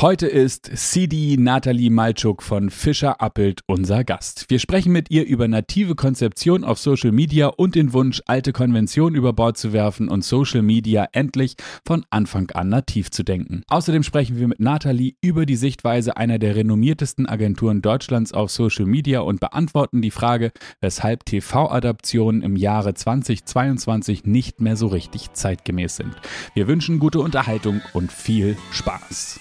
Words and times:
Heute 0.00 0.28
ist 0.28 0.70
CD 0.76 1.36
Nathalie 1.36 1.90
Malczuk 1.90 2.44
von 2.44 2.70
Fischer 2.70 3.20
Appelt 3.20 3.62
unser 3.66 4.04
Gast. 4.04 4.44
Wir 4.46 4.60
sprechen 4.60 4.92
mit 4.92 5.10
ihr 5.10 5.26
über 5.26 5.48
native 5.48 5.96
Konzeption 5.96 6.62
auf 6.62 6.78
Social 6.78 7.10
Media 7.10 7.48
und 7.48 7.74
den 7.74 7.92
Wunsch, 7.92 8.22
alte 8.26 8.52
Konventionen 8.52 9.16
über 9.16 9.32
Bord 9.32 9.58
zu 9.58 9.72
werfen 9.72 10.08
und 10.08 10.22
Social 10.22 10.62
Media 10.62 11.08
endlich 11.10 11.56
von 11.84 12.06
Anfang 12.10 12.48
an 12.52 12.68
nativ 12.68 13.10
zu 13.10 13.24
denken. 13.24 13.64
Außerdem 13.66 14.04
sprechen 14.04 14.38
wir 14.38 14.46
mit 14.46 14.60
Nathalie 14.60 15.14
über 15.20 15.46
die 15.46 15.56
Sichtweise 15.56 16.16
einer 16.16 16.38
der 16.38 16.54
renommiertesten 16.54 17.28
Agenturen 17.28 17.82
Deutschlands 17.82 18.32
auf 18.32 18.52
Social 18.52 18.86
Media 18.86 19.18
und 19.18 19.40
beantworten 19.40 20.00
die 20.00 20.12
Frage, 20.12 20.52
weshalb 20.80 21.24
TV-Adaptionen 21.24 22.42
im 22.42 22.54
Jahre 22.54 22.94
2022 22.94 24.26
nicht 24.26 24.60
mehr 24.60 24.76
so 24.76 24.86
richtig 24.86 25.32
zeitgemäß 25.32 25.96
sind. 25.96 26.14
Wir 26.54 26.68
wünschen 26.68 27.00
gute 27.00 27.18
Unterhaltung 27.18 27.80
und 27.94 28.12
viel 28.12 28.56
Spaß. 28.70 29.40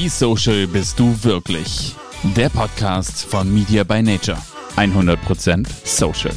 Wie 0.00 0.08
social 0.08 0.68
bist 0.68 1.00
du 1.00 1.06
wirklich? 1.24 1.92
Der 2.36 2.50
Podcast 2.50 3.24
von 3.24 3.52
Media 3.52 3.82
by 3.82 4.00
Nature. 4.00 4.38
100% 4.76 5.66
social. 5.84 6.32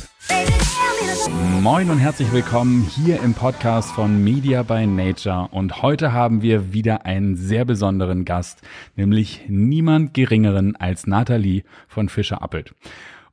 Moin 1.62 1.92
und 1.92 2.00
herzlich 2.00 2.34
willkommen 2.34 2.82
hier 2.82 3.22
im 3.22 3.36
Podcast 3.36 3.92
von 3.92 4.24
Media 4.24 4.64
by 4.64 4.88
Nature. 4.88 5.48
Und 5.52 5.84
heute 5.84 6.12
haben 6.12 6.42
wir 6.42 6.74
wieder 6.74 7.06
einen 7.06 7.36
sehr 7.36 7.64
besonderen 7.64 8.26
Gast, 8.26 8.64
nämlich 8.96 9.46
niemand 9.48 10.16
geringeren 10.16 10.76
als 10.76 11.06
Nathalie 11.06 11.64
von 11.88 12.10
Fischer 12.10 12.42
Appelt. 12.42 12.74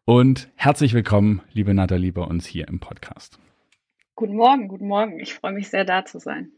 Und 0.04 0.50
herzlich 0.56 0.92
willkommen, 0.92 1.40
liebe 1.54 1.72
Nathalie, 1.72 2.12
bei 2.12 2.20
uns 2.20 2.44
hier 2.44 2.68
im 2.68 2.80
Podcast. 2.80 3.38
Guten 4.14 4.36
Morgen, 4.36 4.68
guten 4.68 4.88
Morgen. 4.88 5.20
Ich 5.20 5.32
freue 5.32 5.52
mich 5.52 5.70
sehr, 5.70 5.86
da 5.86 6.04
zu 6.04 6.18
sein. 6.18 6.52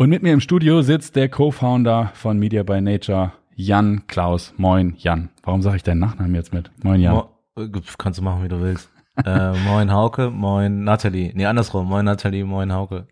Und 0.00 0.08
mit 0.08 0.22
mir 0.22 0.32
im 0.32 0.40
Studio 0.40 0.80
sitzt 0.80 1.14
der 1.14 1.28
Co-Founder 1.28 2.12
von 2.14 2.38
Media 2.38 2.62
by 2.62 2.80
Nature, 2.80 3.32
Jan 3.54 4.06
Klaus. 4.06 4.54
Moin, 4.56 4.94
Jan. 4.96 5.28
Warum 5.42 5.60
sage 5.60 5.76
ich 5.76 5.82
deinen 5.82 5.98
Nachnamen 5.98 6.34
jetzt 6.34 6.54
mit? 6.54 6.70
Moin, 6.82 7.02
Jan. 7.02 7.16
Mo 7.16 7.28
äh, 7.58 7.68
kannst 7.98 8.18
du 8.18 8.22
machen, 8.22 8.42
wie 8.42 8.48
du 8.48 8.62
willst. 8.62 8.90
äh, 9.22 9.52
moin, 9.66 9.92
Hauke. 9.92 10.30
Moin, 10.30 10.84
Nathalie. 10.84 11.32
Nee, 11.34 11.44
andersrum. 11.44 11.86
Moin, 11.86 12.06
Nathalie. 12.06 12.46
Moin, 12.46 12.72
Hauke. 12.72 13.08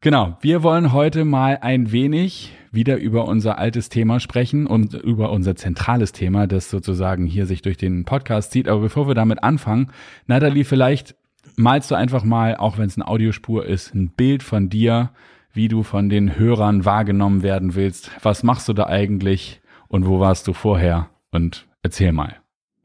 Genau. 0.00 0.36
Wir 0.40 0.64
wollen 0.64 0.92
heute 0.92 1.24
mal 1.24 1.60
ein 1.62 1.92
wenig 1.92 2.52
wieder 2.72 2.96
über 2.96 3.28
unser 3.28 3.58
altes 3.58 3.88
Thema 3.88 4.18
sprechen 4.18 4.66
und 4.66 4.94
über 4.94 5.30
unser 5.30 5.54
zentrales 5.54 6.10
Thema, 6.10 6.48
das 6.48 6.70
sozusagen 6.70 7.24
hier 7.24 7.46
sich 7.46 7.62
durch 7.62 7.76
den 7.76 8.04
Podcast 8.04 8.50
zieht. 8.50 8.66
Aber 8.66 8.80
bevor 8.80 9.06
wir 9.06 9.14
damit 9.14 9.44
anfangen, 9.44 9.92
Nathalie, 10.26 10.64
vielleicht 10.64 11.14
malst 11.54 11.92
du 11.92 11.94
einfach 11.94 12.24
mal, 12.24 12.56
auch 12.56 12.78
wenn 12.78 12.86
es 12.86 12.96
eine 12.96 13.06
Audiospur 13.06 13.64
ist, 13.64 13.94
ein 13.94 14.08
Bild 14.08 14.42
von 14.42 14.68
dir, 14.68 15.10
wie 15.54 15.68
du 15.68 15.82
von 15.84 16.08
den 16.08 16.36
Hörern 16.36 16.84
wahrgenommen 16.84 17.42
werden 17.42 17.74
willst. 17.74 18.10
Was 18.22 18.42
machst 18.42 18.68
du 18.68 18.72
da 18.72 18.86
eigentlich 18.86 19.60
und 19.88 20.06
wo 20.06 20.20
warst 20.20 20.46
du 20.48 20.52
vorher? 20.52 21.08
Und 21.30 21.66
erzähl 21.82 22.12
mal, 22.12 22.40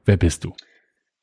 wer 0.05 0.17
bist 0.17 0.43
du? 0.43 0.53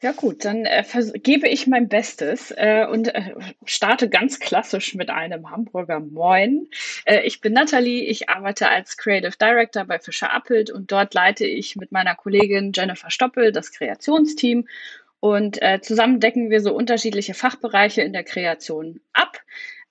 Ja 0.02 0.12
gut, 0.12 0.44
dann 0.44 0.66
äh, 0.66 0.84
gebe 1.14 1.48
ich 1.48 1.66
mein 1.66 1.88
Bestes 1.88 2.50
äh, 2.50 2.86
und 2.90 3.14
äh, 3.14 3.34
starte 3.64 4.10
ganz 4.10 4.40
klassisch 4.40 4.94
mit 4.94 5.08
einem 5.08 5.50
Hamburger 5.50 6.00
Moin. 6.00 6.68
Äh, 7.06 7.22
ich 7.22 7.40
bin 7.40 7.54
Nathalie, 7.54 8.04
ich 8.04 8.28
arbeite 8.28 8.68
als 8.68 8.98
Creative 8.98 9.36
Director 9.40 9.84
bei 9.84 9.98
Fischer 9.98 10.34
Appelt 10.34 10.70
und 10.70 10.92
dort 10.92 11.14
leite 11.14 11.46
ich 11.46 11.76
mit 11.76 11.92
meiner 11.92 12.14
Kollegin 12.14 12.72
Jennifer 12.74 13.10
Stoppel 13.10 13.52
das 13.52 13.72
Kreationsteam 13.72 14.68
und 15.20 15.62
äh, 15.62 15.80
zusammen 15.80 16.20
decken 16.20 16.50
wir 16.50 16.60
so 16.60 16.74
unterschiedliche 16.74 17.32
Fachbereiche 17.32 18.02
in 18.02 18.12
der 18.12 18.24
Kreation 18.24 19.00
ab. 19.14 19.40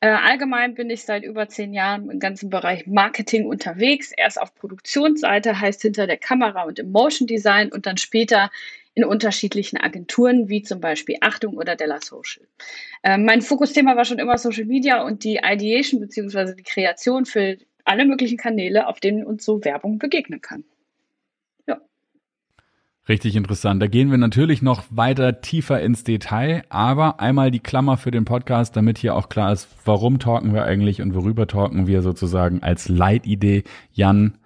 Äh, 0.02 0.10
allgemein 0.10 0.76
bin 0.76 0.90
ich 0.90 1.04
seit 1.04 1.24
über 1.24 1.48
zehn 1.48 1.74
Jahren 1.74 2.10
im 2.10 2.20
ganzen 2.20 2.50
Bereich 2.50 2.86
Marketing 2.86 3.46
unterwegs. 3.48 4.12
Erst 4.16 4.40
auf 4.40 4.54
Produktionsseite, 4.54 5.60
heißt 5.60 5.82
hinter 5.82 6.06
der 6.08 6.18
Kamera 6.18 6.64
und 6.64 6.80
im 6.80 6.92
Motion 6.92 7.28
Design 7.28 7.72
und 7.72 7.86
dann 7.86 7.98
später 7.98 8.52
in 8.94 9.04
unterschiedlichen 9.04 9.78
Agenturen, 9.78 10.48
wie 10.48 10.64
zum 10.64 10.80
Beispiel 10.80 11.18
Achtung 11.22 11.58
oder 11.58 11.76
Della 11.76 12.00
Social. 12.02 12.48
Äh, 13.04 13.18
mein 13.18 13.42
Fokusthema 13.42 13.96
war 13.96 14.06
schon 14.06 14.20
immer 14.20 14.38
Social 14.38 14.66
Media 14.66 15.02
und 15.02 15.24
die 15.24 15.40
Ideation 15.44 16.00
bzw. 16.00 16.56
die 16.56 16.64
Kreation 16.64 17.26
für 17.26 17.58
alle 17.84 18.06
möglichen 18.06 18.38
Kanäle, 18.38 18.88
auf 18.88 19.00
denen 19.00 19.26
uns 19.26 19.46
so 19.46 19.64
Werbung 19.64 20.00
begegnen 20.00 20.42
kann. 20.42 20.64
Richtig 23.08 23.36
interessant. 23.36 23.82
Da 23.82 23.88
gehen 23.88 24.10
wir 24.10 24.18
natürlich 24.18 24.64
noch 24.64 24.84
weiter 24.90 25.42
tiefer 25.42 25.80
ins 25.80 26.04
Detail, 26.04 26.64
aber 26.70 27.20
einmal 27.20 27.52
die 27.52 27.60
Klammer 27.60 27.98
für 27.98 28.10
den 28.10 28.26
Podcast, 28.26 28.76
damit 28.76 28.98
hier 28.98 29.16
auch 29.16 29.30
klar 29.30 29.54
ist, 29.54 29.68
warum 29.86 30.18
talken 30.18 30.56
wir 30.56 30.64
eigentlich 30.64 31.04
und 31.04 31.14
worüber 31.14 31.46
talken 31.46 31.86
wir 31.86 32.02
sozusagen 32.02 32.64
als 32.64 32.90
Leitidee. 32.90 33.64
Jan, 33.94 34.40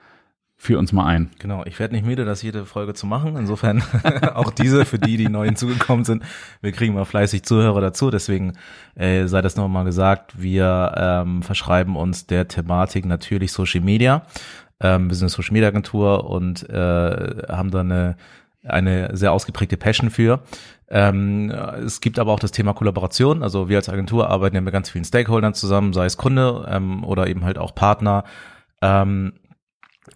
führ 0.58 0.78
uns 0.78 0.92
mal 0.92 1.06
ein. 1.06 1.30
Genau, 1.40 1.64
ich 1.66 1.80
werde 1.80 1.96
nicht 1.96 2.06
müde, 2.06 2.26
das 2.26 2.42
jede 2.42 2.66
Folge 2.66 2.94
zu 2.94 3.08
machen. 3.08 3.38
Insofern 3.38 3.82
auch 4.36 4.52
diese 4.52 4.84
für 4.84 5.00
die, 5.00 5.16
die 5.16 5.30
neu 5.30 5.46
hinzugekommen 5.46 6.04
sind. 6.04 6.24
Wir 6.60 6.74
kriegen 6.74 6.94
mal 6.94 7.06
fleißig 7.06 7.44
Zuhörer 7.44 7.80
dazu, 7.80 8.12
deswegen 8.12 8.58
äh, 8.96 9.26
sei 9.28 9.42
das 9.42 9.56
nochmal 9.56 9.86
gesagt. 9.86 10.42
Wir 10.42 10.94
ähm, 10.98 11.44
verschreiben 11.44 11.96
uns 11.96 12.28
der 12.28 12.50
Thematik 12.50 13.06
natürlich 13.06 13.54
Social 13.54 13.80
Media. 13.80 14.24
Ähm, 14.82 15.10
wir 15.10 15.16
sind 15.16 15.28
eine 15.28 15.30
Social 15.30 15.54
Media 15.54 15.70
Agentur 15.70 16.30
und 16.30 16.70
äh, 16.70 16.74
haben 17.48 17.72
da 17.72 17.80
eine 17.80 18.18
eine 18.64 19.16
sehr 19.16 19.32
ausgeprägte 19.32 19.78
Passion 19.78 20.10
für. 20.10 20.42
Ähm, 20.90 21.52
es 21.52 22.02
gibt 22.02 22.20
aber 22.20 22.32
auch 22.32 22.40
das 22.40 22.52
Thema 22.52 22.74
Kollaboration. 22.74 23.44
Also 23.44 23.70
wir 23.70 23.78
als 23.78 23.90
Agentur 23.90 24.30
arbeiten 24.30 24.56
ja 24.56 24.62
mit 24.62 24.74
ganz 24.74 24.90
vielen 24.90 25.06
Stakeholdern 25.06 25.54
zusammen, 25.54 25.94
sei 25.94 26.06
es 26.06 26.18
Kunde 26.18 26.68
ähm, 26.70 27.04
oder 27.04 27.28
eben 27.28 27.46
halt 27.46 27.58
auch 27.58 27.76
Partner. 27.76 28.24
Ähm, 28.82 29.34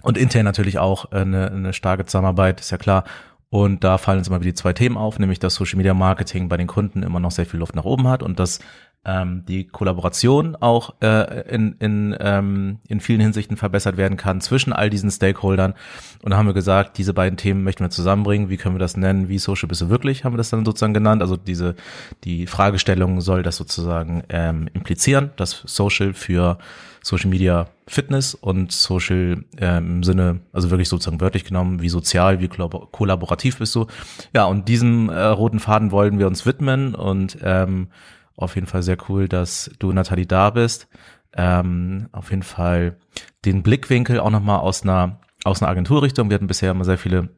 und 0.02 0.18
intern 0.18 0.46
natürlich 0.46 0.80
auch 0.80 1.12
eine, 1.12 1.52
eine 1.52 1.74
starke 1.74 2.06
Zusammenarbeit, 2.06 2.60
ist 2.60 2.72
ja 2.72 2.78
klar. 2.78 3.04
Und 3.50 3.84
da 3.84 4.00
fallen 4.00 4.18
uns 4.18 4.28
immer 4.28 4.40
wieder 4.42 4.52
die 4.52 4.56
zwei 4.56 4.74
Themen 4.74 4.98
auf, 4.98 5.20
nämlich 5.20 5.38
dass 5.38 5.54
Social 5.54 5.78
Media 5.78 5.94
Marketing 5.94 6.50
bei 6.50 6.58
den 6.58 6.66
Kunden 6.66 7.04
immer 7.04 7.20
noch 7.20 7.30
sehr 7.30 7.46
viel 7.46 7.60
Luft 7.60 7.76
nach 7.76 7.86
oben 7.86 8.08
hat 8.08 8.24
und 8.24 8.40
dass 8.40 8.60
ähm, 9.06 9.44
die 9.46 9.66
Kollaboration 9.68 10.56
auch 10.56 10.94
äh, 11.02 11.42
in, 11.54 11.74
in, 11.80 12.16
ähm, 12.20 12.80
in 12.88 13.02
vielen 13.02 13.20
Hinsichten 13.20 13.58
verbessert 13.58 13.98
werden 13.98 14.18
kann 14.18 14.40
zwischen 14.40 14.72
all 14.72 14.90
diesen 14.90 15.12
Stakeholdern. 15.12 15.74
Und 16.22 16.32
da 16.32 16.38
haben 16.38 16.46
wir 16.46 16.54
gesagt, 16.54 16.98
diese 16.98 17.14
beiden 17.14 17.38
Themen 17.38 17.64
möchten 17.64 17.84
wir 17.84 17.90
zusammenbringen. 17.90 18.50
Wie 18.50 18.58
können 18.58 18.76
wir 18.76 18.80
das 18.80 18.96
nennen? 18.96 19.28
Wie 19.28 19.40
social 19.40 19.68
bist 19.68 19.82
du 19.82 19.90
wirklich? 19.90 20.24
Haben 20.24 20.34
wir 20.34 20.38
das 20.38 20.50
dann 20.50 20.64
sozusagen 20.64 20.94
genannt. 20.94 21.22
Also 21.22 21.36
diese, 21.36 21.76
die 22.24 22.48
Fragestellung 22.48 23.20
soll 23.20 23.44
das 23.44 23.58
sozusagen 23.58 24.24
ähm, 24.30 24.70
implizieren, 24.74 25.32
dass 25.36 25.64
Social 25.66 26.14
für 26.14 26.58
Social 27.02 27.30
Media 27.30 27.68
Fitness 27.86 28.34
und 28.34 28.72
Social 28.72 29.44
ähm, 29.58 29.98
im 29.98 30.04
Sinne, 30.04 30.40
also 30.54 30.70
wirklich 30.72 30.88
sozusagen 30.88 31.20
wörtlich 31.20 31.44
genommen, 31.44 31.82
wie 31.82 31.90
sozial, 31.90 32.40
wie 32.40 32.48
kollaborativ 32.48 33.58
bist 33.58 33.76
du. 33.76 33.88
Ja, 34.34 34.46
und 34.46 34.70
diesem 34.70 35.10
äh, 35.10 35.22
roten 35.22 35.60
Faden 35.60 35.92
wollen 35.92 36.18
wir 36.18 36.28
uns 36.28 36.46
widmen 36.46 36.96
und 36.96 37.38
ähm, 37.44 37.90
auf 38.36 38.56
jeden 38.56 38.68
Fall 38.68 38.84
sehr 38.84 38.98
cool, 39.10 39.28
dass 39.28 39.72
du, 39.80 39.92
Nathalie, 39.92 40.26
da 40.26 40.50
bist. 40.50 40.88
Ähm, 41.36 42.10
auf 42.12 42.30
jeden 42.30 42.44
Fall 42.44 42.98
den 43.46 43.64
Blickwinkel 43.64 44.20
auch 44.20 44.30
nochmal 44.30 44.60
aus 44.60 44.84
einer, 44.84 45.20
aus 45.44 45.62
einer 45.62 45.72
Agenturrichtung. 45.72 46.30
Wir 46.30 46.36
hatten 46.36 46.48
bisher 46.48 46.72
immer 46.72 46.86
sehr 46.86 46.98
viele 46.98 47.30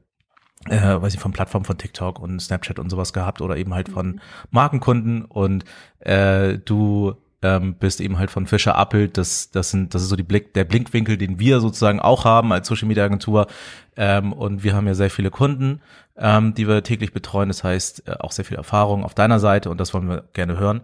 äh, 0.67 1.01
weiß 1.01 1.13
ich, 1.13 1.19
von 1.19 1.31
Plattformen 1.31 1.65
von 1.65 1.77
TikTok 1.77 2.19
und 2.19 2.39
Snapchat 2.39 2.79
und 2.79 2.89
sowas 2.89 3.13
gehabt 3.13 3.41
oder 3.41 3.57
eben 3.57 3.73
halt 3.73 3.89
von 3.89 4.19
Markenkunden 4.49 5.23
und 5.23 5.63
äh, 5.99 6.57
du 6.57 7.15
ähm, 7.41 7.75
bist 7.75 8.01
eben 8.01 8.17
halt 8.17 8.31
von 8.31 8.47
Fischer 8.47 8.75
Appelt, 8.75 9.17
das, 9.17 9.51
das 9.51 9.69
sind, 9.69 9.93
das 9.93 10.01
ist 10.01 10.09
so 10.09 10.15
die 10.15 10.23
Blick, 10.23 10.53
der 10.53 10.63
Blinkwinkel, 10.63 11.17
den 11.17 11.37
wir 11.37 11.59
sozusagen 11.59 11.99
auch 11.99 12.25
haben 12.25 12.51
als 12.51 12.67
Social 12.67 12.87
Media 12.87 13.05
Agentur. 13.05 13.47
Ähm, 13.95 14.33
und 14.33 14.63
wir 14.63 14.73
haben 14.73 14.87
ja 14.87 14.95
sehr 14.95 15.11
viele 15.11 15.29
Kunden, 15.29 15.81
ähm, 16.17 16.53
die 16.53 16.67
wir 16.67 16.83
täglich 16.83 17.13
betreuen. 17.13 17.49
Das 17.49 17.63
heißt, 17.63 18.07
äh, 18.07 18.11
auch 18.19 18.31
sehr 18.31 18.45
viel 18.45 18.57
Erfahrung 18.57 19.03
auf 19.03 19.13
deiner 19.13 19.39
Seite 19.39 19.69
und 19.69 19.79
das 19.79 19.93
wollen 19.93 20.09
wir 20.09 20.23
gerne 20.33 20.57
hören. 20.57 20.81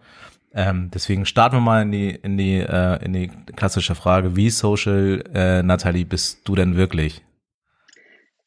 Ähm, 0.53 0.91
deswegen 0.93 1.25
starten 1.25 1.55
wir 1.55 1.61
mal 1.61 1.83
in 1.83 1.91
die, 1.91 2.09
in 2.09 2.37
die, 2.37 2.57
äh, 2.57 3.03
in 3.03 3.13
die 3.13 3.31
klassische 3.55 3.95
Frage, 3.95 4.35
wie 4.35 4.49
social, 4.49 5.23
äh, 5.33 5.63
Nathalie, 5.63 6.05
bist 6.05 6.41
du 6.43 6.55
denn 6.55 6.75
wirklich? 6.75 7.22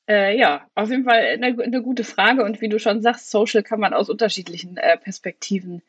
Äh, 0.07 0.39
ja, 0.39 0.67
auf 0.75 0.91
jeden 0.91 1.05
Fall 1.05 1.19
eine, 1.19 1.47
eine, 1.63 1.83
gute 1.83 2.05
Frage. 2.05 2.45
Und 2.45 2.61
wie 2.61 2.69
du 2.69 2.79
schon 2.79 3.01
sagst, 3.01 3.31
Social 3.31 3.63
kann 3.63 3.81
man 3.81 3.95
aus 3.95 4.11
unterschiedlichen 4.11 4.77
äh, 4.77 4.99
Perspektiven 4.99 5.81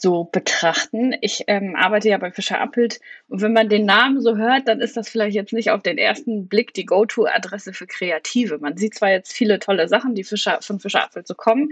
so 0.00 0.24
betrachten. 0.24 1.14
Ich 1.20 1.44
ähm, 1.46 1.76
arbeite 1.76 2.08
ja 2.08 2.18
bei 2.18 2.30
Fischer 2.30 2.60
Appelt 2.60 3.00
und 3.28 3.42
wenn 3.42 3.52
man 3.52 3.68
den 3.68 3.84
Namen 3.84 4.20
so 4.20 4.36
hört, 4.36 4.66
dann 4.68 4.80
ist 4.80 4.96
das 4.96 5.08
vielleicht 5.08 5.34
jetzt 5.34 5.52
nicht 5.52 5.70
auf 5.70 5.82
den 5.82 5.98
ersten 5.98 6.48
Blick 6.48 6.74
die 6.74 6.86
Go-To-Adresse 6.86 7.72
für 7.72 7.86
Kreative. 7.86 8.58
Man 8.58 8.76
sieht 8.76 8.94
zwar 8.94 9.10
jetzt 9.10 9.32
viele 9.32 9.58
tolle 9.58 9.88
Sachen, 9.88 10.14
die 10.14 10.24
Fischer, 10.24 10.58
von 10.62 10.80
Fischer 10.80 11.04
Appelt 11.04 11.26
so 11.26 11.34
kommen, 11.34 11.70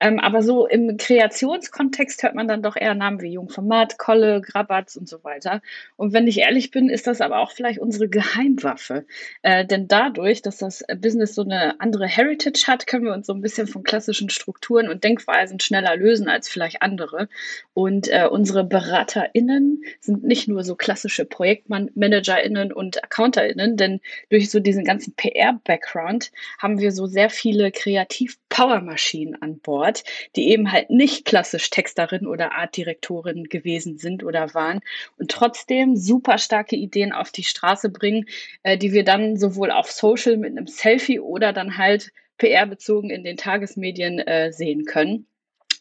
ähm, 0.00 0.18
aber 0.18 0.42
so 0.42 0.66
im 0.66 0.96
Kreationskontext 0.96 2.22
hört 2.22 2.34
man 2.34 2.48
dann 2.48 2.62
doch 2.62 2.76
eher 2.76 2.94
Namen 2.94 3.20
wie 3.20 3.32
Jungformat, 3.32 3.98
Kolle, 3.98 4.40
Grabatz 4.40 4.96
und 4.96 5.08
so 5.08 5.24
weiter. 5.24 5.62
Und 5.96 6.12
wenn 6.12 6.26
ich 6.26 6.38
ehrlich 6.38 6.70
bin, 6.70 6.88
ist 6.88 7.06
das 7.06 7.20
aber 7.20 7.38
auch 7.38 7.52
vielleicht 7.52 7.78
unsere 7.78 8.08
Geheimwaffe. 8.08 9.06
Äh, 9.42 9.64
denn 9.64 9.88
dadurch, 9.88 10.42
dass 10.42 10.58
das 10.58 10.84
Business 10.98 11.34
so 11.34 11.42
eine 11.42 11.80
andere 11.80 12.06
Heritage 12.06 12.64
hat, 12.66 12.86
können 12.86 13.04
wir 13.04 13.12
uns 13.12 13.26
so 13.26 13.34
ein 13.34 13.40
bisschen 13.40 13.66
von 13.66 13.82
klassischen 13.82 14.28
Strukturen 14.30 14.88
und 14.88 15.04
Denkweisen 15.04 15.60
schneller 15.60 15.96
lösen 15.96 16.28
als 16.28 16.48
vielleicht 16.48 16.82
andere. 16.82 17.28
Und 17.74 18.08
äh, 18.08 18.26
unsere 18.30 18.64
BeraterInnen 18.64 19.82
sind 20.00 20.24
nicht 20.24 20.48
nur 20.48 20.64
so 20.64 20.74
klassische 20.76 21.24
ProjektmanagerInnen 21.24 22.72
und 22.72 23.02
AccounterInnen, 23.04 23.76
denn 23.76 24.00
durch 24.30 24.50
so 24.50 24.60
diesen 24.60 24.84
ganzen 24.84 25.14
PR-Background 25.14 26.32
haben 26.58 26.78
wir 26.78 26.92
so 26.92 27.06
sehr 27.06 27.30
viele 27.30 27.70
Kreativ-Power-Maschinen 27.70 29.40
an 29.42 29.58
Bord, 29.58 30.04
die 30.36 30.50
eben 30.50 30.72
halt 30.72 30.90
nicht 30.90 31.24
klassisch 31.24 31.70
Texterin 31.70 32.26
oder 32.26 32.52
Artdirektorin 32.52 33.44
gewesen 33.44 33.98
sind 33.98 34.24
oder 34.24 34.54
waren 34.54 34.80
und 35.18 35.30
trotzdem 35.30 35.96
super 35.96 36.38
starke 36.38 36.76
Ideen 36.76 37.12
auf 37.12 37.30
die 37.30 37.44
Straße 37.44 37.90
bringen, 37.90 38.26
äh, 38.62 38.78
die 38.78 38.92
wir 38.92 39.04
dann 39.04 39.36
sowohl 39.36 39.70
auf 39.70 39.90
Social 39.90 40.36
mit 40.36 40.50
einem 40.50 40.66
Selfie 40.66 41.20
oder 41.20 41.52
dann 41.52 41.76
halt 41.76 42.12
PR-bezogen 42.38 43.10
in 43.10 43.24
den 43.24 43.36
Tagesmedien 43.36 44.18
äh, 44.18 44.52
sehen 44.52 44.84
können. 44.84 45.26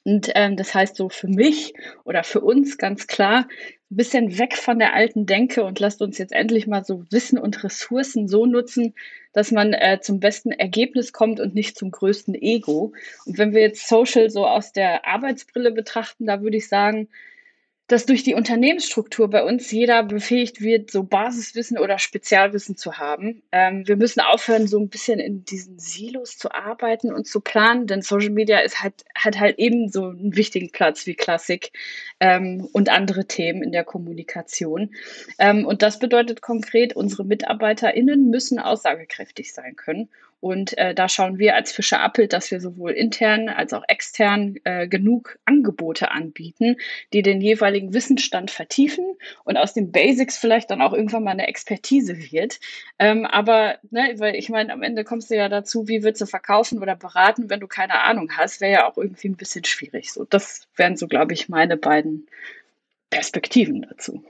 Und 0.06 0.30
ähm, 0.36 0.56
das 0.56 0.74
heißt 0.74 0.96
so 0.96 1.10
für 1.10 1.28
mich 1.28 1.74
oder 2.04 2.24
für 2.24 2.40
uns 2.40 2.78
ganz 2.78 3.07
klar, 3.07 3.48
ein 3.92 3.98
bisschen 3.98 4.38
weg 4.38 4.56
von 4.56 4.78
der 4.78 4.94
alten 4.94 5.25
Denke 5.25 5.63
und 5.63 5.80
lasst 5.80 6.02
uns 6.02 6.18
jetzt 6.19 6.31
endlich 6.31 6.68
mal 6.68 6.86
so 6.86 7.04
Wissen 7.12 7.40
und 7.40 7.63
Ressourcen 7.63 8.28
so 8.28 8.46
nutzen, 8.46 8.94
dass 9.34 9.52
man 9.52 9.74
äh, 9.74 10.00
zum 10.02 10.19
besten 10.19 10.52
Ergebnis 10.52 11.12
kommt 11.12 11.40
und 11.40 11.56
nicht 11.56 11.78
zum 11.78 11.92
größten 11.92 12.36
Ego. 12.36 12.94
Und 13.25 13.38
wenn 13.40 13.54
wir 13.54 13.62
jetzt 13.62 13.88
Social 13.88 14.30
so 14.30 14.46
aus 14.46 14.72
der 14.72 15.07
Arbeitsbrille 15.07 15.72
betrachten, 15.72 16.28
da 16.28 16.42
würde 16.42 16.58
ich 16.58 16.68
sagen, 16.68 17.10
dass 17.88 18.08
durch 18.08 18.24
die 18.24 18.34
Unternehmensstruktur 18.34 19.30
bei 19.30 19.44
uns 19.44 19.70
jeder 19.72 20.02
befähigt 20.02 20.60
wird, 20.60 20.90
so 20.90 21.04
Basiswissen 21.04 21.78
oder 21.78 22.00
Spezialwissen 22.00 22.78
zu 22.78 22.98
haben. 22.98 23.44
Ähm, 23.52 23.88
wir 23.88 23.96
müssen 23.96 24.22
aufhören, 24.22 24.68
so 24.68 24.80
ein 24.80 24.90
bisschen 24.90 25.20
in 25.20 25.46
diesen 25.46 25.78
Silos 25.78 26.38
zu 26.38 26.52
arbeiten 26.52 27.14
und 27.14 27.28
zu 27.28 27.42
planen, 27.42 27.86
denn 27.86 28.02
Social 28.02 28.32
Media 28.32 28.60
ist 28.60 28.82
halt, 28.82 29.06
hat 29.14 29.40
halt 29.40 29.60
eben 29.60 29.90
so 29.90 30.06
einen 30.06 30.36
wichtigen 30.36 30.72
Platz 30.72 31.06
wie 31.06 31.14
Klassik 31.14 31.74
ähm, 32.20 32.68
und 32.74 32.90
andere 32.90 33.26
Themen 33.26 33.62
in 33.62 33.72
der 33.72 33.84
Kommunikation. 33.84 34.96
Ähm, 35.38 35.66
und 35.66 35.84
das 35.84 36.00
bedeutet 36.00 36.42
konkret, 36.42 36.96
unsere 36.96 37.24
MitarbeiterInnen 37.24 38.32
müssen 38.32 38.58
aussagekräftig 38.58 39.54
sein 39.54 39.76
können. 39.76 40.10
Und 40.45 40.77
äh, 40.77 40.94
da 40.94 41.09
schauen 41.09 41.39
wir 41.39 41.56
als 41.56 41.71
Fischer 41.71 42.01
Appelt, 42.01 42.31
dass 42.31 42.51
wir 42.51 42.62
sowohl 42.62 42.92
intern 42.92 43.50
als 43.50 43.74
auch 43.74 43.83
extern 43.88 44.57
äh, 44.63 44.88
genug 44.88 45.39
Angebote 45.45 46.12
anbieten, 46.12 46.75
die 47.13 47.24
den 47.24 47.42
jeweiligen 47.42 47.95
Wissensstand 47.95 48.51
vertiefen 48.51 49.15
und 49.44 49.57
aus 49.57 49.74
den 49.74 49.92
Basics 49.92 50.38
vielleicht 50.38 50.69
dann 50.69 50.83
auch 50.83 50.94
irgendwann 50.94 51.24
mal 51.24 51.31
eine 51.31 51.47
Expertise 51.47 52.31
wird. 52.31 52.59
Ähm, 53.00 53.25
aber, 53.25 53.80
ne, 53.89 54.13
weil 54.19 54.36
ich 54.36 54.50
meine, 54.50 54.71
am 54.71 54.83
Ende 54.83 55.03
kommst 55.03 55.31
du 55.31 55.36
ja 55.36 55.50
dazu, 55.50 55.88
wie 55.88 56.03
willst 56.03 56.21
du 56.21 56.27
verkaufen 56.27 56.80
oder 56.80 56.95
beraten, 56.95 57.50
wenn 57.50 57.59
du 57.59 57.68
keine 57.68 58.01
Ahnung 58.01 58.30
hast, 58.38 58.62
wäre 58.62 58.71
ja 58.71 58.88
auch 58.88 58.98
irgendwie 58.98 59.30
ein 59.30 59.38
bisschen 59.38 59.63
schwierig. 59.63 60.13
So, 60.13 60.25
das 60.25 60.68
wären 60.75 60.95
so, 60.95 61.07
glaube 61.07 61.33
ich, 61.33 61.50
meine 61.50 61.75
beiden 61.75 62.27
Perspektiven 63.09 63.88
dazu. 63.89 64.24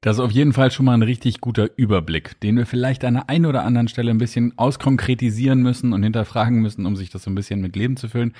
Das 0.00 0.16
ist 0.16 0.20
auf 0.20 0.30
jeden 0.30 0.52
Fall 0.52 0.70
schon 0.70 0.86
mal 0.86 0.94
ein 0.94 1.02
richtig 1.02 1.40
guter 1.40 1.70
Überblick, 1.76 2.38
den 2.40 2.56
wir 2.56 2.66
vielleicht 2.66 3.04
an 3.04 3.14
der 3.14 3.28
einen 3.28 3.46
oder 3.46 3.64
anderen 3.64 3.88
Stelle 3.88 4.12
ein 4.12 4.18
bisschen 4.18 4.56
auskonkretisieren 4.56 5.60
müssen 5.60 5.92
und 5.92 6.04
hinterfragen 6.04 6.60
müssen, 6.60 6.86
um 6.86 6.94
sich 6.94 7.10
das 7.10 7.24
so 7.24 7.30
ein 7.32 7.34
bisschen 7.34 7.60
mit 7.60 7.74
Leben 7.74 7.96
zu 7.96 8.08
füllen. 8.08 8.32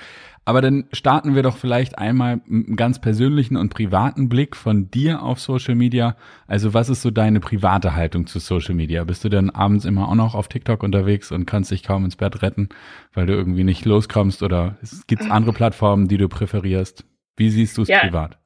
Aber 0.45 0.61
dann 0.61 0.85
starten 0.93 1.35
wir 1.35 1.43
doch 1.43 1.57
vielleicht 1.57 1.97
einmal 1.97 2.37
mit 2.45 2.67
einem 2.67 2.75
ganz 2.77 3.01
persönlichen 3.01 3.57
und 3.57 3.73
privaten 3.73 4.29
Blick 4.29 4.55
von 4.55 4.89
dir 4.89 5.21
auf 5.21 5.41
Social 5.41 5.75
Media. 5.75 6.15
Also 6.47 6.73
was 6.73 6.87
ist 6.87 7.01
so 7.01 7.11
deine 7.11 7.41
private 7.41 7.93
Haltung 7.93 8.25
zu 8.25 8.39
Social 8.39 8.73
Media? 8.73 9.03
Bist 9.03 9.25
du 9.25 9.29
dann 9.29 9.49
abends 9.49 9.83
immer 9.83 10.07
auch 10.07 10.15
noch 10.15 10.35
auf 10.35 10.47
TikTok 10.47 10.81
unterwegs 10.81 11.29
und 11.29 11.45
kannst 11.45 11.71
dich 11.71 11.83
kaum 11.83 12.05
ins 12.05 12.15
Bett 12.15 12.41
retten, 12.41 12.69
weil 13.13 13.25
du 13.25 13.33
irgendwie 13.33 13.65
nicht 13.65 13.83
loskommst 13.83 14.43
oder 14.43 14.77
gibt 15.07 15.23
es 15.23 15.29
andere 15.29 15.51
Plattformen, 15.51 16.07
die 16.07 16.17
du 16.17 16.29
präferierst? 16.29 17.03
Wie 17.35 17.49
siehst 17.49 17.77
du 17.77 17.81
es 17.81 17.89
ja. 17.89 17.99
privat? 17.99 18.39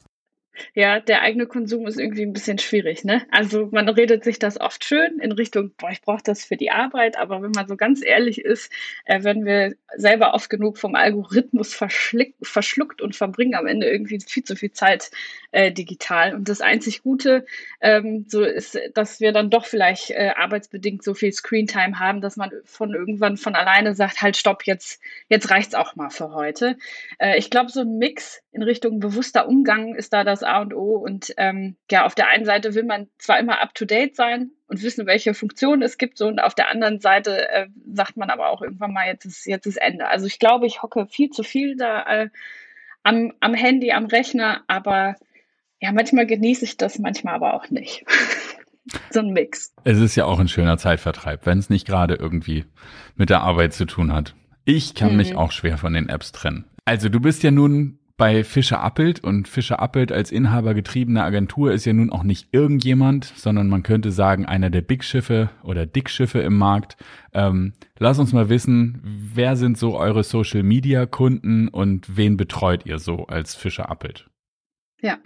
Ja, 0.76 1.00
der 1.00 1.22
eigene 1.22 1.48
Konsum 1.48 1.88
ist 1.88 2.00
irgendwie 2.00 2.24
ein 2.24 2.34
bisschen 2.34 2.60
schwierig, 2.60 3.04
ne? 3.04 3.26
Also 3.32 3.70
man 3.72 3.90
redet 3.90 4.24
sich 4.24 4.38
das 4.38 4.60
oft 4.60 4.84
schön 4.84 5.20
in 5.20 5.32
Richtung, 5.32 5.72
boah, 5.78 5.90
ich 5.90 6.02
brauche 6.02 6.22
das 6.24 6.46
für 6.46 6.58
die 6.58 6.70
Arbeit, 6.70 7.18
aber 7.18 7.42
wenn 7.42 7.52
man 7.52 7.68
so 7.68 7.76
ganz 7.76 8.04
ehrlich 8.04 8.40
ist, 8.40 8.72
äh, 9.06 9.24
werden 9.24 9.46
wir 9.46 9.74
selber 9.96 10.34
oft 10.34 10.50
genug 10.50 10.78
vom 10.78 10.94
Algorithmus 10.96 11.74
verschluckt 11.74 13.02
und 13.02 13.16
verbringen 13.16 13.56
am 13.56 13.66
Ende 13.66 13.90
irgendwie 13.90 14.20
viel 14.20 14.44
zu 14.44 14.56
viel 14.56 14.72
Zeit 14.72 15.10
äh, 15.52 15.72
digital. 15.72 16.36
Und 16.36 16.50
das 16.50 16.62
einzig 16.62 17.02
Gute 17.02 17.46
ähm, 17.82 18.26
so 18.28 18.44
ist, 18.44 18.80
dass 18.94 19.20
wir 19.20 19.32
dann 19.32 19.50
doch 19.50 19.66
vielleicht 19.66 20.12
äh, 20.12 20.34
arbeitsbedingt 20.36 21.04
so 21.04 21.16
viel 21.16 21.32
Screentime 21.32 22.00
haben, 22.00 22.22
dass 22.22 22.38
man 22.38 22.52
von 22.66 22.94
irgendwann 22.94 23.38
von 23.38 23.56
alleine 23.56 23.96
sagt, 23.96 24.22
halt 24.22 24.38
stopp, 24.38 24.64
jetzt, 24.66 25.02
jetzt 25.30 25.50
reicht's 25.50 25.76
auch 25.76 25.96
mal 25.96 26.10
für 26.10 26.34
heute. 26.34 26.78
Äh, 27.18 27.38
ich 27.40 27.50
glaube, 27.50 27.72
so 27.72 27.82
ein 27.82 27.98
Mix 27.98 28.43
in 28.54 28.62
Richtung 28.62 29.00
bewusster 29.00 29.48
Umgang 29.48 29.96
ist 29.96 30.14
da 30.14 30.24
das 30.24 30.44
A 30.44 30.62
und 30.62 30.76
O. 30.76 30.96
Und 30.96 31.34
ähm, 31.38 31.76
ja, 31.90 32.06
auf 32.06 32.14
der 32.14 32.28
einen 32.28 32.46
Seite 32.46 32.76
will 32.76 32.84
man 32.84 33.08
zwar 33.18 33.40
immer 33.40 33.60
up-to-date 33.62 34.16
sein 34.16 34.52
und 34.68 34.84
wissen, 34.84 35.08
welche 35.08 35.34
Funktionen 35.34 35.82
es 35.82 35.98
gibt, 35.98 36.20
so 36.20 36.28
und 36.28 36.40
auf 36.40 36.54
der 36.54 36.70
anderen 36.70 37.00
Seite 37.00 37.50
äh, 37.50 37.68
sagt 37.94 38.16
man 38.16 38.30
aber 38.30 38.50
auch 38.50 38.62
irgendwann 38.62 38.94
mal, 38.94 39.08
jetzt 39.08 39.26
ist, 39.26 39.48
jetzt 39.48 39.66
ist 39.66 39.78
Ende. 39.78 40.08
Also 40.08 40.28
ich 40.28 40.38
glaube, 40.38 40.68
ich 40.68 40.84
hocke 40.84 41.08
viel 41.08 41.32
zu 41.32 41.42
viel 41.42 41.76
da 41.76 42.04
äh, 42.04 42.30
am, 43.02 43.34
am 43.40 43.56
Handy, 43.56 43.92
am 43.92 44.06
Rechner, 44.06 44.64
aber 44.68 45.16
ja, 45.82 45.92
manchmal 45.92 46.28
genieße 46.28 46.64
ich 46.64 46.78
das, 46.78 47.00
manchmal 47.00 47.34
aber 47.34 47.56
auch 47.56 47.70
nicht. 47.72 48.06
so 49.10 49.20
ein 49.20 49.34
Mix. 49.34 49.74
Es 49.84 50.00
ist 50.00 50.16
ja 50.16 50.26
auch 50.26 50.40
ein 50.40 50.48
schöner 50.48 50.78
Zeitvertreib, 50.78 51.46
wenn 51.48 51.58
es 51.58 51.72
nicht 51.72 51.88
gerade 51.88 52.16
irgendwie 52.16 52.66
mit 53.16 53.32
der 53.32 53.42
Arbeit 53.42 53.74
zu 53.74 53.86
tun 53.86 54.14
hat. 54.14 54.36
Ich 54.64 54.94
kann 54.94 55.12
mhm. 55.12 55.18
mich 55.18 55.36
auch 55.36 55.52
schwer 55.52 55.78
von 55.78 55.94
den 55.94 56.08
Apps 56.08 56.32
trennen. 56.32 56.66
Also 56.86 57.10
du 57.10 57.20
bist 57.20 57.44
ja 57.44 57.52
nun 57.52 58.00
bei 58.18 58.44
Fischer 58.44 58.82
Appelt 58.82 59.24
und 59.24 59.48
Fischer 59.48 59.80
Appelt 59.82 60.12
als 60.12 60.32
Inhaber 60.32 60.74
getriebene 60.74 61.24
Agentur 61.24 61.72
ist 61.72 61.86
ja 61.86 61.94
nun 61.94 62.12
auch 62.12 62.24
nicht 62.24 62.50
irgendjemand, 62.52 63.26
sondern 63.26 63.70
man 63.70 63.84
könnte 63.84 64.12
sagen 64.12 64.46
einer 64.46 64.70
der 64.70 64.82
Big 64.82 65.04
Schiffe 65.04 65.50
oder 65.64 65.86
Dickschiffe 65.86 66.40
im 66.40 66.58
Markt. 66.58 66.98
Ähm, 67.34 67.74
lass 67.98 68.20
uns 68.20 68.32
mal 68.32 68.50
wissen, 68.50 69.02
wer 69.04 69.56
sind 69.56 69.78
so 69.78 69.98
eure 69.98 70.24
Social 70.24 70.64
Media 70.64 71.06
Kunden 71.06 71.68
und 71.68 72.16
wen 72.16 72.38
betreut 72.38 72.86
ihr 72.86 73.00
so 73.00 73.26
als 73.26 73.56
Fischer 73.56 73.90
Appelt? 73.90 74.30
Ja, 75.04 75.20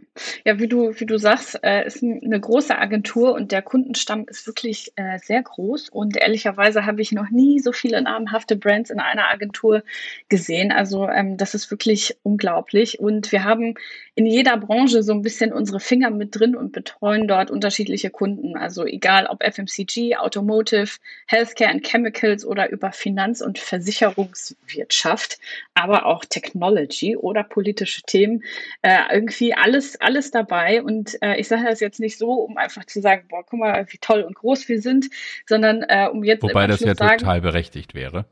ja, 0.44 0.58
wie 0.58 0.68
du, 0.68 1.00
wie 1.00 1.06
du 1.06 1.20
sagst, 1.20 1.60
äh, 1.64 1.86
ist 1.86 2.02
eine 2.02 2.40
große 2.40 2.76
Agentur 2.76 3.34
und 3.34 3.52
der 3.52 3.62
Kundenstamm 3.62 4.26
ist 4.28 4.48
wirklich 4.48 4.92
äh, 4.96 5.20
sehr 5.20 5.44
groß. 5.44 5.90
Und 5.90 6.18
ehrlicherweise 6.18 6.88
habe 6.88 7.04
ich 7.04 7.12
noch 7.12 7.30
nie 7.30 7.60
so 7.60 7.72
viele 7.72 8.02
namhafte 8.02 8.56
Brands 8.56 8.90
in 8.90 9.00
einer 9.00 9.30
Agentur 9.30 9.84
gesehen. 10.30 10.72
Also 10.72 11.08
ähm, 11.08 11.38
das 11.38 11.54
ist 11.54 11.70
wirklich 11.70 12.18
unglaublich. 12.24 13.00
Und 13.00 13.32
wir 13.32 13.44
haben 13.44 13.76
in 14.16 14.26
jeder 14.26 14.58
Branche 14.58 15.04
so 15.04 15.14
ein 15.14 15.22
bisschen 15.22 15.54
unsere 15.54 15.80
Finger 15.80 16.10
mit 16.10 16.36
drin 16.36 16.56
und 16.56 16.72
betreuen 16.72 17.28
dort 17.28 17.52
unterschiedliche 17.52 18.10
Kunden. 18.10 18.58
Also 18.58 18.84
egal 18.84 19.28
ob 19.28 19.44
FMCG, 19.44 20.16
Automotive, 20.16 20.98
Healthcare 21.28 21.70
and 21.70 21.86
Chemicals 21.86 22.44
oder 22.44 22.72
über 22.72 22.92
Finanz- 22.92 23.42
und 23.42 23.60
Versicherungswirtschaft, 23.60 25.38
aber 25.76 26.08
auch 26.08 26.26
Technology 26.26 27.16
oder 27.16 27.44
politische 27.44 28.02
Themen. 28.02 28.44
Äh, 28.82 29.02
irgendwie 29.14 29.54
alles, 29.68 30.00
alles 30.00 30.32
dabei. 30.32 30.82
Und 30.82 31.22
äh, 31.22 31.36
ich 31.36 31.48
sage 31.48 31.66
das 31.66 31.80
jetzt 31.80 32.00
nicht 32.00 32.18
so, 32.18 32.32
um 32.32 32.58
einfach 32.58 32.86
zu 32.86 33.02
sagen, 33.02 33.26
boah, 33.30 33.44
guck 33.46 33.60
mal, 33.60 33.86
wie 33.90 33.98
toll 33.98 34.22
und 34.22 34.36
groß 34.36 34.68
wir 34.70 34.82
sind, 34.82 35.10
sondern 35.46 35.84
äh, 35.88 36.08
um 36.12 36.24
jetzt. 36.24 36.44
Wobei 36.44 36.68
das 36.68 36.80
ja 36.80 36.96
sagen, 36.96 37.20
total 37.20 37.42
berechtigt 37.42 37.94
wäre. 37.94 38.26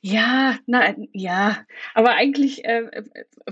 Ja, 0.00 0.58
nein, 0.66 1.08
ja. 1.12 1.64
Aber 1.94 2.12
eigentlich 2.14 2.64
äh, 2.64 3.02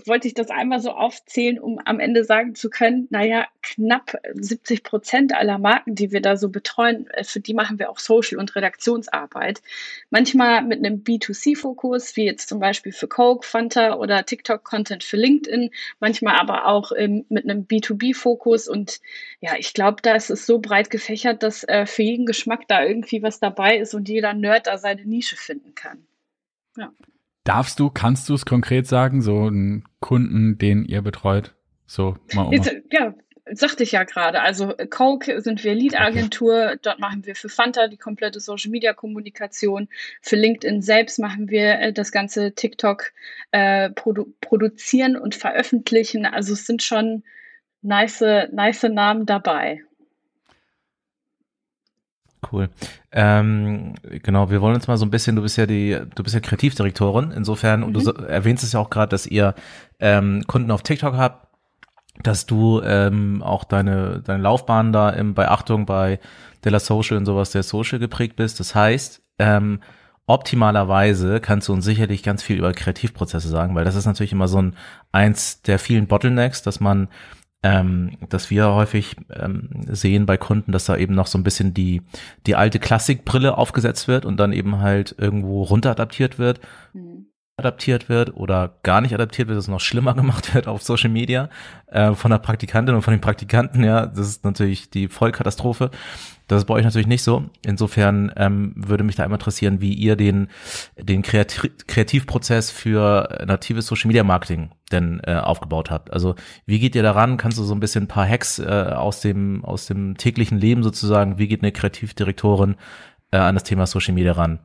wollte 0.06 0.28
ich 0.28 0.34
das 0.34 0.50
einmal 0.50 0.80
so 0.80 0.90
aufzählen, 0.90 1.58
um 1.58 1.78
am 1.84 2.00
Ende 2.00 2.24
sagen 2.24 2.54
zu 2.54 2.70
können, 2.70 3.06
naja, 3.10 3.46
knapp 3.62 4.16
70 4.34 4.82
Prozent 4.82 5.34
aller 5.34 5.58
Marken, 5.58 5.94
die 5.94 6.12
wir 6.12 6.20
da 6.20 6.36
so 6.36 6.48
betreuen, 6.48 7.08
äh, 7.10 7.24
für 7.24 7.40
die 7.40 7.54
machen 7.54 7.78
wir 7.78 7.90
auch 7.90 7.98
Social- 7.98 8.38
und 8.38 8.54
Redaktionsarbeit. 8.56 9.62
Manchmal 10.10 10.62
mit 10.62 10.84
einem 10.84 11.02
B2C-Fokus, 11.02 12.16
wie 12.16 12.24
jetzt 12.24 12.48
zum 12.48 12.60
Beispiel 12.60 12.92
für 12.92 13.08
Coke, 13.08 13.46
Fanta 13.46 13.94
oder 13.96 14.24
TikTok-Content 14.24 15.04
für 15.04 15.16
LinkedIn. 15.16 15.70
Manchmal 16.00 16.36
aber 16.36 16.66
auch 16.66 16.92
ähm, 16.96 17.26
mit 17.28 17.44
einem 17.44 17.66
B2B-Fokus. 17.66 18.68
Und 18.68 19.00
ja, 19.40 19.52
ich 19.58 19.74
glaube, 19.74 20.02
da 20.02 20.14
ist 20.14 20.30
es 20.30 20.46
so 20.46 20.58
breit 20.58 20.90
gefächert, 20.90 21.42
dass 21.42 21.64
äh, 21.64 21.86
für 21.86 22.02
jeden 22.02 22.26
Geschmack 22.26 22.66
da 22.68 22.82
irgendwie 22.82 23.22
was 23.22 23.40
dabei 23.40 23.78
ist 23.78 23.94
und 23.94 24.08
jeder 24.08 24.34
Nerd 24.34 24.66
da 24.66 24.78
seine 24.78 25.04
Nische 25.04 25.36
finden 25.36 25.74
kann. 25.74 26.07
Ja. 26.78 26.92
Darfst 27.44 27.80
du, 27.80 27.90
kannst 27.90 28.28
du 28.28 28.34
es 28.34 28.46
konkret 28.46 28.86
sagen, 28.86 29.20
so 29.20 29.46
einen 29.46 29.84
Kunden, 30.00 30.58
den 30.58 30.84
ihr 30.84 31.02
betreut? 31.02 31.54
So, 31.86 32.16
mal, 32.34 32.52
Jetzt, 32.52 32.70
ja, 32.92 33.14
sagte 33.52 33.82
ich 33.82 33.92
ja 33.92 34.04
gerade. 34.04 34.40
Also 34.42 34.74
Coke 34.90 35.40
sind 35.40 35.64
wir 35.64 35.74
Lead-Agentur, 35.74 36.76
dort 36.82 37.00
machen 37.00 37.24
wir 37.26 37.34
für 37.34 37.48
Fanta 37.48 37.88
die 37.88 37.96
komplette 37.96 38.40
Social-Media-Kommunikation. 38.40 39.88
Für 40.20 40.36
LinkedIn 40.36 40.82
selbst 40.82 41.18
machen 41.18 41.48
wir 41.48 41.80
äh, 41.80 41.92
das 41.92 42.12
ganze 42.12 42.54
TikTok 42.54 43.12
äh, 43.50 43.90
produ 43.90 44.26
produzieren 44.40 45.16
und 45.16 45.34
veröffentlichen. 45.34 46.26
Also 46.26 46.52
es 46.52 46.66
sind 46.66 46.82
schon 46.82 47.24
nice, 47.82 48.20
nice 48.52 48.82
Namen 48.84 49.26
dabei. 49.26 49.82
Cool. 52.52 52.68
Ähm, 53.10 53.94
genau, 54.22 54.50
wir 54.50 54.60
wollen 54.60 54.76
uns 54.76 54.86
mal 54.86 54.96
so 54.96 55.04
ein 55.04 55.10
bisschen, 55.10 55.36
du 55.36 55.42
bist 55.42 55.56
ja 55.56 55.66
die, 55.66 55.98
du 56.14 56.22
bist 56.22 56.34
ja 56.34 56.40
Kreativdirektorin, 56.40 57.32
insofern, 57.32 57.80
mhm. 57.80 57.86
und 57.86 57.92
du 57.94 58.00
mhm. 58.00 58.24
erwähnst 58.26 58.62
es 58.62 58.72
ja 58.72 58.80
auch 58.80 58.90
gerade, 58.90 59.10
dass 59.10 59.26
ihr 59.26 59.54
ähm, 59.98 60.44
Kunden 60.46 60.70
auf 60.70 60.82
TikTok 60.82 61.16
habt. 61.16 61.48
dass 62.22 62.46
du 62.46 62.80
ähm, 62.82 63.42
auch 63.42 63.64
deine, 63.64 64.20
deine 64.22 64.42
Laufbahn 64.42 64.92
da 64.92 65.10
im, 65.10 65.34
bei 65.34 65.48
Achtung 65.48 65.86
bei 65.86 66.18
Della 66.64 66.80
Social 66.80 67.16
und 67.16 67.26
sowas 67.26 67.50
der 67.52 67.62
Social 67.62 67.98
geprägt 67.98 68.36
bist. 68.36 68.58
Das 68.58 68.74
heißt, 68.74 69.22
ähm, 69.38 69.80
optimalerweise 70.26 71.40
kannst 71.40 71.68
du 71.68 71.72
uns 71.72 71.84
sicherlich 71.84 72.22
ganz 72.22 72.42
viel 72.42 72.58
über 72.58 72.72
Kreativprozesse 72.72 73.48
sagen, 73.48 73.74
weil 73.74 73.84
das 73.84 73.94
ist 73.94 74.06
natürlich 74.06 74.32
immer 74.32 74.48
so 74.48 74.60
ein 74.60 74.74
eins 75.12 75.62
der 75.62 75.78
vielen 75.78 76.06
Bottlenecks, 76.06 76.62
dass 76.62 76.80
man 76.80 77.08
ähm, 77.68 78.16
dass 78.28 78.50
wir 78.50 78.72
häufig 78.72 79.16
ähm, 79.30 79.68
sehen 79.88 80.26
bei 80.26 80.36
Kunden, 80.36 80.72
dass 80.72 80.86
da 80.86 80.96
eben 80.96 81.14
noch 81.14 81.26
so 81.26 81.38
ein 81.38 81.44
bisschen 81.44 81.74
die 81.74 82.02
die 82.46 82.56
alte 82.56 82.78
Klassikbrille 82.78 83.56
aufgesetzt 83.58 84.08
wird 84.08 84.24
und 84.24 84.38
dann 84.38 84.52
eben 84.52 84.80
halt 84.80 85.14
irgendwo 85.18 85.62
runter 85.62 85.90
adaptiert 85.90 86.38
wird. 86.38 86.60
Mhm 86.94 87.27
adaptiert 87.58 88.08
wird 88.08 88.34
oder 88.34 88.76
gar 88.82 89.00
nicht 89.00 89.12
adaptiert 89.12 89.48
wird, 89.48 89.58
dass 89.58 89.64
es 89.64 89.70
noch 89.70 89.80
schlimmer 89.80 90.14
gemacht 90.14 90.54
wird 90.54 90.68
auf 90.68 90.82
Social 90.82 91.10
Media 91.10 91.50
äh, 91.88 92.14
von 92.14 92.30
der 92.30 92.38
Praktikantin 92.38 92.94
und 92.94 93.02
von 93.02 93.12
den 93.12 93.20
Praktikanten, 93.20 93.84
ja, 93.84 94.06
das 94.06 94.28
ist 94.28 94.44
natürlich 94.44 94.90
die 94.90 95.08
Vollkatastrophe. 95.08 95.90
Das 96.46 96.62
ist 96.62 96.64
bei 96.64 96.74
euch 96.74 96.84
natürlich 96.84 97.06
nicht 97.06 97.22
so. 97.22 97.44
Insofern 97.66 98.32
ähm, 98.36 98.72
würde 98.74 99.04
mich 99.04 99.16
da 99.16 99.22
einmal 99.22 99.38
interessieren, 99.38 99.82
wie 99.82 99.92
ihr 99.92 100.16
den, 100.16 100.48
den 100.96 101.20
Kreativ 101.20 101.70
Kreativprozess 101.86 102.70
für 102.70 103.44
natives 103.46 103.86
Social 103.86 104.08
Media 104.08 104.24
Marketing 104.24 104.70
denn 104.90 105.20
äh, 105.24 105.34
aufgebaut 105.34 105.90
habt. 105.90 106.10
Also 106.10 106.36
wie 106.64 106.78
geht 106.78 106.94
ihr 106.94 107.02
daran? 107.02 107.36
Kannst 107.36 107.58
du 107.58 107.64
so 107.64 107.74
ein 107.74 107.80
bisschen 107.80 108.04
ein 108.04 108.08
paar 108.08 108.26
Hacks 108.26 108.58
äh, 108.58 108.64
aus 108.64 109.20
dem 109.20 109.62
aus 109.62 109.84
dem 109.86 110.16
täglichen 110.16 110.58
Leben 110.58 110.82
sozusagen? 110.82 111.38
Wie 111.38 111.48
geht 111.48 111.62
eine 111.62 111.72
Kreativdirektorin 111.72 112.76
äh, 113.30 113.36
an 113.36 113.54
das 113.54 113.64
Thema 113.64 113.86
Social 113.86 114.14
Media 114.14 114.32
ran? 114.32 114.58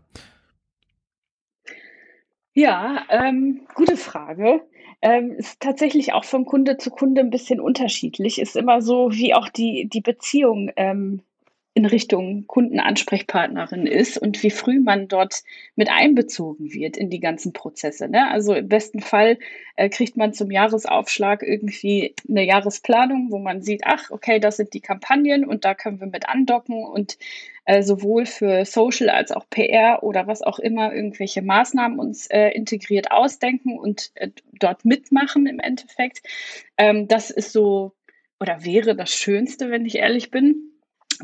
Ja, 2.55 3.03
ähm, 3.09 3.65
gute 3.73 3.97
Frage. 3.97 4.61
Ähm, 5.01 5.31
ist 5.31 5.59
tatsächlich 5.59 6.13
auch 6.13 6.23
von 6.23 6.45
Kunde 6.45 6.77
zu 6.77 6.91
Kunde 6.91 7.21
ein 7.21 7.29
bisschen 7.31 7.59
unterschiedlich. 7.59 8.39
Ist 8.39 8.55
immer 8.55 8.81
so, 8.81 9.11
wie 9.11 9.33
auch 9.33 9.49
die, 9.49 9.89
die 9.91 10.01
Beziehung 10.01 10.71
ähm, 10.75 11.23
in 11.75 11.85
Richtung 11.85 12.45
Kundenansprechpartnerin 12.45 13.87
ist 13.87 14.19
und 14.19 14.43
wie 14.43 14.51
früh 14.51 14.79
man 14.79 15.07
dort 15.07 15.41
mit 15.75 15.89
einbezogen 15.89 16.71
wird 16.71 16.97
in 16.97 17.09
die 17.09 17.19
ganzen 17.19 17.51
Prozesse. 17.51 18.07
Ne? 18.07 18.29
Also 18.29 18.53
im 18.53 18.67
besten 18.67 18.99
Fall 18.99 19.39
äh, 19.75 19.89
kriegt 19.89 20.15
man 20.15 20.33
zum 20.33 20.51
Jahresaufschlag 20.51 21.41
irgendwie 21.41 22.13
eine 22.29 22.45
Jahresplanung, 22.45 23.31
wo 23.31 23.39
man 23.39 23.63
sieht, 23.63 23.81
ach, 23.85 24.11
okay, 24.11 24.39
das 24.39 24.57
sind 24.57 24.73
die 24.75 24.81
Kampagnen 24.81 25.45
und 25.45 25.65
da 25.65 25.73
können 25.73 25.99
wir 25.99 26.07
mit 26.07 26.29
andocken 26.29 26.83
und 26.83 27.17
äh, 27.65 27.81
sowohl 27.81 28.27
für 28.27 28.65
Social 28.65 29.09
als 29.09 29.31
auch 29.31 29.49
PR 29.49 30.03
oder 30.03 30.27
was 30.27 30.43
auch 30.43 30.59
immer 30.59 30.93
irgendwelche 30.93 31.41
Maßnahmen 31.41 31.97
uns 31.97 32.27
äh, 32.27 32.49
integriert 32.49 33.11
ausdenken 33.11 33.79
und 33.79 34.11
äh, 34.15 34.29
dort 34.59 34.85
mitmachen 34.85 35.47
im 35.47 35.59
Endeffekt. 35.59 36.21
Ähm, 36.77 37.07
das 37.07 37.31
ist 37.31 37.51
so 37.51 37.93
oder 38.39 38.63
wäre 38.63 38.95
das 38.95 39.11
Schönste, 39.11 39.71
wenn 39.71 39.85
ich 39.85 39.95
ehrlich 39.95 40.29
bin. 40.29 40.72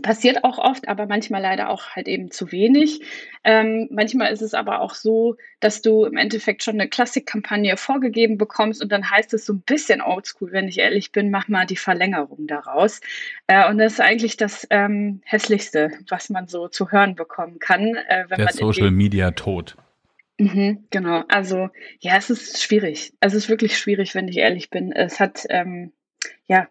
Passiert 0.02 0.44
auch 0.44 0.58
oft, 0.58 0.88
aber 0.88 1.06
manchmal 1.06 1.42
leider 1.42 1.70
auch 1.70 1.96
halt 1.96 2.08
eben 2.08 2.32
zu 2.32 2.52
wenig. 2.52 3.02
Ähm, 3.44 3.88
manchmal 3.92 4.32
ist 4.32 4.42
es 4.42 4.54
aber 4.54 4.82
auch 4.82 4.94
so, 4.94 5.38
dass 5.60 5.82
du 5.82 6.06
im 6.06 6.18
Endeffekt 6.18 6.64
schon 6.64 6.76
eine 6.76 6.90
Klassikkampagne 6.90 7.78
vorgegeben 7.78 8.38
bekommst 8.38 8.82
und 8.82 8.92
dann 8.92 9.10
heißt 9.10 9.34
es 9.34 9.46
so 9.46 9.54
ein 9.54 9.62
bisschen 9.62 10.02
oldschool, 10.02 10.52
wenn 10.52 10.68
ich 10.68 10.80
ehrlich 10.80 11.12
bin, 11.12 11.32
mach 11.32 11.48
mal 11.48 11.66
die 11.66 11.76
Verlängerung 11.76 12.48
daraus. 12.48 13.02
Äh, 13.48 13.70
und 13.70 13.78
das 13.78 13.94
ist 13.94 14.02
eigentlich 14.02 14.38
das 14.38 14.68
ähm, 14.70 15.22
Hässlichste, 15.26 15.92
was 16.08 16.30
man 16.30 16.48
so 16.48 16.68
zu 16.68 16.92
hören 16.92 17.16
bekommen 17.16 17.60
kann. 17.60 17.96
Äh, 17.96 18.26
wenn 18.28 18.38
Der 18.38 18.46
man 18.46 18.54
Social 18.54 18.92
Media 18.92 19.32
Tod. 19.32 19.76
Mhm, 20.40 20.86
genau, 20.90 21.26
also 21.28 21.70
ja, 22.00 22.16
es 22.16 22.30
ist 22.30 22.64
schwierig. 22.64 23.14
Es 23.20 23.34
ist 23.34 23.50
wirklich 23.50 23.78
schwierig, 23.78 24.16
wenn 24.16 24.30
ich 24.30 24.38
ehrlich 24.38 24.70
bin. 24.70 24.94
Es 24.94 25.20
hat 25.20 25.46
ähm, 25.50 25.92
ja 26.48 26.68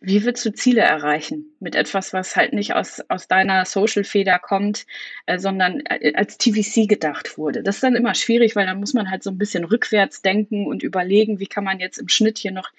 wie 0.00 0.24
willst 0.24 0.44
du 0.44 0.52
Ziele 0.52 0.82
erreichen 0.82 1.54
mit 1.60 1.74
etwas, 1.74 2.12
was 2.12 2.36
halt 2.36 2.52
nicht 2.52 2.74
aus, 2.74 3.02
aus 3.08 3.28
deiner 3.28 3.64
Social-Feder 3.64 4.38
kommt, 4.38 4.86
äh, 5.26 5.38
sondern 5.38 5.80
äh, 5.86 6.12
als 6.14 6.38
TVC 6.38 6.88
gedacht 6.88 7.38
wurde? 7.38 7.62
Das 7.62 7.76
ist 7.76 7.82
dann 7.82 7.96
immer 7.96 8.14
schwierig, 8.14 8.56
weil 8.56 8.66
dann 8.66 8.80
muss 8.80 8.94
man 8.94 9.10
halt 9.10 9.22
so 9.22 9.30
ein 9.30 9.38
bisschen 9.38 9.64
rückwärts 9.64 10.22
denken 10.22 10.66
und 10.66 10.82
überlegen, 10.82 11.40
wie 11.40 11.46
kann 11.46 11.64
man 11.64 11.80
jetzt 11.80 11.98
im 11.98 12.08
Schnitt 12.08 12.38
hier 12.38 12.52
noch 12.52 12.70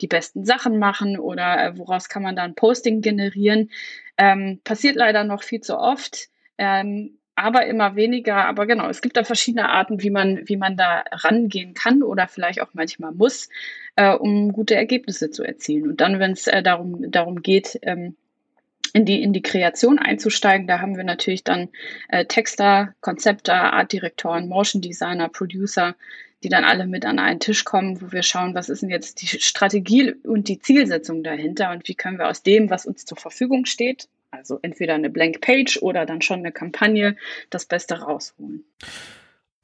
die 0.00 0.08
besten 0.08 0.44
Sachen 0.44 0.78
machen 0.78 1.18
oder 1.18 1.64
äh, 1.64 1.78
woraus 1.78 2.08
kann 2.08 2.22
man 2.22 2.36
da 2.36 2.42
ein 2.42 2.54
Posting 2.54 3.00
generieren. 3.00 3.70
Ähm, 4.18 4.60
passiert 4.64 4.96
leider 4.96 5.24
noch 5.24 5.42
viel 5.42 5.60
zu 5.60 5.78
oft. 5.78 6.28
Ähm, 6.58 7.18
aber 7.36 7.66
immer 7.66 7.94
weniger. 7.94 8.46
Aber 8.46 8.66
genau, 8.66 8.88
es 8.88 9.02
gibt 9.02 9.16
da 9.16 9.22
verschiedene 9.22 9.68
Arten, 9.68 10.02
wie 10.02 10.10
man, 10.10 10.48
wie 10.48 10.56
man 10.56 10.76
da 10.76 11.04
rangehen 11.12 11.74
kann 11.74 12.02
oder 12.02 12.26
vielleicht 12.26 12.60
auch 12.60 12.70
manchmal 12.72 13.12
muss, 13.12 13.48
äh, 13.94 14.12
um 14.12 14.52
gute 14.52 14.74
Ergebnisse 14.74 15.30
zu 15.30 15.44
erzielen. 15.44 15.88
Und 15.88 16.00
dann, 16.00 16.18
wenn 16.18 16.32
es 16.32 16.46
äh, 16.46 16.62
darum, 16.62 17.10
darum 17.10 17.42
geht, 17.42 17.78
ähm, 17.82 18.16
in 18.92 19.04
die, 19.04 19.22
in 19.22 19.34
die 19.34 19.42
Kreation 19.42 19.98
einzusteigen, 19.98 20.66
da 20.66 20.80
haben 20.80 20.96
wir 20.96 21.04
natürlich 21.04 21.44
dann 21.44 21.68
äh, 22.08 22.24
Texter, 22.24 22.94
Konzepter, 23.00 23.74
Artdirektoren, 23.74 24.48
Motion 24.48 24.80
Designer, 24.80 25.28
Producer, 25.28 25.94
die 26.42 26.48
dann 26.48 26.64
alle 26.64 26.86
mit 26.86 27.04
an 27.04 27.18
einen 27.18 27.40
Tisch 27.40 27.64
kommen, 27.64 28.00
wo 28.00 28.12
wir 28.12 28.22
schauen, 28.22 28.54
was 28.54 28.70
ist 28.70 28.80
denn 28.80 28.90
jetzt 28.90 29.20
die 29.20 29.26
Strategie 29.26 30.12
und 30.12 30.48
die 30.48 30.58
Zielsetzung 30.58 31.22
dahinter 31.22 31.72
und 31.72 31.86
wie 31.88 31.94
können 31.94 32.18
wir 32.18 32.28
aus 32.28 32.42
dem, 32.42 32.70
was 32.70 32.86
uns 32.86 33.04
zur 33.04 33.18
Verfügung 33.18 33.66
steht, 33.66 34.08
also 34.36 34.58
entweder 34.62 34.94
eine 34.94 35.10
Blank 35.10 35.40
Page 35.40 35.78
oder 35.82 36.06
dann 36.06 36.22
schon 36.22 36.40
eine 36.40 36.52
Kampagne, 36.52 37.16
das 37.50 37.66
Beste 37.66 38.00
rausholen. 38.00 38.64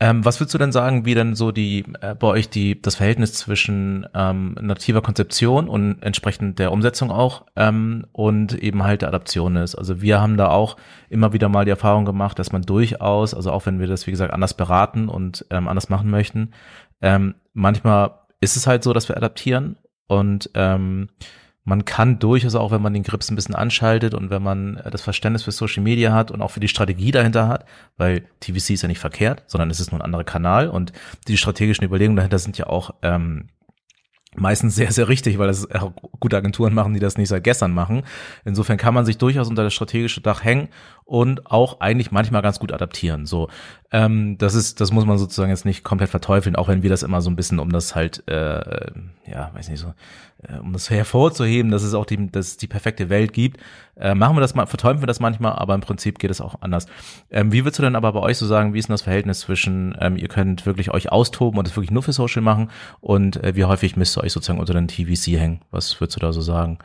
Ähm, 0.03 0.25
was 0.25 0.41
würdest 0.41 0.53
du 0.53 0.59
denn 0.59 0.73
sagen, 0.73 1.05
wie 1.05 1.15
denn 1.15 1.37
so 1.37 1.53
die 1.53 1.85
äh, 2.01 2.17
bei 2.17 2.27
euch 2.27 2.49
die 2.51 2.83
das 2.83 2.97
Verhältnis 2.97 3.35
zwischen 3.35 4.05
ähm, 4.17 4.57
nativer 4.61 5.01
Konzeption 5.01 5.69
und 5.69 6.03
entsprechend 6.03 6.59
der 6.59 6.73
Umsetzung 6.73 7.13
auch 7.13 7.47
ähm, 7.55 8.07
und 8.11 8.53
eben 8.53 8.83
halt 8.83 9.03
der 9.03 9.11
Adaption 9.11 9.55
ist? 9.55 9.77
Also 9.77 10.03
wir 10.03 10.21
haben 10.21 10.37
da 10.37 10.49
auch 10.49 10.77
immer 11.09 11.33
wieder 11.33 11.49
mal 11.49 11.65
die 11.65 11.71
Erfahrung 11.71 12.05
gemacht, 12.05 12.37
dass 12.41 12.51
man 12.51 12.63
durchaus, 12.63 13.33
also 13.33 13.53
auch 13.53 13.65
wenn 13.67 13.79
wir 13.79 13.87
das 13.87 14.09
wie 14.09 14.11
gesagt 14.11 14.35
anders 14.35 14.55
beraten 14.55 15.09
und 15.09 15.47
ähm, 15.51 15.69
anders 15.69 15.89
machen 15.89 16.11
möchten, 16.11 16.51
ähm, 17.01 17.37
manchmal 17.53 18.19
ist 18.41 18.57
es 18.57 18.67
halt 18.67 18.83
so, 18.83 18.93
dass 18.93 19.09
wir 19.09 19.17
adaptieren 19.17 19.77
und 20.09 20.51
ähm, 20.55 21.11
man 21.65 21.85
kann 21.85 22.19
durchaus 22.19 22.55
auch, 22.55 22.73
wenn 22.73 22.83
man 22.83 22.93
den 22.93 23.05
Grips 23.05 23.31
ein 23.31 23.37
bisschen 23.37 23.55
anschaltet 23.55 24.15
und 24.15 24.31
wenn 24.31 24.43
man 24.43 24.79
äh, 24.79 24.91
das 24.91 25.03
Verständnis 25.03 25.45
für 25.45 25.53
Social 25.53 25.83
Media 25.83 26.13
hat 26.13 26.31
und 26.31 26.43
auch 26.43 26.51
für 26.51 26.61
die 26.61 26.69
Strategie 26.69 27.11
dahinter 27.11 27.49
hat, 27.49 27.65
weil 27.97 28.25
TVC 28.41 28.71
ist 28.71 28.83
ja 28.83 28.89
nicht 28.89 28.99
verkehrt, 28.99 29.45
sondern 29.47 29.71
es 29.71 29.81
ist 29.81 29.93
nur 29.93 30.01
ein 30.01 30.05
anderer 30.05 30.25
Kanal 30.25 30.69
und 30.69 30.93
die 31.29 31.37
strategischen 31.37 31.85
Überlegungen 31.85 32.17
dahinter 32.17 32.39
sind 32.39 32.59
ja 32.59 32.67
auch 32.67 32.95
ähm, 33.03 33.49
meistens 34.35 34.75
sehr, 34.75 34.91
sehr 34.91 35.09
richtig, 35.09 35.39
weil 35.39 35.49
das 35.49 35.71
auch 35.71 35.93
gute 36.21 36.37
Agenturen 36.37 36.75
machen, 36.75 36.95
die 36.95 37.01
das 37.01 37.19
nicht 37.19 37.29
seit 37.29 37.45
gestern 37.45 37.73
machen. 37.73 38.03
Insofern 38.45 38.79
kann 38.79 38.95
man 38.95 39.05
sich 39.05 39.19
durchaus 39.19 39.49
unter 39.49 39.63
das 39.63 39.75
strategische 39.75 40.21
Dach 40.21 40.43
hängen 40.43 40.69
und 41.05 41.51
auch 41.51 41.81
eigentlich 41.81 42.11
manchmal 42.11 42.43
ganz 42.43 42.59
gut 42.59 42.73
adaptieren. 42.73 43.27
So, 43.27 43.49
ähm, 43.93 44.39
das 44.39 44.55
ist, 44.55 44.81
das 44.81 44.91
muss 44.91 45.05
man 45.05 45.19
sozusagen 45.19 45.51
jetzt 45.51 45.67
nicht 45.67 45.85
komplett 45.85 46.09
verteufeln, 46.09 46.57
auch 46.57 46.69
wenn 46.69 46.83
wir 46.83 46.89
das 46.89 47.03
immer 47.03 47.21
so 47.21 47.29
ein 47.31 47.37
bisschen, 47.37 47.59
um 47.59 47.71
das 47.71 47.95
halt, 47.95 48.27
äh, 48.27 48.91
ja, 49.31 49.51
weiß 49.53 49.69
nicht 49.69 49.81
so, 49.81 49.93
äh, 50.43 50.59
um 50.59 50.73
das 50.73 50.89
hervorzuheben, 50.89 51.71
dass 51.71 51.83
es 51.83 51.93
auch 51.93 52.07
die, 52.07 52.31
dass 52.31 52.47
es 52.49 52.57
die 52.57 52.67
perfekte 52.67 53.11
Welt 53.11 53.35
gibt, 53.35 53.61
äh, 53.97 54.15
machen 54.15 54.35
wir 54.35 54.41
das 54.41 54.55
mal, 54.55 54.65
verteufeln 54.65 55.03
wir 55.03 55.07
das 55.07 55.21
manchmal, 55.21 55.53
aber 55.53 55.75
im 55.75 55.83
Prinzip 55.83 56.19
geht 56.19 56.31
es 56.31 56.41
auch 56.41 56.63
anders. 56.63 56.87
Ähm, 57.31 57.53
wie 57.53 57.65
würdest 57.65 57.81
du 57.81 57.83
denn 57.83 57.95
aber 57.95 58.13
bei 58.15 58.21
euch 58.21 58.39
so 58.39 58.47
sagen, 58.47 58.73
wie 58.73 58.79
ist 58.79 58.89
denn 58.89 58.95
das 58.95 59.03
Verhältnis 59.03 59.41
zwischen, 59.41 59.95
ähm, 60.01 60.17
ihr 60.17 60.29
könnt 60.29 60.65
wirklich 60.65 60.91
euch 60.91 61.13
austoben 61.13 61.59
und 61.59 61.69
es 61.69 61.77
wirklich 61.77 61.91
nur 61.91 62.03
für 62.03 62.15
Social 62.15 62.43
machen 62.43 62.71
und 63.03 63.45
äh, 63.45 63.55
wie 63.57 63.65
häufig 63.65 63.97
müsst 63.97 64.17
ihr 64.17 64.25
euch 64.25 64.33
sozusagen 64.33 64.59
unter 64.59 64.73
den 64.73 64.89
TVC 64.89 65.39
hängen? 65.39 65.61
Was 65.71 66.01
würdest 66.01 66.17
du 66.17 66.21
da 66.21 66.33
so 66.33 66.41
sagen? 66.41 66.79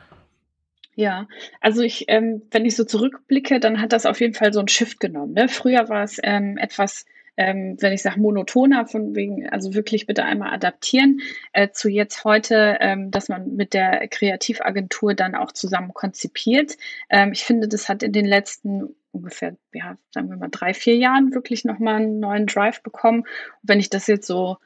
Ja, 0.98 1.28
also 1.60 1.82
ich, 1.82 2.06
ähm, 2.08 2.42
wenn 2.50 2.66
ich 2.66 2.74
so 2.74 2.82
zurückblicke, 2.82 3.60
dann 3.60 3.80
hat 3.80 3.92
das 3.92 4.04
auf 4.04 4.20
jeden 4.20 4.34
Fall 4.34 4.52
so 4.52 4.58
einen 4.58 4.66
Shift 4.66 4.98
genommen. 4.98 5.32
Ne? 5.32 5.48
Früher 5.48 5.88
war 5.88 6.02
es 6.02 6.18
ähm, 6.24 6.58
etwas 6.58 7.06
ähm, 7.36 7.76
wenn 7.78 7.92
ich 7.92 8.02
sage 8.02 8.18
monotoner, 8.18 8.84
von 8.86 9.14
wegen, 9.14 9.48
also 9.48 9.72
wirklich 9.72 10.06
bitte 10.06 10.24
einmal 10.24 10.52
adaptieren, 10.52 11.20
äh, 11.52 11.68
zu 11.70 11.88
jetzt 11.88 12.24
heute, 12.24 12.78
ähm, 12.80 13.12
dass 13.12 13.28
man 13.28 13.54
mit 13.54 13.74
der 13.74 14.08
Kreativagentur 14.08 15.14
dann 15.14 15.36
auch 15.36 15.52
zusammen 15.52 15.94
konzipiert. 15.94 16.76
Ähm, 17.08 17.30
ich 17.30 17.44
finde, 17.44 17.68
das 17.68 17.88
hat 17.88 18.02
in 18.02 18.12
den 18.12 18.26
letzten 18.26 18.96
ungefähr, 19.12 19.56
ja, 19.72 19.96
sagen 20.10 20.30
wir 20.30 20.36
mal 20.36 20.48
drei, 20.50 20.74
vier 20.74 20.96
Jahren 20.96 21.32
wirklich 21.32 21.64
nochmal 21.64 22.02
einen 22.02 22.18
neuen 22.18 22.46
Drive 22.46 22.82
bekommen. 22.82 23.20
Und 23.20 23.28
wenn 23.62 23.78
ich 23.78 23.88
das 23.88 24.08
jetzt 24.08 24.26
so 24.26 24.56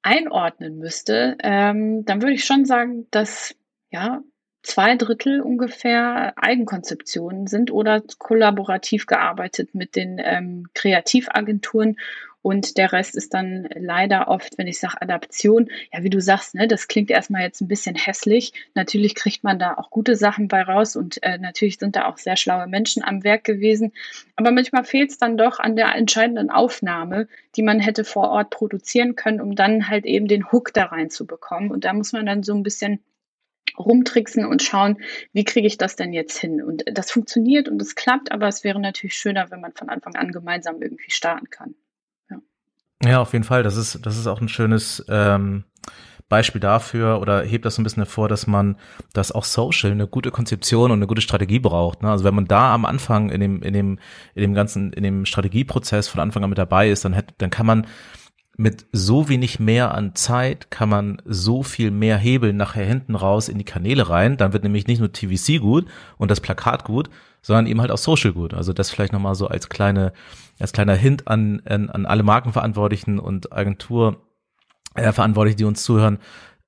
einordnen 0.00 0.78
müsste, 0.78 1.36
ähm, 1.42 2.06
dann 2.06 2.22
würde 2.22 2.32
ich 2.32 2.46
schon 2.46 2.64
sagen, 2.64 3.06
dass 3.10 3.54
ja 3.90 4.22
zwei 4.62 4.96
Drittel 4.96 5.40
ungefähr 5.40 6.32
Eigenkonzeptionen 6.36 7.46
sind 7.46 7.70
oder 7.70 8.02
kollaborativ 8.18 9.06
gearbeitet 9.06 9.74
mit 9.74 9.96
den 9.96 10.20
ähm, 10.22 10.68
Kreativagenturen. 10.74 11.96
Und 12.40 12.78
der 12.78 12.92
Rest 12.92 13.16
ist 13.16 13.34
dann 13.34 13.68
leider 13.74 14.28
oft, 14.28 14.58
wenn 14.58 14.68
ich 14.68 14.78
sage 14.78 15.02
Adaption, 15.02 15.68
ja, 15.92 16.02
wie 16.02 16.10
du 16.10 16.20
sagst, 16.20 16.54
ne, 16.54 16.68
das 16.68 16.86
klingt 16.86 17.10
erstmal 17.10 17.42
jetzt 17.42 17.60
ein 17.60 17.68
bisschen 17.68 17.96
hässlich. 17.96 18.52
Natürlich 18.74 19.16
kriegt 19.16 19.42
man 19.42 19.58
da 19.58 19.74
auch 19.74 19.90
gute 19.90 20.14
Sachen 20.14 20.46
bei 20.46 20.62
raus 20.62 20.94
und 20.94 21.22
äh, 21.22 21.38
natürlich 21.38 21.78
sind 21.78 21.96
da 21.96 22.06
auch 22.06 22.16
sehr 22.16 22.36
schlaue 22.36 22.68
Menschen 22.68 23.02
am 23.02 23.24
Werk 23.24 23.42
gewesen. 23.42 23.92
Aber 24.36 24.52
manchmal 24.52 24.84
fehlt 24.84 25.10
es 25.10 25.18
dann 25.18 25.36
doch 25.36 25.58
an 25.58 25.74
der 25.74 25.94
entscheidenden 25.94 26.50
Aufnahme, 26.50 27.26
die 27.56 27.62
man 27.62 27.80
hätte 27.80 28.04
vor 28.04 28.30
Ort 28.30 28.50
produzieren 28.50 29.16
können, 29.16 29.40
um 29.40 29.56
dann 29.56 29.88
halt 29.88 30.06
eben 30.06 30.28
den 30.28 30.50
Hook 30.52 30.72
da 30.72 30.84
reinzubekommen. 30.84 31.72
Und 31.72 31.84
da 31.84 31.92
muss 31.92 32.12
man 32.12 32.24
dann 32.24 32.44
so 32.44 32.54
ein 32.54 32.62
bisschen 32.62 33.00
rumtricksen 33.78 34.46
und 34.46 34.62
schauen, 34.62 34.98
wie 35.32 35.44
kriege 35.44 35.66
ich 35.66 35.78
das 35.78 35.96
denn 35.96 36.12
jetzt 36.12 36.38
hin? 36.38 36.62
Und 36.62 36.84
das 36.92 37.10
funktioniert 37.10 37.68
und 37.68 37.80
es 37.82 37.94
klappt, 37.94 38.30
aber 38.32 38.46
es 38.46 38.64
wäre 38.64 38.80
natürlich 38.80 39.14
schöner, 39.14 39.50
wenn 39.50 39.60
man 39.60 39.72
von 39.72 39.88
Anfang 39.88 40.14
an 40.14 40.30
gemeinsam 40.30 40.80
irgendwie 40.80 41.10
starten 41.10 41.50
kann. 41.50 41.74
Ja, 42.30 42.38
ja 43.04 43.20
auf 43.20 43.32
jeden 43.32 43.44
Fall. 43.44 43.62
Das 43.62 43.76
ist, 43.76 44.06
das 44.06 44.16
ist 44.16 44.26
auch 44.26 44.40
ein 44.40 44.48
schönes 44.48 45.04
ähm, 45.08 45.64
Beispiel 46.28 46.60
dafür 46.60 47.20
oder 47.20 47.42
hebt 47.42 47.64
das 47.64 47.76
so 47.76 47.80
ein 47.80 47.84
bisschen 47.84 48.02
hervor, 48.02 48.28
dass 48.28 48.46
man, 48.46 48.76
dass 49.14 49.32
auch 49.32 49.44
Social 49.44 49.90
eine 49.90 50.06
gute 50.06 50.30
Konzeption 50.30 50.90
und 50.90 50.98
eine 50.98 51.06
gute 51.06 51.22
Strategie 51.22 51.58
braucht. 51.58 52.02
Ne? 52.02 52.10
Also 52.10 52.24
wenn 52.24 52.34
man 52.34 52.46
da 52.46 52.74
am 52.74 52.84
Anfang 52.84 53.30
in 53.30 53.40
dem, 53.40 53.62
in 53.62 53.72
dem, 53.72 53.98
in 54.34 54.42
dem 54.42 54.54
ganzen, 54.54 54.92
in 54.92 55.02
dem 55.02 55.24
Strategieprozess 55.24 56.08
von 56.08 56.20
Anfang 56.20 56.44
an 56.44 56.50
mit 56.50 56.58
dabei 56.58 56.90
ist, 56.90 57.04
dann, 57.04 57.14
hätte, 57.14 57.34
dann 57.38 57.50
kann 57.50 57.66
man 57.66 57.86
mit 58.58 58.86
so 58.90 59.28
wenig 59.28 59.60
mehr 59.60 59.94
an 59.94 60.16
Zeit 60.16 60.68
kann 60.72 60.88
man 60.88 61.22
so 61.24 61.62
viel 61.62 61.92
mehr 61.92 62.18
hebeln 62.18 62.56
nachher 62.56 62.84
hinten 62.84 63.14
raus 63.14 63.48
in 63.48 63.56
die 63.56 63.64
Kanäle 63.64 64.10
rein. 64.10 64.36
Dann 64.36 64.52
wird 64.52 64.64
nämlich 64.64 64.88
nicht 64.88 64.98
nur 64.98 65.12
TVC 65.12 65.60
gut 65.60 65.86
und 66.18 66.28
das 66.28 66.40
Plakat 66.40 66.82
gut, 66.82 67.08
sondern 67.40 67.66
eben 67.66 67.80
halt 67.80 67.92
auch 67.92 67.98
Social 67.98 68.32
gut. 68.32 68.54
Also 68.54 68.72
das 68.72 68.90
vielleicht 68.90 69.12
nochmal 69.12 69.36
so 69.36 69.46
als 69.46 69.68
kleine, 69.68 70.12
als 70.58 70.72
kleiner 70.72 70.96
Hint 70.96 71.28
an, 71.28 71.62
an, 71.66 71.88
an 71.88 72.04
alle 72.04 72.24
Markenverantwortlichen 72.24 73.20
und 73.20 73.52
Agentur 73.52 74.24
äh, 74.96 75.12
die 75.54 75.64
uns 75.64 75.84
zuhören, 75.84 76.18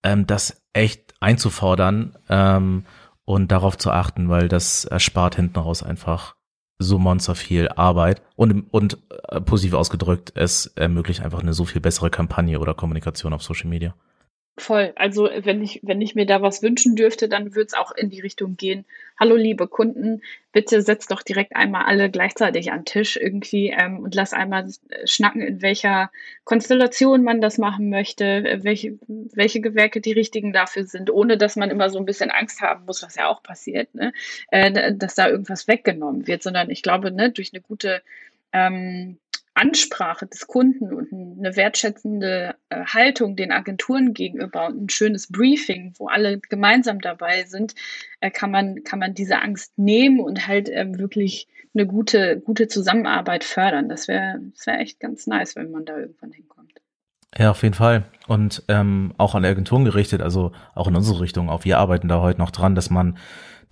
ähm, 0.04 0.28
das 0.28 0.62
echt 0.72 1.14
einzufordern 1.18 2.16
ähm, 2.28 2.84
und 3.24 3.50
darauf 3.50 3.76
zu 3.76 3.90
achten, 3.90 4.28
weil 4.28 4.48
das 4.48 4.84
erspart 4.84 5.34
hinten 5.34 5.58
raus 5.58 5.82
einfach 5.82 6.36
so 6.80 6.98
monster 6.98 7.34
viel 7.34 7.68
Arbeit 7.68 8.22
und, 8.36 8.64
und 8.72 8.98
äh, 9.28 9.40
positiv 9.40 9.74
ausgedrückt, 9.74 10.32
es 10.34 10.66
ermöglicht 10.74 11.20
einfach 11.22 11.40
eine 11.40 11.52
so 11.52 11.64
viel 11.64 11.80
bessere 11.80 12.10
Kampagne 12.10 12.58
oder 12.58 12.74
Kommunikation 12.74 13.32
auf 13.32 13.42
Social 13.42 13.68
Media. 13.68 13.94
Voll. 14.58 14.92
Also 14.96 15.30
wenn 15.42 15.62
ich, 15.62 15.80
wenn 15.82 16.02
ich 16.02 16.14
mir 16.14 16.26
da 16.26 16.42
was 16.42 16.62
wünschen 16.62 16.94
dürfte, 16.94 17.30
dann 17.30 17.54
würde 17.54 17.68
es 17.68 17.74
auch 17.74 17.92
in 17.92 18.10
die 18.10 18.20
Richtung 18.20 18.56
gehen. 18.58 18.84
Hallo 19.18 19.34
liebe 19.34 19.66
Kunden, 19.68 20.20
bitte 20.52 20.82
setzt 20.82 21.10
doch 21.10 21.22
direkt 21.22 21.56
einmal 21.56 21.84
alle 21.86 22.10
gleichzeitig 22.10 22.70
an 22.70 22.84
Tisch 22.84 23.16
irgendwie 23.16 23.68
ähm, 23.70 24.00
und 24.00 24.14
lass 24.14 24.34
einmal 24.34 24.68
schnacken, 25.04 25.40
in 25.40 25.62
welcher 25.62 26.10
Konstellation 26.44 27.22
man 27.22 27.40
das 27.40 27.56
machen 27.56 27.88
möchte, 27.88 28.60
welche, 28.62 28.98
welche 29.08 29.62
Gewerke 29.62 30.02
die 30.02 30.12
richtigen 30.12 30.52
dafür 30.52 30.84
sind, 30.84 31.10
ohne 31.10 31.38
dass 31.38 31.56
man 31.56 31.70
immer 31.70 31.88
so 31.88 31.98
ein 31.98 32.04
bisschen 32.04 32.30
Angst 32.30 32.60
haben 32.60 32.84
muss, 32.84 33.02
was 33.02 33.14
ja 33.14 33.28
auch 33.28 33.42
passiert, 33.42 33.94
ne? 33.94 34.12
Äh, 34.50 34.92
dass 34.94 35.14
da 35.14 35.28
irgendwas 35.28 35.68
weggenommen 35.68 36.26
wird, 36.26 36.42
sondern 36.42 36.68
ich 36.70 36.82
glaube, 36.82 37.10
ne, 37.12 37.30
durch 37.30 37.52
eine 37.54 37.62
gute 37.62 38.02
ähm, 38.52 39.16
Ansprache 39.60 40.26
des 40.26 40.46
Kunden 40.46 40.94
und 40.94 41.12
eine 41.12 41.54
wertschätzende 41.54 42.54
äh, 42.70 42.84
Haltung 42.86 43.36
den 43.36 43.52
Agenturen 43.52 44.14
gegenüber 44.14 44.66
und 44.66 44.84
ein 44.84 44.88
schönes 44.88 45.30
Briefing, 45.30 45.92
wo 45.98 46.08
alle 46.08 46.40
gemeinsam 46.40 47.00
dabei 47.00 47.44
sind, 47.44 47.74
äh, 48.20 48.30
kann 48.30 48.50
man, 48.50 48.82
kann 48.84 48.98
man 48.98 49.12
diese 49.12 49.40
Angst 49.42 49.78
nehmen 49.78 50.20
und 50.20 50.48
halt 50.48 50.70
ähm, 50.72 50.98
wirklich 50.98 51.46
eine 51.74 51.86
gute, 51.86 52.40
gute 52.40 52.68
Zusammenarbeit 52.68 53.44
fördern. 53.44 53.88
Das 53.88 54.08
wäre 54.08 54.40
das 54.54 54.66
wäre 54.66 54.78
echt 54.78 54.98
ganz 54.98 55.26
nice, 55.26 55.56
wenn 55.56 55.70
man 55.70 55.84
da 55.84 55.98
irgendwann 55.98 56.32
hinkommt. 56.32 56.72
Ja, 57.36 57.50
auf 57.50 57.62
jeden 57.62 57.74
Fall. 57.74 58.04
Und 58.26 58.64
ähm, 58.68 59.14
auch 59.18 59.34
an 59.34 59.44
Agenturen 59.44 59.84
gerichtet, 59.84 60.22
also 60.22 60.52
auch 60.74 60.88
in 60.88 60.96
unsere 60.96 61.20
Richtung. 61.20 61.48
Auch 61.48 61.64
wir 61.64 61.78
arbeiten 61.78 62.08
da 62.08 62.20
heute 62.20 62.38
noch 62.38 62.50
dran, 62.50 62.74
dass 62.74 62.90
man 62.90 63.18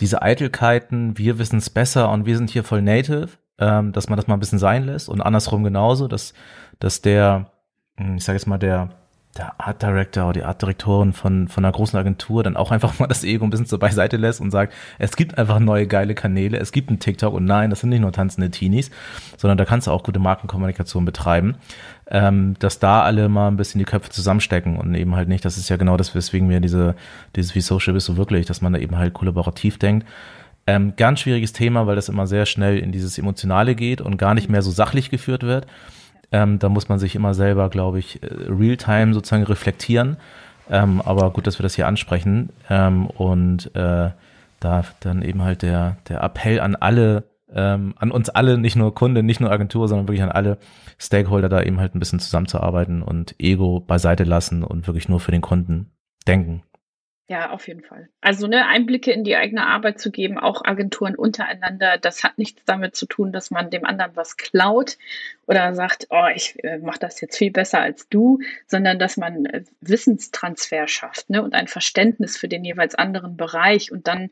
diese 0.01 0.23
Eitelkeiten, 0.23 1.19
wir 1.19 1.39
wissen 1.39 1.59
es 1.59 1.71
besser 1.71 2.11
und 2.11 2.25
wir 2.25 2.37
sind 2.37 2.51
hier 2.51 2.63
voll 2.63 2.83
native, 2.83 3.31
ähm, 3.59 3.93
dass 3.93 4.09
man 4.09 4.17
das 4.17 4.27
mal 4.27 4.35
ein 4.35 4.41
bisschen 4.41 4.59
sein 4.59 4.85
lässt. 4.85 5.09
Und 5.09 5.21
andersrum 5.21 5.65
genauso, 5.65 6.09
dass, 6.09 6.35
dass 6.79 7.03
der, 7.03 7.51
hm, 7.97 8.17
ich 8.17 8.25
sage 8.25 8.37
jetzt 8.37 8.47
mal, 8.47 8.59
der, 8.59 8.91
der 9.37 9.61
Art 9.61 9.83
Director 9.83 10.25
oder 10.25 10.33
die 10.33 10.45
Art 10.45 10.63
Direktorin 10.63 11.13
von, 11.13 11.49
von 11.49 11.65
einer 11.65 11.73
großen 11.73 11.99
Agentur 11.99 12.43
dann 12.43 12.57
auch 12.57 12.71
einfach 12.71 12.99
mal 12.99 13.07
das 13.07 13.25
Ego 13.25 13.45
ein 13.45 13.51
bisschen 13.51 13.67
so 13.67 13.79
beiseite 13.79 14.17
lässt 14.17 14.41
und 14.41 14.51
sagt, 14.51 14.73
es 14.99 15.17
gibt 15.17 15.39
einfach 15.39 15.59
neue 15.59 15.87
geile 15.87 16.15
Kanäle, 16.15 16.59
es 16.59 16.73
gibt 16.73 16.89
einen 16.89 16.99
TikTok 16.99 17.35
und 17.35 17.45
nein, 17.45 17.71
das 17.71 17.81
sind 17.81 17.91
nicht 17.91 18.01
nur 18.01 18.13
tanzende 18.13 18.51
Teenies, 18.51 18.91
sondern 19.37 19.59
da 19.59 19.65
kannst 19.65 19.87
du 19.87 19.91
auch 19.91 20.03
gute 20.03 20.19
Markenkommunikation 20.19 21.05
betreiben, 21.05 21.57
ähm, 22.11 22.57
dass 22.59 22.79
da 22.79 23.03
alle 23.03 23.29
mal 23.29 23.49
ein 23.49 23.57
bisschen 23.57 23.79
die 23.79 23.85
Köpfe 23.85 24.11
zusammenstecken 24.11 24.77
und 24.77 24.95
eben 24.95 25.15
halt 25.15 25.29
nicht, 25.29 25.45
das 25.45 25.59
ist 25.59 25.69
ja 25.69 25.77
genau 25.77 25.97
das, 25.97 26.15
weswegen 26.15 26.49
wir 26.49 26.61
diese, 26.61 26.95
dieses 27.37 27.55
wie 27.55 27.61
Social 27.61 27.95
bist 27.95 28.09
du 28.09 28.17
wirklich, 28.17 28.47
dass 28.47 28.61
man 28.61 28.73
da 28.73 28.79
eben 28.79 28.97
halt 28.97 29.15
kollaborativ 29.15 29.79
denkt 29.79 30.07
ähm, 30.69 30.93
ganz 30.97 31.21
schwieriges 31.21 31.55
Thema, 31.55 31.87
weil 31.87 31.97
das 31.97 32.11
immer 32.11 32.27
sehr 32.27 32.45
schnell 32.45 32.79
in 32.79 32.93
dieses 32.93 33.17
Emotionale 33.17 33.75
geht 33.75 34.03
und 34.03 34.19
gar 34.19 34.35
nicht 34.35 34.51
mehr 34.51 34.61
so 34.61 34.71
sachlich 34.71 35.09
geführt 35.09 35.43
wird. 35.43 35.67
Ähm, 36.31 36.59
da 36.59 36.69
muss 36.69 36.91
man 36.91 36.99
sich 36.99 37.15
immer 37.15 37.33
selber, 37.33 37.71
glaube 37.71 37.99
ich, 37.99 38.23
äh, 38.23 38.27
real-time 38.51 39.15
sozusagen 39.15 39.45
reflektieren. 39.45 40.19
Ähm, 40.71 41.01
aber 41.01 41.31
gut, 41.31 41.47
dass 41.47 41.59
wir 41.59 41.63
das 41.63 41.75
hier 41.75 41.87
ansprechen. 41.87 42.51
Ähm, 42.69 43.07
und 43.07 43.75
äh, 43.75 44.11
da 44.61 44.85
dann 45.01 45.23
eben 45.23 45.41
halt 45.43 45.63
der, 45.63 45.97
der 46.07 46.23
Appell 46.23 46.61
an 46.61 46.77
alle, 46.77 47.25
ähm, 47.51 47.95
an 47.97 48.11
uns 48.11 48.29
alle, 48.29 48.59
nicht 48.59 48.77
nur 48.77 48.95
Kunde, 48.95 49.23
nicht 49.23 49.41
nur 49.41 49.51
Agentur, 49.51 49.89
sondern 49.89 50.07
wirklich 50.07 50.23
an 50.23 50.33
alle 50.33 50.59
Stakeholder, 50.99 51.49
da 51.49 51.63
eben 51.63 51.81
halt 51.81 51.95
ein 51.95 51.99
bisschen 51.99 52.21
zusammenzuarbeiten 52.21 53.01
und 53.01 53.35
Ego 53.39 53.81
beiseite 53.81 54.25
lassen 54.25 54.63
und 54.63 54.87
wirklich 54.87 55.09
nur 55.09 55.21
für 55.21 55.33
den 55.33 55.41
Kunden 55.41 55.93
denken. 56.27 56.63
Ja, 57.31 57.51
auf 57.51 57.69
jeden 57.69 57.83
Fall. 57.83 58.09
Also 58.23 58.47
ne, 58.47 58.67
Einblicke 58.67 59.13
in 59.13 59.23
die 59.23 59.37
eigene 59.37 59.67
Arbeit 59.67 60.01
zu 60.01 60.11
geben, 60.11 60.39
auch 60.39 60.65
Agenturen 60.65 61.15
untereinander, 61.15 61.99
das 61.99 62.25
hat 62.25 62.39
nichts 62.39 62.63
damit 62.65 62.97
zu 62.97 63.05
tun, 63.05 63.33
dass 63.33 63.51
man 63.51 63.69
dem 63.69 63.85
anderen 63.85 64.17
was 64.17 64.39
klaut 64.39 64.97
oder 65.47 65.75
sagt, 65.75 66.07
oh, 66.09 66.27
ich 66.35 66.63
äh, 66.65 66.79
mache 66.79 67.01
das 67.01 67.21
jetzt 67.21 67.37
viel 67.37 67.51
besser 67.51 67.81
als 67.81 68.09
du, 68.09 68.39
sondern 68.67 68.99
dass 68.99 69.19
man 69.19 69.45
äh, 69.45 69.63
Wissenstransfer 69.83 70.89
schafft 70.89 71.29
ne, 71.29 71.43
und 71.43 71.55
ein 71.55 71.69
Verständnis 71.69 72.39
für 72.39 72.49
den 72.49 72.65
jeweils 72.65 72.95
anderen 72.95 73.37
Bereich 73.37 73.93
und 73.93 74.09
dann 74.09 74.31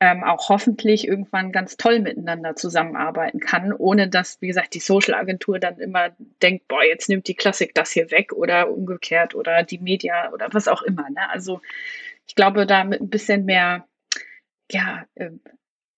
ähm, 0.00 0.22
auch 0.22 0.50
hoffentlich 0.50 1.08
irgendwann 1.08 1.50
ganz 1.50 1.78
toll 1.78 2.00
miteinander 2.00 2.56
zusammenarbeiten 2.56 3.40
kann, 3.40 3.72
ohne 3.72 4.08
dass, 4.08 4.42
wie 4.42 4.48
gesagt, 4.48 4.74
die 4.74 4.80
Social-Agentur 4.80 5.58
dann 5.58 5.78
immer 5.78 6.10
denkt, 6.42 6.68
boah, 6.68 6.84
jetzt 6.84 7.08
nimmt 7.08 7.26
die 7.26 7.34
Klassik 7.34 7.74
das 7.74 7.92
hier 7.92 8.10
weg 8.10 8.34
oder 8.34 8.70
umgekehrt 8.70 9.34
oder 9.34 9.62
die 9.62 9.78
Media 9.78 10.30
oder 10.32 10.48
was 10.52 10.68
auch 10.68 10.82
immer. 10.82 11.08
Ne? 11.08 11.30
Also 11.30 11.62
ich 12.26 12.34
glaube, 12.34 12.66
da 12.66 12.84
mit 12.84 13.00
ein 13.00 13.10
bisschen 13.10 13.44
mehr 13.44 13.86
ja, 14.70 15.04
äh, 15.14 15.30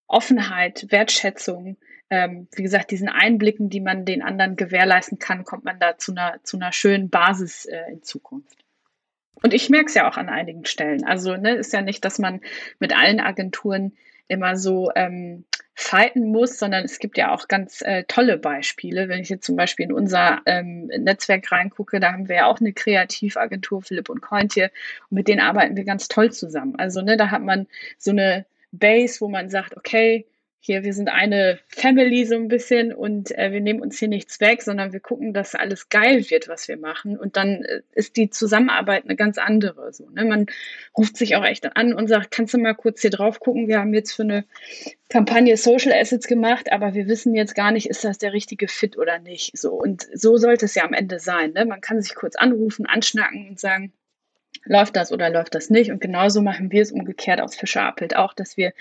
Offenheit, 0.07 0.87
Wertschätzung, 0.91 1.77
ähm, 2.11 2.49
wie 2.55 2.63
gesagt, 2.63 2.91
diesen 2.91 3.09
Einblicken, 3.09 3.69
die 3.69 3.81
man 3.81 4.05
den 4.05 4.23
anderen 4.23 4.57
gewährleisten 4.57 5.19
kann, 5.19 5.45
kommt 5.45 5.65
man 5.65 5.81
da 5.81 5.99
zu 5.99 6.13
einer, 6.13 6.39
zu 6.45 6.57
einer 6.57 6.73
schönen 6.73 7.11
Basis 7.11 7.65
äh, 7.65 7.91
in 7.91 8.03
Zukunft. 8.03 8.65
Und 9.43 9.53
ich 9.53 9.69
merke 9.69 9.87
es 9.87 9.95
ja 9.95 10.09
auch 10.09 10.17
an 10.17 10.29
einigen 10.29 10.65
Stellen. 10.65 11.05
Also 11.05 11.37
ne, 11.37 11.57
ist 11.57 11.73
ja 11.73 11.83
nicht, 11.83 12.05
dass 12.05 12.19
man 12.19 12.41
mit 12.79 12.97
allen 12.97 13.21
Agenturen 13.21 13.97
immer 14.29 14.57
so 14.57 14.91
ähm, 14.95 15.45
fighten 15.75 16.33
muss, 16.33 16.59
sondern 16.59 16.85
es 16.85 16.99
gibt 16.99 17.19
ja 17.19 17.35
auch 17.35 17.49
ganz 17.49 17.83
äh, 17.83 18.05
tolle 18.05 18.39
Beispiele. 18.39 19.09
Wenn 19.09 19.21
ich 19.21 19.29
jetzt 19.29 19.45
zum 19.45 19.57
Beispiel 19.57 19.85
in 19.85 19.93
unser 19.93 20.41
ähm, 20.47 20.87
Netzwerk 20.87 21.53
reingucke, 21.53 22.01
da 22.01 22.13
haben 22.13 22.29
wir 22.29 22.37
ja 22.37 22.47
auch 22.47 22.61
eine 22.61 22.73
Kreativagentur, 22.73 23.83
Philipp 23.83 24.09
und 24.09 24.23
Kointje, 24.23 24.71
und 25.11 25.17
mit 25.17 25.29
denen 25.29 25.41
arbeiten 25.41 25.77
wir 25.77 25.85
ganz 25.85 26.09
toll 26.09 26.33
zusammen. 26.33 26.77
Also 26.79 27.03
ne, 27.03 27.19
da 27.19 27.31
hat 27.31 27.43
man 27.43 27.67
so 27.99 28.11
eine 28.11 28.47
Base, 28.73 29.21
wo 29.21 29.29
man 29.29 29.51
sagt, 29.51 29.77
okay, 29.77 30.27
hier, 30.67 30.83
wir 30.83 30.93
sind 30.93 31.09
eine 31.09 31.61
Family 31.69 32.25
so 32.25 32.35
ein 32.35 32.49
bisschen 32.49 32.93
und 32.93 33.31
äh, 33.39 33.53
wir 33.53 33.61
nehmen 33.61 33.81
uns 33.81 33.99
hier 33.99 34.09
nichts 34.09 34.41
weg, 34.41 34.63
sondern 34.63 34.93
wir 34.93 34.99
gucken, 34.99 35.33
dass 35.33 35.55
alles 35.55 35.89
geil 35.89 36.29
wird, 36.29 36.49
was 36.49 36.67
wir 36.67 36.77
machen. 36.77 37.17
Und 37.17 37.37
dann 37.37 37.63
äh, 37.63 37.83
ist 37.93 38.17
die 38.17 38.31
Zusammenarbeit 38.31 39.05
eine 39.05 39.15
ganz 39.15 39.39
andere. 39.39 39.93
So, 39.93 40.11
ne? 40.11 40.25
Man 40.25 40.47
ruft 40.99 41.17
sich 41.17 41.37
auch 41.37 41.45
echt 41.45 41.77
an 41.77 41.95
und 41.95 42.09
sagt, 42.09 42.33
kannst 42.33 42.53
du 42.53 42.59
mal 42.59 42.75
kurz 42.75 43.01
hier 43.01 43.11
drauf 43.11 43.39
gucken? 43.39 43.69
Wir 43.69 43.79
haben 43.79 43.95
jetzt 43.95 44.13
für 44.13 44.25
eine 44.25 44.45
Kampagne 45.09 45.57
Social 45.57 45.93
Assets 45.93 46.27
gemacht, 46.27 46.73
aber 46.73 46.95
wir 46.95 47.07
wissen 47.07 47.35
jetzt 47.37 47.55
gar 47.55 47.71
nicht, 47.71 47.89
ist 47.89 48.05
das 48.05 48.19
der 48.19 48.33
richtige 48.33 48.67
Fit 48.67 48.99
oder 48.99 49.21
nicht. 49.21 49.57
So, 49.57 49.73
und 49.73 50.09
so 50.13 50.37
sollte 50.37 50.65
es 50.65 50.75
ja 50.75 50.85
am 50.85 50.93
Ende 50.93 51.21
sein. 51.21 51.53
Ne? 51.53 51.65
Man 51.65 51.81
kann 51.81 52.03
sich 52.03 52.17
kurz 52.17 52.35
anrufen, 52.35 52.87
anschnacken 52.87 53.51
und 53.51 53.61
sagen, 53.61 53.93
läuft 54.65 54.97
das 54.97 55.13
oder 55.13 55.31
läuft 55.31 55.55
das 55.55 55.71
nicht. 55.71 55.91
Und 55.91 56.01
genauso 56.01 56.43
machen 56.43 56.73
wir 56.73 56.83
es 56.83 56.93
umgekehrt 56.93 57.41
aus 57.41 57.57
Fischer 57.57 57.83
Appelt 57.83 58.17
auch, 58.17 58.33
dass 58.35 58.57
wir 58.57 58.73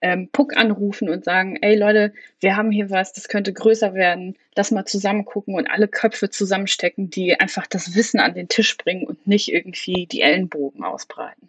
ähm, 0.00 0.28
Puck 0.32 0.56
anrufen 0.56 1.08
und 1.08 1.24
sagen, 1.24 1.56
ey 1.60 1.76
Leute, 1.76 2.12
wir 2.40 2.56
haben 2.56 2.70
hier 2.70 2.90
was, 2.90 3.12
das 3.12 3.28
könnte 3.28 3.52
größer 3.52 3.94
werden, 3.94 4.36
lass 4.54 4.70
mal 4.70 4.84
zusammen 4.84 5.24
gucken 5.24 5.54
und 5.54 5.68
alle 5.68 5.88
Köpfe 5.88 6.30
zusammenstecken, 6.30 7.10
die 7.10 7.38
einfach 7.38 7.66
das 7.66 7.94
Wissen 7.94 8.20
an 8.20 8.34
den 8.34 8.48
Tisch 8.48 8.76
bringen 8.76 9.06
und 9.06 9.26
nicht 9.26 9.52
irgendwie 9.52 10.06
die 10.06 10.20
Ellenbogen 10.20 10.84
ausbreiten. 10.84 11.48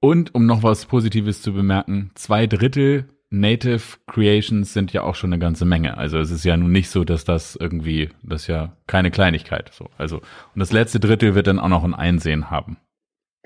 Und 0.00 0.34
um 0.34 0.46
noch 0.46 0.62
was 0.62 0.86
Positives 0.86 1.42
zu 1.42 1.52
bemerken, 1.52 2.12
zwei 2.14 2.46
Drittel 2.46 3.08
Native 3.30 3.98
Creations 4.06 4.72
sind 4.72 4.92
ja 4.92 5.02
auch 5.02 5.14
schon 5.14 5.32
eine 5.32 5.40
ganze 5.40 5.64
Menge. 5.64 5.98
Also 5.98 6.18
es 6.18 6.30
ist 6.30 6.44
ja 6.44 6.56
nun 6.56 6.72
nicht 6.72 6.88
so, 6.88 7.04
dass 7.04 7.24
das 7.24 7.56
irgendwie, 7.56 8.10
das 8.22 8.42
ist 8.42 8.46
ja 8.48 8.76
keine 8.86 9.10
Kleinigkeit. 9.10 9.70
So, 9.74 9.90
also 9.98 10.16
und 10.18 10.58
das 10.60 10.72
letzte 10.72 10.98
Drittel 11.00 11.34
wird 11.34 11.46
dann 11.46 11.58
auch 11.58 11.68
noch 11.68 11.84
ein 11.84 11.94
Einsehen 11.94 12.50
haben 12.50 12.78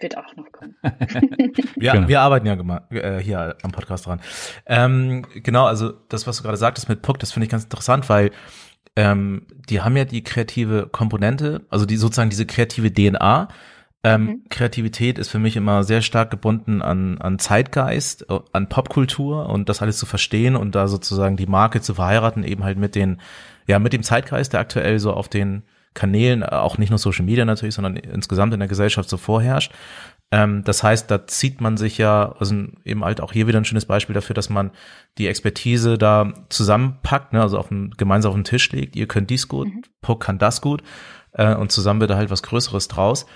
wird 0.03 0.18
auch 0.18 0.37
noch 0.37 0.51
kommen. 0.53 0.75
ja, 1.81 1.95
genau. 1.95 2.09
wir 2.09 2.21
arbeiten 2.21 2.47
ja 2.47 2.57
äh, 2.90 3.23
hier 3.23 3.57
am 3.62 3.73
Podcast 3.73 4.07
dran. 4.07 4.21
Ähm, 4.66 5.25
genau, 5.33 5.66
also 5.66 5.92
das, 6.09 6.27
was 6.27 6.38
du 6.38 6.42
gerade 6.42 6.57
sagtest 6.57 6.88
mit 6.88 7.03
Puck, 7.03 7.18
das 7.18 7.33
finde 7.33 7.45
ich 7.45 7.51
ganz 7.51 7.64
interessant, 7.64 8.09
weil 8.09 8.33
ähm, 8.97 9.47
die 9.68 9.81
haben 9.81 9.97
ja 9.97 10.05
die 10.05 10.23
kreative 10.23 10.88
Komponente, 10.90 11.62
also 11.71 11.87
die 11.87 11.97
sozusagen 11.97 12.31
diese 12.31 12.47
kreative 12.47 12.92
DNA, 12.92 13.49
Ähm, 14.04 14.24
mhm. 14.24 14.42
Kreativität 14.48 15.18
ist 15.18 15.28
für 15.28 15.38
mich 15.38 15.56
immer 15.56 15.84
sehr 15.84 16.02
stark 16.02 16.30
gebunden 16.30 16.82
an, 16.82 17.18
an 17.18 17.38
Zeitgeist, 17.38 18.28
äh, 18.28 18.40
an 18.52 18.68
Popkultur 18.68 19.48
und 19.48 19.68
das 19.68 19.80
alles 19.80 19.98
zu 19.98 20.06
verstehen 20.06 20.56
und 20.56 20.74
da 20.74 20.88
sozusagen 20.88 21.36
die 21.36 21.46
Marke 21.46 21.80
zu 21.80 21.94
verheiraten, 21.94 22.42
eben 22.42 22.64
halt 22.64 22.78
mit 22.78 22.96
den, 22.96 23.20
ja, 23.66 23.78
mit 23.78 23.92
dem 23.92 24.02
Zeitgeist, 24.02 24.52
der 24.52 24.60
aktuell 24.60 24.98
so 24.98 25.12
auf 25.12 25.28
den 25.28 25.62
Kanälen, 25.94 26.42
äh, 26.42 26.46
auch 26.46 26.78
nicht 26.78 26.90
nur 26.90 26.98
Social 26.98 27.24
Media 27.24 27.44
natürlich, 27.44 27.76
sondern 27.76 27.96
insgesamt 27.96 28.52
in 28.54 28.60
der 28.60 28.68
Gesellschaft 28.68 29.08
so 29.08 29.18
vorherrscht. 29.18 29.72
Ähm, 30.32 30.64
das 30.64 30.82
heißt, 30.82 31.08
da 31.08 31.28
zieht 31.28 31.60
man 31.60 31.76
sich 31.76 31.98
ja, 31.98 32.34
also 32.40 32.56
eben 32.84 33.04
halt 33.04 33.20
auch 33.20 33.32
hier 33.32 33.46
wieder 33.46 33.58
ein 33.60 33.64
schönes 33.64 33.84
Beispiel 33.84 34.14
dafür, 34.14 34.34
dass 34.34 34.50
man 34.50 34.72
die 35.18 35.28
Expertise 35.28 35.96
da 35.96 36.32
zusammenpackt, 36.48 37.34
ne, 37.34 37.42
also 37.42 37.56
auf 37.56 37.68
dem, 37.68 37.90
gemeinsam 37.96 38.30
auf 38.30 38.36
den 38.36 38.44
Tisch 38.44 38.72
legt. 38.72 38.96
Ihr 38.96 39.06
könnt 39.06 39.30
dies 39.30 39.46
gut, 39.46 39.68
mhm. 39.68 39.82
Puck 40.00 40.24
kann 40.24 40.38
das 40.38 40.60
gut 40.60 40.82
äh, 41.32 41.54
und 41.54 41.70
zusammen 41.70 42.00
wird 42.00 42.10
da 42.10 42.16
halt 42.16 42.30
was 42.30 42.42
Größeres 42.42 42.88
draus. 42.88 43.26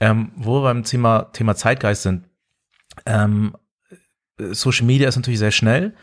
Ähm, 0.00 0.32
wo 0.36 0.56
wir 0.56 0.62
beim 0.62 0.84
Thema, 0.84 1.24
Thema 1.32 1.56
Zeitgeist 1.56 2.02
sind, 2.02 2.28
ähm, 3.06 3.56
Social 4.38 4.86
Media 4.86 5.08
ist 5.08 5.16
natürlich 5.16 5.40
sehr 5.40 5.50
schnell. 5.50 5.94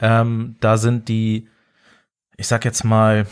Ähm, 0.00 0.56
da 0.60 0.76
sind 0.76 1.08
die, 1.08 1.48
ich 2.36 2.46
sag 2.46 2.64
jetzt 2.64 2.84
mal, 2.84 3.26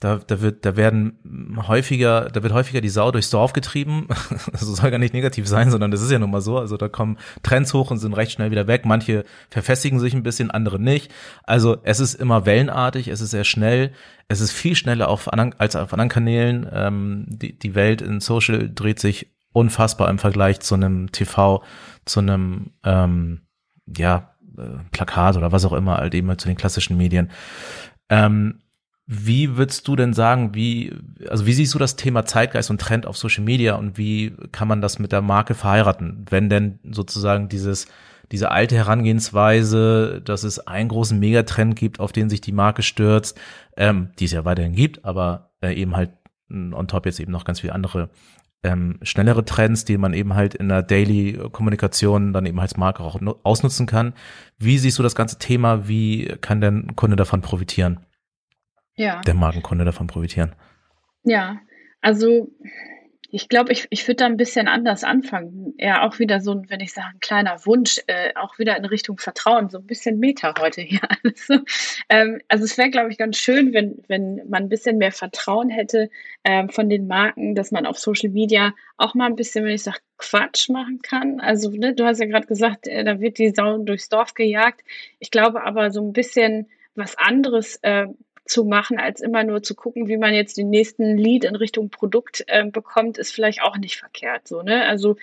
da, 0.00 0.16
da 0.18 0.42
wird, 0.42 0.66
da 0.66 0.76
werden 0.76 1.56
häufiger, 1.66 2.28
da 2.30 2.42
wird 2.42 2.52
häufiger 2.52 2.82
die 2.82 2.90
Sau 2.90 3.10
durchs 3.10 3.30
Dorf 3.30 3.52
getrieben. 3.52 4.06
Das 4.52 4.60
soll 4.60 4.90
gar 4.90 4.98
nicht 4.98 5.14
negativ 5.14 5.48
sein, 5.48 5.70
sondern 5.70 5.90
das 5.90 6.02
ist 6.02 6.10
ja 6.10 6.18
nun 6.18 6.30
mal 6.30 6.40
so. 6.40 6.58
Also 6.58 6.76
da 6.76 6.88
kommen 6.88 7.18
Trends 7.42 7.72
hoch 7.72 7.90
und 7.90 7.98
sind 7.98 8.12
recht 8.12 8.32
schnell 8.32 8.50
wieder 8.50 8.66
weg. 8.66 8.84
Manche 8.84 9.24
verfestigen 9.50 9.98
sich 9.98 10.14
ein 10.14 10.22
bisschen, 10.22 10.50
andere 10.50 10.78
nicht. 10.78 11.10
Also 11.44 11.78
es 11.82 12.00
ist 12.00 12.14
immer 12.14 12.44
wellenartig, 12.46 13.08
es 13.08 13.20
ist 13.20 13.30
sehr 13.30 13.44
schnell. 13.44 13.92
Es 14.28 14.40
ist 14.40 14.52
viel 14.52 14.76
schneller 14.76 15.08
auf 15.08 15.32
anderen, 15.32 15.54
als 15.58 15.76
auf 15.76 15.92
anderen 15.92 16.08
Kanälen. 16.08 16.68
Ähm, 16.70 17.24
die, 17.28 17.58
die 17.58 17.74
Welt 17.74 18.02
in 18.02 18.20
Social 18.20 18.70
dreht 18.72 19.00
sich 19.00 19.33
unfassbar 19.54 20.10
im 20.10 20.18
Vergleich 20.18 20.60
zu 20.60 20.74
einem 20.74 21.10
TV, 21.12 21.62
zu 22.04 22.20
einem 22.20 22.72
ähm, 22.82 23.40
ja, 23.96 24.34
äh, 24.58 24.82
Plakat 24.90 25.36
oder 25.36 25.52
was 25.52 25.64
auch 25.64 25.72
immer, 25.72 25.96
halt 25.96 26.14
eben 26.14 26.36
zu 26.36 26.48
den 26.48 26.56
klassischen 26.56 26.98
Medien. 26.98 27.30
Ähm, 28.10 28.60
wie 29.06 29.56
würdest 29.56 29.86
du 29.86 29.96
denn 29.96 30.12
sagen, 30.12 30.54
wie, 30.54 30.92
also 31.28 31.46
wie 31.46 31.52
siehst 31.52 31.72
du 31.72 31.78
das 31.78 31.96
Thema 31.96 32.24
Zeitgeist 32.24 32.70
und 32.70 32.80
Trend 32.80 33.06
auf 33.06 33.16
Social 33.16 33.44
Media 33.44 33.76
und 33.76 33.96
wie 33.96 34.34
kann 34.50 34.66
man 34.66 34.80
das 34.80 34.98
mit 34.98 35.12
der 35.12 35.22
Marke 35.22 35.54
verheiraten, 35.54 36.24
wenn 36.30 36.48
denn 36.48 36.80
sozusagen 36.90 37.48
dieses, 37.48 37.86
diese 38.32 38.50
alte 38.50 38.74
Herangehensweise, 38.74 40.20
dass 40.24 40.42
es 40.42 40.66
einen 40.66 40.88
großen 40.88 41.18
Megatrend 41.18 41.76
gibt, 41.76 42.00
auf 42.00 42.12
den 42.12 42.28
sich 42.28 42.40
die 42.40 42.52
Marke 42.52 42.82
stürzt, 42.82 43.38
ähm, 43.76 44.08
die 44.18 44.24
es 44.24 44.32
ja 44.32 44.44
weiterhin 44.44 44.74
gibt, 44.74 45.04
aber 45.04 45.52
äh, 45.60 45.74
eben 45.74 45.94
halt 45.94 46.10
on 46.50 46.88
top 46.88 47.06
jetzt 47.06 47.20
eben 47.20 47.32
noch 47.32 47.44
ganz 47.44 47.60
viele 47.60 47.72
andere 47.72 48.10
ähm, 48.64 48.98
schnellere 49.02 49.44
Trends, 49.44 49.84
die 49.84 49.96
man 49.98 50.14
eben 50.14 50.34
halt 50.34 50.54
in 50.54 50.68
der 50.68 50.82
Daily-Kommunikation 50.82 52.32
dann 52.32 52.46
eben 52.46 52.58
als 52.58 52.76
Marke 52.76 53.02
auch 53.02 53.20
ausnutzen 53.44 53.86
kann. 53.86 54.14
Wie 54.58 54.78
siehst 54.78 54.98
du 54.98 55.02
das 55.02 55.14
ganze 55.14 55.38
Thema? 55.38 55.86
Wie 55.86 56.26
kann 56.40 56.60
der 56.60 56.72
Kunde 56.96 57.16
davon 57.16 57.40
profitieren? 57.40 58.00
ja. 58.96 59.20
der 59.22 59.34
Markenkunde 59.34 59.84
davon 59.84 60.06
profitieren. 60.06 60.54
Ja, 61.24 61.58
also 62.00 62.48
ich 63.34 63.48
glaube, 63.48 63.72
ich, 63.72 63.88
ich 63.90 64.06
würde 64.06 64.18
da 64.18 64.26
ein 64.26 64.36
bisschen 64.36 64.68
anders 64.68 65.02
anfangen. 65.02 65.74
Eher 65.76 66.04
auch 66.04 66.20
wieder 66.20 66.40
so, 66.40 66.62
wenn 66.68 66.78
ich 66.78 66.92
sage, 66.92 67.08
ein 67.14 67.20
kleiner 67.20 67.66
Wunsch, 67.66 68.00
äh, 68.06 68.32
auch 68.36 68.60
wieder 68.60 68.76
in 68.76 68.84
Richtung 68.84 69.18
Vertrauen, 69.18 69.70
so 69.70 69.78
ein 69.78 69.86
bisschen 69.86 70.20
Meta 70.20 70.54
heute 70.60 70.82
hier 70.82 71.00
alles. 71.24 71.48
ähm, 72.08 72.40
also 72.46 72.64
es 72.64 72.78
wäre, 72.78 72.90
glaube 72.90 73.10
ich, 73.10 73.18
ganz 73.18 73.36
schön, 73.36 73.72
wenn, 73.72 73.96
wenn 74.06 74.36
man 74.48 74.62
ein 74.62 74.68
bisschen 74.68 74.98
mehr 74.98 75.10
Vertrauen 75.10 75.68
hätte 75.68 76.10
ähm, 76.44 76.68
von 76.68 76.88
den 76.88 77.08
Marken, 77.08 77.56
dass 77.56 77.72
man 77.72 77.86
auf 77.86 77.98
Social 77.98 78.30
Media 78.30 78.72
auch 78.98 79.14
mal 79.14 79.26
ein 79.26 79.36
bisschen, 79.36 79.64
wenn 79.64 79.74
ich 79.74 79.82
sage, 79.82 79.98
Quatsch 80.16 80.68
machen 80.68 81.00
kann. 81.02 81.40
Also 81.40 81.70
ne, 81.70 81.92
du 81.92 82.04
hast 82.04 82.20
ja 82.20 82.26
gerade 82.26 82.46
gesagt, 82.46 82.86
äh, 82.86 83.02
da 83.02 83.18
wird 83.18 83.38
die 83.38 83.50
Sau 83.50 83.78
durchs 83.78 84.08
Dorf 84.08 84.34
gejagt. 84.34 84.82
Ich 85.18 85.32
glaube 85.32 85.64
aber 85.64 85.90
so 85.90 86.00
ein 86.00 86.12
bisschen 86.12 86.68
was 86.94 87.18
anderes 87.18 87.80
äh, 87.82 88.06
zu 88.44 88.64
machen, 88.64 88.98
als 88.98 89.20
immer 89.20 89.42
nur 89.42 89.62
zu 89.62 89.74
gucken, 89.74 90.06
wie 90.06 90.18
man 90.18 90.34
jetzt 90.34 90.58
den 90.58 90.68
nächsten 90.68 91.16
Lead 91.16 91.44
in 91.44 91.56
Richtung 91.56 91.88
Produkt 91.88 92.44
äh, 92.46 92.64
bekommt, 92.66 93.16
ist 93.16 93.32
vielleicht 93.32 93.62
auch 93.62 93.78
nicht 93.78 93.96
verkehrt. 93.96 94.46
So, 94.46 94.62
ne? 94.62 94.84
Also 94.84 95.16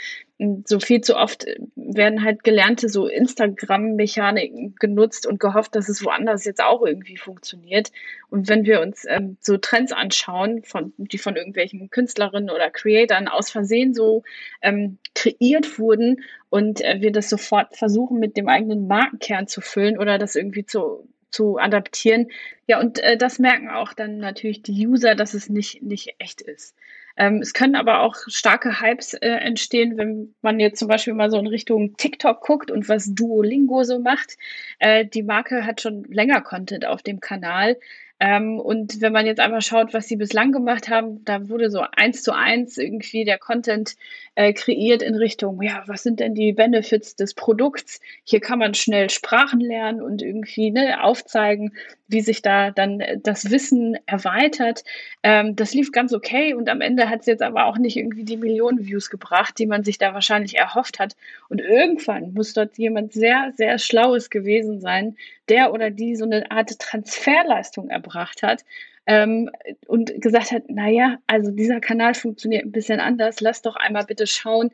so 0.66 0.80
viel 0.80 1.02
zu 1.02 1.16
oft 1.16 1.46
äh, 1.46 1.60
werden 1.76 2.24
halt 2.24 2.44
gelernte 2.44 2.90
so 2.90 3.08
Instagram-Mechaniken 3.08 4.76
genutzt 4.80 5.28
und 5.28 5.40
gehofft, 5.40 5.76
dass 5.76 5.88
es 5.88 6.04
woanders 6.04 6.46
jetzt 6.46 6.64
auch 6.64 6.84
irgendwie 6.84 7.18
funktioniert. 7.18 7.92
Und 8.30 8.50
wenn 8.50 8.66
wir 8.66 8.82
uns 8.82 9.06
ähm, 9.08 9.38
so 9.40 9.58
Trends 9.58 9.92
anschauen, 9.92 10.64
von, 10.64 10.94
die 10.98 11.20
von 11.20 11.36
irgendwelchen 11.36 11.92
Künstlerinnen 11.92 12.50
oder 12.50 12.72
Creatoren 12.72 13.28
aus 13.28 13.52
Versehen 13.52 13.94
so 13.94 14.24
ähm, 14.64 14.98
kreiert 15.14 15.78
wurden 15.78 16.22
und 16.50 16.82
äh, 16.82 17.02
wir 17.02 17.12
das 17.12 17.30
sofort 17.30 17.78
versuchen, 17.78 18.20
mit 18.20 18.36
dem 18.36 18.48
eigenen 18.48 18.88
Markenkern 18.88 19.48
zu 19.48 19.62
füllen 19.62 20.00
oder 20.00 20.18
das 20.18 20.36
irgendwie 20.36 20.66
zu 20.66 21.08
zu 21.32 21.58
adaptieren. 21.58 22.28
Ja, 22.68 22.80
und 22.80 23.00
äh, 23.00 23.18
das 23.18 23.40
merken 23.40 23.70
auch 23.70 23.94
dann 23.94 24.18
natürlich 24.18 24.62
die 24.62 24.88
User, 24.88 25.16
dass 25.16 25.34
es 25.34 25.50
nicht, 25.50 25.82
nicht 25.82 26.16
echt 26.20 26.42
ist. 26.42 26.76
Ähm, 27.18 27.42
es 27.42 27.54
können 27.54 27.76
aber 27.76 28.02
auch 28.02 28.16
starke 28.28 28.82
Hypes 28.82 29.14
äh, 29.14 29.30
entstehen, 29.30 29.98
wenn 29.98 30.34
man 30.42 30.60
jetzt 30.60 30.80
zum 30.80 30.88
Beispiel 30.88 31.14
mal 31.14 31.30
so 31.30 31.38
in 31.38 31.48
Richtung 31.48 31.98
TikTok 31.98 32.42
guckt 32.42 32.72
und 32.72 32.88
was 32.88 33.14
Duolingo 33.14 33.84
so 33.84 34.00
macht. 34.00 34.38
Äh, 34.80 35.06
die 35.06 35.24
Marke 35.24 35.66
hat 35.66 35.82
schon 35.82 36.04
länger 36.06 36.42
Content 36.42 36.86
auf 36.86 37.02
dem 37.04 37.20
Kanal. 37.20 37.78
Ähm, 38.24 38.60
und 38.60 39.02
wenn 39.02 39.14
man 39.14 39.26
jetzt 39.26 39.40
einfach 39.40 39.64
schaut, 39.64 39.96
was 39.96 40.08
sie 40.08 40.16
bislang 40.16 40.52
gemacht 40.52 40.90
haben, 40.90 41.26
da 41.26 41.50
wurde 41.50 41.72
so 41.72 41.82
eins 41.92 42.22
zu 42.22 42.36
eins 42.36 42.78
irgendwie 42.78 43.26
der 43.26 43.40
Content 43.40 43.96
äh, 44.36 44.54
kreiert 44.54 45.02
in 45.02 45.16
Richtung, 45.16 45.60
ja, 45.64 45.82
was 45.88 46.04
sind 46.04 46.20
denn 46.20 46.36
die 46.36 46.54
Benefits 46.54 47.16
des 47.16 47.34
Produkts? 47.34 48.00
Hier 48.24 48.40
kann 48.40 48.60
man 48.60 48.76
schnell 48.76 49.10
Sprachen 49.10 49.60
lernen 49.60 50.04
und 50.04 50.22
irgendwie 50.22 50.70
ne, 50.70 51.04
aufzeigen, 51.04 51.74
wie 52.08 52.22
sich 52.22 52.44
da 52.44 52.70
dann 52.70 53.02
das 53.24 53.50
Wissen 53.50 53.98
erweitert. 54.06 54.84
Ähm, 55.24 55.56
das 55.56 55.74
lief 55.74 55.92
ganz 55.92 56.14
okay 56.14 56.54
und 56.54 56.70
am 56.70 56.82
Ende 56.82 57.10
hat 57.10 57.22
es 57.22 57.26
jetzt 57.26 57.42
aber 57.42 57.66
auch 57.66 57.80
nicht 57.80 57.98
irgendwie 57.98 58.24
die 58.24 58.38
Millionen 58.38 58.86
Views 58.86 59.10
gebracht, 59.10 59.58
die 59.58 59.66
man 59.66 59.84
sich 59.84 59.98
da 59.98 60.14
wahrscheinlich 60.14 60.60
erhofft 60.60 61.00
hat. 61.00 61.16
Und 61.50 61.60
irgendwann 61.60 62.34
muss 62.34 62.54
dort 62.54 62.78
jemand 62.78 63.14
sehr, 63.14 63.52
sehr 63.56 63.80
Schlaues 63.80 64.30
gewesen 64.30 64.80
sein, 64.80 65.16
der 65.52 65.74
oder 65.74 65.92
die 65.92 66.16
so 66.16 66.26
eine 66.26 66.50
Art 66.50 66.80
Transferleistung 66.80 67.90
erbracht 67.90 68.42
hat 68.42 68.64
ähm, 69.06 69.50
und 69.86 70.22
gesagt 70.22 70.52
hat, 70.52 70.70
naja, 70.70 71.18
also 71.28 71.52
dieser 71.52 71.82
Kanal 71.82 72.14
funktioniert 72.14 72.64
ein 72.64 72.72
bisschen 72.72 73.00
anders, 73.00 73.42
lass 73.42 73.62
doch 73.62 73.76
einmal 73.76 74.06
bitte 74.06 74.26
schauen, 74.28 74.72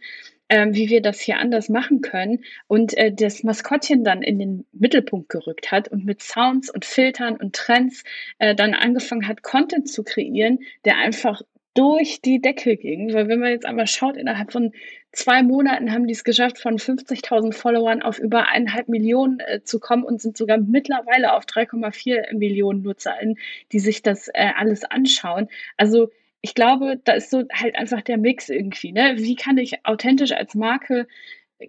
ähm, 0.49 0.75
wie 0.75 0.89
wir 0.89 1.01
das 1.01 1.19
hier 1.19 1.39
anders 1.39 1.67
machen 1.67 2.01
können 2.01 2.43
und 2.67 2.95
äh, 2.95 3.11
das 3.11 3.43
Maskottchen 3.43 4.03
dann 4.03 4.21
in 4.21 4.39
den 4.39 4.65
Mittelpunkt 4.71 5.29
gerückt 5.29 5.71
hat 5.71 5.87
und 5.89 6.05
mit 6.05 6.21
Sounds 6.21 6.69
und 6.69 6.85
Filtern 6.85 7.35
und 7.35 7.55
Trends 7.55 8.03
äh, 8.37 8.55
dann 8.55 8.73
angefangen 8.73 9.27
hat, 9.27 9.41
Content 9.41 9.89
zu 9.89 10.03
kreieren, 10.03 10.59
der 10.85 10.97
einfach 10.97 11.41
durch 11.73 12.21
die 12.21 12.41
Decke 12.41 12.77
ging. 12.77 13.13
Weil 13.13 13.27
wenn 13.27 13.39
man 13.39 13.51
jetzt 13.51 13.65
einmal 13.65 13.87
schaut, 13.87 14.17
innerhalb 14.17 14.51
von 14.51 14.71
zwei 15.11 15.43
Monaten 15.43 15.91
haben 15.91 16.07
die 16.07 16.13
es 16.13 16.23
geschafft, 16.23 16.59
von 16.59 16.77
50.000 16.77 17.53
Followern 17.53 18.01
auf 18.01 18.19
über 18.19 18.47
eineinhalb 18.47 18.87
Millionen 18.87 19.39
äh, 19.39 19.61
zu 19.63 19.79
kommen 19.79 20.03
und 20.03 20.21
sind 20.21 20.37
sogar 20.37 20.57
mittlerweile 20.57 21.33
auf 21.33 21.45
3,4 21.45 22.35
Millionen 22.35 22.81
NutzerInnen, 22.83 23.37
die 23.71 23.79
sich 23.79 24.01
das 24.01 24.27
äh, 24.29 24.51
alles 24.55 24.83
anschauen. 24.83 25.49
Also 25.77 26.09
ich 26.41 26.53
glaube, 26.53 26.99
da 27.03 27.13
ist 27.13 27.29
so 27.29 27.43
halt 27.51 27.75
einfach 27.75 28.01
der 28.01 28.17
Mix 28.17 28.49
irgendwie. 28.49 28.91
Ne? 28.91 29.15
Wie 29.17 29.35
kann 29.35 29.57
ich 29.57 29.85
authentisch 29.85 30.31
als 30.31 30.55
Marke 30.55 31.07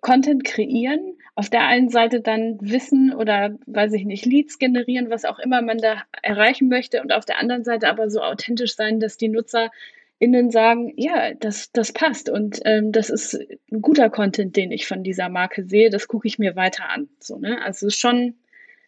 Content 0.03 0.45
kreieren, 0.45 1.17
auf 1.35 1.49
der 1.49 1.67
einen 1.67 1.89
Seite 1.89 2.21
dann 2.21 2.59
Wissen 2.61 3.15
oder, 3.15 3.57
weiß 3.67 3.95
ich 3.95 4.05
nicht, 4.05 4.27
Leads 4.27 4.59
generieren, 4.59 5.09
was 5.09 5.25
auch 5.25 5.39
immer 5.39 5.63
man 5.63 5.79
da 5.79 6.03
erreichen 6.23 6.69
möchte 6.69 7.01
und 7.01 7.13
auf 7.13 7.25
der 7.25 7.39
anderen 7.39 7.65
Seite 7.65 7.89
aber 7.89 8.11
so 8.11 8.21
authentisch 8.21 8.77
sein, 8.77 9.01
dass 9.01 9.17
die 9.17 9.29
Nutzer 9.29 9.71
innen 10.19 10.51
sagen, 10.51 10.93
ja, 10.97 11.35
das, 11.35 11.71
das 11.73 11.93
passt 11.93 12.29
und 12.29 12.61
ähm, 12.65 12.93
das 12.93 13.09
ist 13.11 13.39
ein 13.71 13.83
guter 13.83 14.11
Content, 14.11 14.57
den 14.57 14.73
ich 14.73 14.87
von 14.87 15.05
dieser 15.05 15.29
Marke 15.29 15.65
sehe, 15.65 15.91
das 15.91 16.09
gucke 16.09 16.27
ich 16.27 16.39
mir 16.39 16.57
weiter 16.57 16.89
an. 16.89 17.09
So, 17.21 17.39
ne? 17.39 17.63
Also 17.63 17.87
es 17.87 17.95
ist 17.95 18.01
schon 18.01 18.35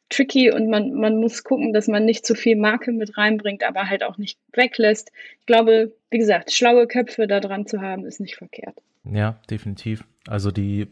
tricky 0.08 0.50
und 0.50 0.68
man, 0.68 0.92
man 0.92 1.16
muss 1.16 1.44
gucken, 1.44 1.72
dass 1.72 1.86
man 1.86 2.04
nicht 2.04 2.26
zu 2.26 2.34
viel 2.34 2.56
Marke 2.56 2.92
mit 2.92 3.16
reinbringt, 3.16 3.62
aber 3.62 3.88
halt 3.88 4.02
auch 4.02 4.18
nicht 4.18 4.38
weglässt. 4.52 5.12
Ich 5.38 5.46
glaube, 5.46 5.92
wie 6.10 6.18
gesagt, 6.18 6.52
schlaue 6.52 6.88
Köpfe 6.88 7.28
da 7.28 7.38
dran 7.40 7.66
zu 7.66 7.80
haben, 7.80 8.04
ist 8.04 8.20
nicht 8.20 8.36
verkehrt. 8.36 8.76
Ja, 9.04 9.40
definitiv. 9.48 10.04
Also 10.26 10.50
die, 10.50 10.88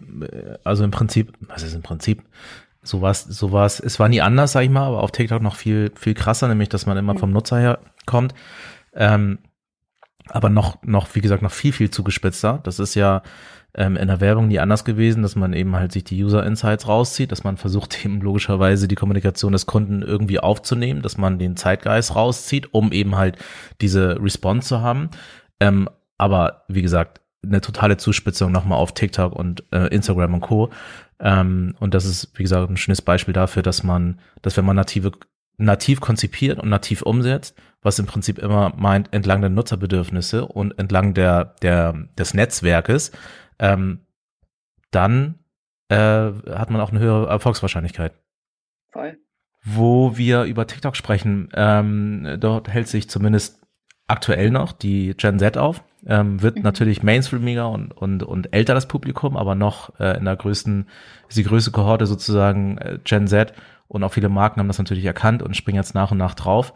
also 0.64 0.84
im 0.84 0.92
Prinzip, 0.92 1.32
was 1.40 1.64
ist 1.64 1.74
im 1.74 1.82
Prinzip? 1.82 2.22
Sowas, 2.82 3.24
sowas, 3.24 3.80
es 3.80 3.98
war 3.98 4.08
nie 4.08 4.20
anders, 4.20 4.52
sag 4.52 4.62
ich 4.62 4.70
mal, 4.70 4.86
aber 4.86 5.02
auf 5.02 5.10
TikTok 5.10 5.42
noch 5.42 5.56
viel, 5.56 5.90
viel 5.96 6.14
krasser, 6.14 6.46
nämlich, 6.46 6.68
dass 6.68 6.86
man 6.86 6.96
immer 6.96 7.18
vom 7.18 7.32
Nutzer 7.32 7.58
her 7.58 7.80
kommt. 8.06 8.34
Ähm, 8.94 9.40
aber 10.30 10.48
noch, 10.48 10.82
noch, 10.82 11.14
wie 11.14 11.20
gesagt, 11.20 11.42
noch 11.42 11.52
viel, 11.52 11.72
viel 11.72 11.90
zugespitzter. 11.90 12.60
Das 12.62 12.78
ist 12.78 12.94
ja 12.94 13.22
ähm, 13.74 13.96
in 13.96 14.08
der 14.08 14.20
Werbung 14.20 14.48
nie 14.48 14.58
anders 14.58 14.84
gewesen, 14.84 15.22
dass 15.22 15.36
man 15.36 15.52
eben 15.52 15.76
halt 15.76 15.92
sich 15.92 16.04
die 16.04 16.22
User 16.22 16.44
Insights 16.44 16.88
rauszieht, 16.88 17.32
dass 17.32 17.44
man 17.44 17.56
versucht 17.56 18.04
eben 18.04 18.20
logischerweise 18.20 18.88
die 18.88 18.94
Kommunikation 18.94 19.52
des 19.52 19.66
Kunden 19.66 20.02
irgendwie 20.02 20.40
aufzunehmen, 20.40 21.02
dass 21.02 21.16
man 21.16 21.38
den 21.38 21.56
Zeitgeist 21.56 22.14
rauszieht, 22.14 22.72
um 22.72 22.92
eben 22.92 23.16
halt 23.16 23.36
diese 23.80 24.20
Response 24.20 24.68
zu 24.68 24.80
haben. 24.80 25.10
Ähm, 25.60 25.88
aber 26.16 26.64
wie 26.68 26.82
gesagt, 26.82 27.20
eine 27.44 27.60
totale 27.60 27.96
Zuspitzung 27.96 28.50
nochmal 28.50 28.78
auf 28.78 28.92
TikTok 28.92 29.32
und 29.32 29.62
äh, 29.70 29.86
Instagram 29.88 30.34
und 30.34 30.40
Co. 30.40 30.70
Ähm, 31.20 31.74
und 31.78 31.94
das 31.94 32.04
ist, 32.04 32.32
wie 32.34 32.42
gesagt, 32.42 32.68
ein 32.70 32.76
schönes 32.76 33.02
Beispiel 33.02 33.34
dafür, 33.34 33.62
dass 33.62 33.82
man, 33.82 34.20
dass 34.42 34.56
wenn 34.56 34.64
man 34.64 34.76
native, 34.76 35.12
nativ 35.56 36.00
konzipiert 36.00 36.58
und 36.58 36.68
nativ 36.68 37.02
umsetzt, 37.02 37.56
was 37.82 37.98
im 37.98 38.06
Prinzip 38.06 38.38
immer 38.38 38.72
meint, 38.76 39.12
entlang 39.12 39.40
der 39.40 39.50
Nutzerbedürfnisse 39.50 40.46
und 40.46 40.78
entlang 40.78 41.14
der, 41.14 41.56
der, 41.62 41.94
des 42.16 42.34
Netzwerkes, 42.34 43.12
ähm, 43.58 44.00
dann 44.90 45.38
äh, 45.88 45.96
hat 45.96 46.70
man 46.70 46.80
auch 46.80 46.90
eine 46.90 47.00
höhere 47.00 47.28
Erfolgswahrscheinlichkeit. 47.28 48.12
Voll. 48.90 49.18
Wo 49.64 50.16
wir 50.16 50.44
über 50.44 50.66
TikTok 50.66 50.96
sprechen, 50.96 51.50
ähm, 51.54 52.36
dort 52.40 52.68
hält 52.68 52.88
sich 52.88 53.08
zumindest 53.08 53.60
aktuell 54.06 54.50
noch 54.50 54.72
die 54.72 55.14
Gen 55.16 55.38
Z 55.38 55.56
auf. 55.58 55.82
Ähm, 56.06 56.42
wird 56.42 56.56
mhm. 56.56 56.62
natürlich 56.62 57.02
mainstreamiger 57.02 57.68
und, 57.68 57.92
und, 57.92 58.22
und 58.22 58.52
älter 58.52 58.74
das 58.74 58.88
Publikum, 58.88 59.36
aber 59.36 59.54
noch 59.54 59.98
äh, 59.98 60.16
in 60.16 60.24
der 60.24 60.36
größten, 60.36 60.88
ist 61.28 61.36
die 61.36 61.44
größte 61.44 61.70
Kohorte 61.70 62.06
sozusagen 62.06 62.78
äh, 62.78 62.98
Gen 63.02 63.26
Z 63.26 63.52
und 63.88 64.04
auch 64.04 64.12
viele 64.12 64.28
Marken 64.28 64.60
haben 64.60 64.68
das 64.68 64.78
natürlich 64.78 65.04
erkannt 65.04 65.42
und 65.42 65.56
springen 65.56 65.76
jetzt 65.76 65.94
nach 65.94 66.10
und 66.10 66.18
nach 66.18 66.34
drauf. 66.34 66.72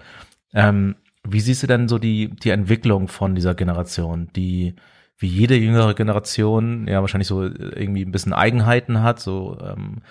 Ähm, 0.54 0.96
wie 1.24 1.40
siehst 1.40 1.62
du 1.62 1.66
denn 1.66 1.88
so 1.88 1.98
die, 1.98 2.28
die 2.28 2.50
Entwicklung 2.50 3.08
von 3.08 3.34
dieser 3.34 3.54
Generation, 3.54 4.28
die 4.34 4.74
wie 5.18 5.28
jede 5.28 5.54
jüngere 5.54 5.94
Generation 5.94 6.88
ja 6.88 7.00
wahrscheinlich 7.00 7.28
so 7.28 7.42
irgendwie 7.44 8.04
ein 8.04 8.12
bisschen 8.12 8.32
Eigenheiten 8.32 9.02
hat, 9.02 9.20
so 9.20 9.56
ähm, 9.62 10.02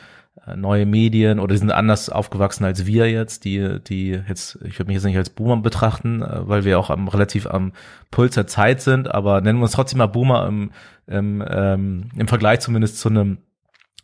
äh, 0.47 0.55
neue 0.55 0.85
Medien 0.85 1.39
oder 1.39 1.53
die 1.53 1.59
sind 1.59 1.71
anders 1.71 2.09
aufgewachsen 2.09 2.63
als 2.63 2.85
wir 2.85 3.11
jetzt, 3.11 3.43
die, 3.43 3.79
die 3.83 4.11
jetzt, 4.27 4.57
ich 4.63 4.79
würde 4.79 4.87
mich 4.87 4.95
jetzt 4.95 5.03
nicht 5.03 5.17
als 5.17 5.29
Boomer 5.29 5.57
betrachten, 5.57 6.21
äh, 6.21 6.47
weil 6.47 6.63
wir 6.63 6.79
auch 6.79 6.89
am, 6.89 7.09
relativ 7.09 7.45
am 7.45 7.73
Puls 8.09 8.35
der 8.35 8.47
Zeit 8.47 8.81
sind, 8.81 9.13
aber 9.13 9.41
nennen 9.41 9.59
wir 9.59 9.63
uns 9.63 9.73
trotzdem 9.73 9.97
mal 9.97 10.07
Boomer 10.07 10.47
im, 10.47 10.71
im, 11.07 11.43
ähm, 11.45 12.09
im 12.15 12.27
Vergleich 12.27 12.61
zumindest 12.61 12.99
zu 12.99 13.09
einem, 13.09 13.39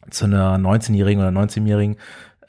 zu 0.10 0.26
einer 0.26 0.58
19-Jährigen 0.58 1.22
oder 1.22 1.32
19-Jährigen, 1.32 1.96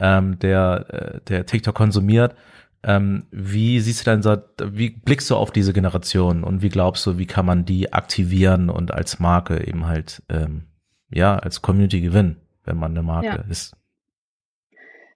ähm, 0.01 0.39
der, 0.41 0.87
äh, 0.89 1.21
der 1.29 1.47
TikTok 1.47 1.75
konsumiert. 1.75 2.35
Ähm, 2.85 3.27
wie 3.31 3.81
siehst 3.81 4.07
du 4.07 4.11
denn 4.11 4.23
so, 4.23 4.37
wie 4.63 4.91
blickst 4.91 5.29
du 5.31 5.37
auf 5.37 5.51
diese 5.51 5.73
Generation 5.73 6.45
und 6.45 6.63
wie 6.63 6.69
glaubst 6.69 7.05
du, 7.07 7.19
wie 7.19 7.27
kann 7.27 7.45
man 7.45 7.65
die 7.65 7.93
aktivieren 7.93 8.71
und 8.71 8.93
als 8.93 9.19
Marke 9.19 9.67
eben 9.67 9.87
halt, 9.87 10.23
ähm, 10.29 10.69
ja, 11.11 11.37
als 11.37 11.61
Community 11.61 12.01
gewinnen? 12.01 12.41
wenn 12.69 12.77
man 12.77 12.93
eine 12.93 13.03
Marke 13.03 13.27
ja. 13.27 13.45
ist. 13.51 13.75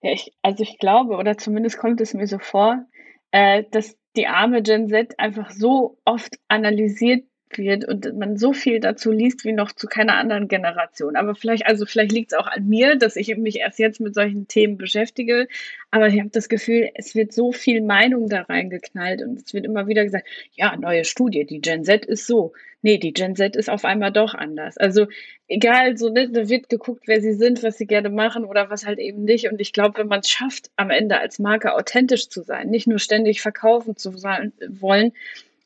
Ja, 0.01 0.12
ich, 0.12 0.33
also 0.42 0.62
ich 0.64 0.79
glaube, 0.79 1.16
oder 1.16 1.37
zumindest 1.38 1.79
kommt 1.79 2.01
es 2.01 2.14
mir 2.14 2.27
so 2.27 2.38
vor, 2.38 2.87
äh, 3.31 3.64
dass 3.70 3.96
die 4.16 4.27
arme 4.27 4.62
Gen 4.62 4.88
Z 4.88 5.18
einfach 5.18 5.51
so 5.51 5.98
oft 6.05 6.38
analysiert 6.48 7.25
wird 7.59 7.87
und 7.87 8.19
man 8.19 8.37
so 8.37 8.53
viel 8.53 8.81
dazu 8.81 9.11
liest 9.11 9.45
wie 9.45 9.53
noch 9.53 9.73
zu 9.73 9.87
keiner 9.87 10.17
anderen 10.17 10.49
Generation. 10.49 11.17
Aber 11.17 11.35
vielleicht, 11.35 11.67
also 11.67 11.87
vielleicht 11.87 12.12
liegt 12.12 12.33
es 12.33 12.38
auch 12.38 12.47
an 12.47 12.69
mir, 12.69 12.97
dass 12.97 13.17
ich 13.17 13.37
mich 13.37 13.59
erst 13.61 13.79
jetzt 13.79 14.01
mit 14.01 14.15
solchen 14.15 14.49
Themen 14.49 14.79
beschäftige. 14.79 15.49
Aber 15.91 16.09
ich 16.09 16.19
habe 16.19 16.31
das 16.31 16.49
Gefühl, 16.49 16.91
es 16.95 17.15
wird 17.15 17.33
so 17.33 17.53
viel 17.53 17.83
Meinung 17.83 18.29
da 18.29 18.43
reingeknallt 18.43 19.23
und 19.23 19.43
es 19.43 19.55
wird 19.55 19.65
immer 19.65 19.87
wieder 19.87 20.05
gesagt, 20.05 20.27
ja, 20.55 20.77
neue 20.77 21.05
Studie, 21.05 21.45
die 21.45 21.61
Gen 21.61 21.85
Z 21.85 22.05
ist 22.07 22.27
so. 22.27 22.53
Nee, 22.85 22.99
die 22.99 23.12
Gen 23.12 23.37
Z 23.37 23.55
ist 23.55 23.71
auf 23.71 23.85
einmal 23.85 24.11
doch 24.11 24.35
anders. 24.35 24.77
Also 24.77 25.07
egal, 25.47 25.97
so 25.97 26.09
ne, 26.09 26.29
da 26.31 26.49
wird 26.49 26.69
geguckt, 26.69 27.05
wer 27.07 27.21
sie 27.21 27.35
sind, 27.35 27.62
was 27.62 27.79
sie 27.79 27.87
gerne 27.87 28.11
machen 28.11 28.45
oder 28.45 28.71
was 28.71 28.85
halt 28.85 28.99
eben 28.99 29.25
nicht. 29.25 29.49
Und 29.51 29.61
ich 29.61 29.73
glaube, 29.73 29.99
wenn 29.99 30.09
man 30.09 30.21
es 30.21 30.31
schafft, 30.31 30.71
am 30.77 30.91
Ende 30.91 31.19
als 31.19 31.38
Marke 31.38 31.75
authentisch 31.75 32.29
zu 32.29 32.43
sein, 32.43 32.71
nicht 32.71 32.88
nur 32.88 32.99
ständig 32.99 33.41
verkaufen 33.41 33.97
zu 33.97 34.17
sein, 34.17 34.53
wollen, 34.69 35.12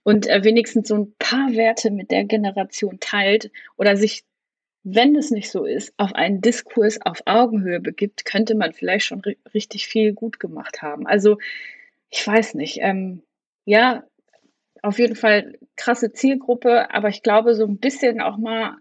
und 0.06 0.28
äh, 0.28 0.44
wenigstens 0.44 0.86
so 0.86 0.94
ein 0.94 1.14
paar 1.18 1.52
Werte 1.54 1.90
mit 1.90 2.12
der 2.12 2.22
Generation 2.22 3.00
teilt 3.00 3.50
oder 3.76 3.96
sich, 3.96 4.22
wenn 4.84 5.16
es 5.16 5.32
nicht 5.32 5.50
so 5.50 5.64
ist, 5.64 5.92
auf 5.96 6.14
einen 6.14 6.40
Diskurs 6.40 7.00
auf 7.04 7.22
Augenhöhe 7.24 7.80
begibt, 7.80 8.24
könnte 8.24 8.54
man 8.54 8.72
vielleicht 8.72 9.06
schon 9.06 9.18
ri 9.22 9.36
richtig 9.52 9.88
viel 9.88 10.12
gut 10.12 10.38
gemacht 10.38 10.80
haben. 10.80 11.08
Also 11.08 11.38
ich 12.08 12.24
weiß 12.24 12.54
nicht. 12.54 12.78
Ähm, 12.82 13.22
ja, 13.64 14.04
auf 14.80 15.00
jeden 15.00 15.16
Fall 15.16 15.58
krasse 15.74 16.12
Zielgruppe, 16.12 16.94
aber 16.94 17.08
ich 17.08 17.24
glaube, 17.24 17.56
so 17.56 17.66
ein 17.66 17.78
bisschen 17.78 18.20
auch 18.20 18.36
mal 18.36 18.76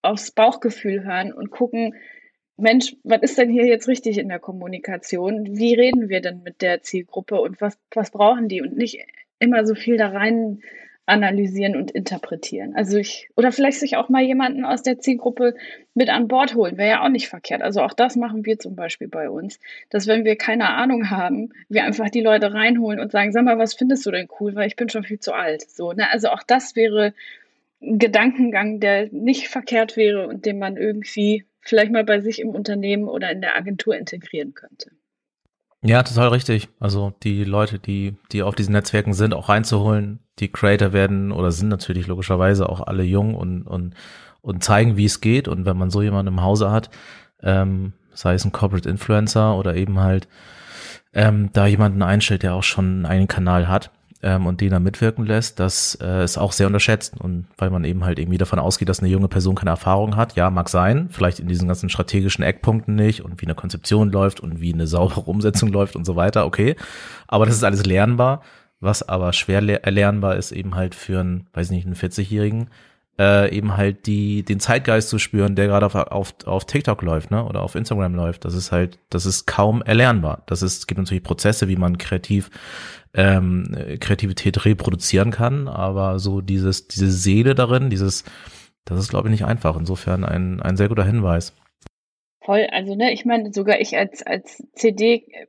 aufs 0.00 0.30
Bauchgefühl 0.30 1.04
hören 1.04 1.34
und 1.34 1.50
gucken, 1.50 1.96
Mensch, 2.56 2.96
was 3.04 3.20
ist 3.20 3.36
denn 3.36 3.50
hier 3.50 3.66
jetzt 3.66 3.88
richtig 3.88 4.16
in 4.16 4.30
der 4.30 4.38
Kommunikation? 4.38 5.54
Wie 5.54 5.74
reden 5.74 6.08
wir 6.08 6.22
denn 6.22 6.42
mit 6.42 6.62
der 6.62 6.80
Zielgruppe 6.80 7.38
und 7.42 7.60
was, 7.60 7.76
was 7.94 8.10
brauchen 8.10 8.48
die? 8.48 8.62
Und 8.62 8.74
nicht 8.74 9.04
immer 9.42 9.66
so 9.66 9.74
viel 9.74 9.96
da 9.96 10.08
rein 10.08 10.62
analysieren 11.04 11.74
und 11.76 11.90
interpretieren. 11.90 12.74
Also 12.76 12.96
ich, 12.96 13.28
oder 13.36 13.50
vielleicht 13.50 13.80
sich 13.80 13.96
auch 13.96 14.08
mal 14.08 14.22
jemanden 14.22 14.64
aus 14.64 14.82
der 14.82 15.00
Zielgruppe 15.00 15.54
mit 15.94 16.08
an 16.08 16.28
Bord 16.28 16.54
holen, 16.54 16.78
wäre 16.78 16.90
ja 16.90 17.04
auch 17.04 17.08
nicht 17.08 17.28
verkehrt. 17.28 17.60
Also 17.60 17.82
auch 17.82 17.92
das 17.92 18.14
machen 18.14 18.46
wir 18.46 18.58
zum 18.58 18.76
Beispiel 18.76 19.08
bei 19.08 19.28
uns, 19.28 19.58
dass 19.90 20.06
wenn 20.06 20.24
wir 20.24 20.36
keine 20.36 20.70
Ahnung 20.70 21.10
haben, 21.10 21.50
wir 21.68 21.84
einfach 21.84 22.08
die 22.08 22.20
Leute 22.20 22.54
reinholen 22.54 23.00
und 23.00 23.10
sagen, 23.10 23.32
sag 23.32 23.44
mal, 23.44 23.58
was 23.58 23.74
findest 23.74 24.06
du 24.06 24.12
denn 24.12 24.28
cool, 24.38 24.54
weil 24.54 24.68
ich 24.68 24.76
bin 24.76 24.88
schon 24.88 25.02
viel 25.02 25.18
zu 25.18 25.32
alt. 25.32 25.68
So, 25.68 25.92
ne? 25.92 26.08
Also 26.10 26.28
auch 26.28 26.44
das 26.44 26.76
wäre 26.76 27.14
ein 27.82 27.98
Gedankengang, 27.98 28.78
der 28.78 29.08
nicht 29.10 29.48
verkehrt 29.48 29.96
wäre 29.96 30.28
und 30.28 30.46
den 30.46 30.60
man 30.60 30.76
irgendwie 30.76 31.44
vielleicht 31.60 31.90
mal 31.90 32.04
bei 32.04 32.20
sich 32.20 32.40
im 32.40 32.50
Unternehmen 32.50 33.08
oder 33.08 33.30
in 33.32 33.40
der 33.40 33.56
Agentur 33.56 33.96
integrieren 33.96 34.54
könnte. 34.54 34.92
Ja, 35.84 36.02
total 36.04 36.28
richtig. 36.28 36.68
Also 36.78 37.12
die 37.24 37.42
Leute, 37.42 37.80
die, 37.80 38.16
die 38.30 38.42
auf 38.42 38.54
diesen 38.54 38.72
Netzwerken 38.72 39.14
sind, 39.14 39.34
auch 39.34 39.48
reinzuholen. 39.48 40.20
Die 40.38 40.50
Creator 40.50 40.92
werden 40.92 41.32
oder 41.32 41.50
sind 41.50 41.68
natürlich 41.68 42.06
logischerweise 42.06 42.68
auch 42.68 42.80
alle 42.86 43.02
jung 43.02 43.34
und, 43.34 43.62
und, 43.62 43.94
und 44.42 44.62
zeigen, 44.62 44.96
wie 44.96 45.04
es 45.06 45.20
geht. 45.20 45.48
Und 45.48 45.66
wenn 45.66 45.76
man 45.76 45.90
so 45.90 46.00
jemanden 46.00 46.34
im 46.34 46.42
Hause 46.42 46.70
hat, 46.70 46.90
ähm, 47.42 47.94
sei 48.14 48.34
es 48.34 48.44
ein 48.44 48.52
Corporate 48.52 48.88
Influencer 48.88 49.56
oder 49.56 49.74
eben 49.74 49.98
halt 49.98 50.28
ähm, 51.14 51.50
da 51.52 51.66
jemanden 51.66 52.02
einstellt, 52.02 52.44
der 52.44 52.54
auch 52.54 52.62
schon 52.62 53.04
einen 53.04 53.26
Kanal 53.26 53.66
hat, 53.66 53.90
ähm, 54.22 54.46
und 54.46 54.60
den 54.60 54.70
da 54.70 54.78
mitwirken 54.78 55.26
lässt, 55.26 55.58
das 55.58 55.98
äh, 56.00 56.24
ist 56.24 56.38
auch 56.38 56.52
sehr 56.52 56.68
unterschätzt. 56.68 57.14
Und 57.18 57.46
weil 57.58 57.70
man 57.70 57.84
eben 57.84 58.04
halt 58.04 58.18
irgendwie 58.18 58.38
davon 58.38 58.58
ausgeht, 58.58 58.88
dass 58.88 59.00
eine 59.00 59.08
junge 59.08 59.28
Person 59.28 59.56
keine 59.56 59.70
Erfahrung 59.70 60.16
hat, 60.16 60.36
ja, 60.36 60.48
mag 60.50 60.68
sein, 60.68 61.08
vielleicht 61.10 61.40
in 61.40 61.48
diesen 61.48 61.68
ganzen 61.68 61.88
strategischen 61.88 62.44
Eckpunkten 62.44 62.94
nicht 62.94 63.22
und 63.22 63.40
wie 63.40 63.46
eine 63.46 63.54
Konzeption 63.54 64.10
läuft 64.10 64.40
und 64.40 64.60
wie 64.60 64.72
eine 64.72 64.86
saubere 64.88 65.22
Umsetzung 65.22 65.70
läuft 65.70 65.96
und 65.96 66.04
so 66.04 66.16
weiter, 66.16 66.46
okay. 66.46 66.76
Aber 67.26 67.46
das 67.46 67.56
ist 67.56 67.64
alles 67.64 67.84
lernbar. 67.84 68.42
Was 68.80 69.08
aber 69.08 69.32
schwer 69.32 69.62
erlernbar 69.84 70.34
ist, 70.34 70.50
eben 70.50 70.74
halt 70.74 70.96
für 70.96 71.20
einen, 71.20 71.46
weiß 71.52 71.70
nicht, 71.70 71.86
einen 71.86 71.94
40-Jährigen, 71.94 72.68
äh, 73.16 73.54
eben 73.54 73.76
halt 73.76 74.06
die, 74.06 74.42
den 74.42 74.58
Zeitgeist 74.58 75.08
zu 75.08 75.18
spüren, 75.18 75.54
der 75.54 75.68
gerade 75.68 75.86
auf, 75.86 75.94
auf, 75.94 76.34
auf 76.46 76.64
TikTok 76.64 77.02
läuft, 77.02 77.30
ne, 77.30 77.44
oder 77.44 77.62
auf 77.62 77.76
Instagram 77.76 78.16
läuft. 78.16 78.44
Das 78.44 78.54
ist 78.54 78.72
halt, 78.72 78.98
das 79.10 79.24
ist 79.24 79.46
kaum 79.46 79.82
erlernbar. 79.82 80.42
Das 80.46 80.62
ist, 80.62 80.78
es 80.78 80.86
gibt 80.88 80.98
natürlich 80.98 81.22
Prozesse, 81.22 81.68
wie 81.68 81.76
man 81.76 81.98
kreativ 81.98 82.50
ähm, 83.14 83.74
Kreativität 84.00 84.64
reproduzieren 84.64 85.30
kann, 85.30 85.68
aber 85.68 86.18
so 86.18 86.40
dieses, 86.40 86.88
diese 86.88 87.10
Seele 87.10 87.54
darin, 87.54 87.90
dieses, 87.90 88.24
das 88.84 88.98
ist, 88.98 89.10
glaube 89.10 89.28
ich, 89.28 89.32
nicht 89.32 89.44
einfach. 89.44 89.76
Insofern 89.76 90.24
ein, 90.24 90.60
ein 90.60 90.76
sehr 90.76 90.88
guter 90.88 91.04
Hinweis. 91.04 91.54
Voll, 92.44 92.66
also 92.72 92.96
ne, 92.96 93.12
ich 93.12 93.24
meine, 93.24 93.52
sogar 93.52 93.80
ich 93.80 93.96
als, 93.96 94.22
als 94.22 94.64
CD 94.74 95.26
äh, 95.30 95.46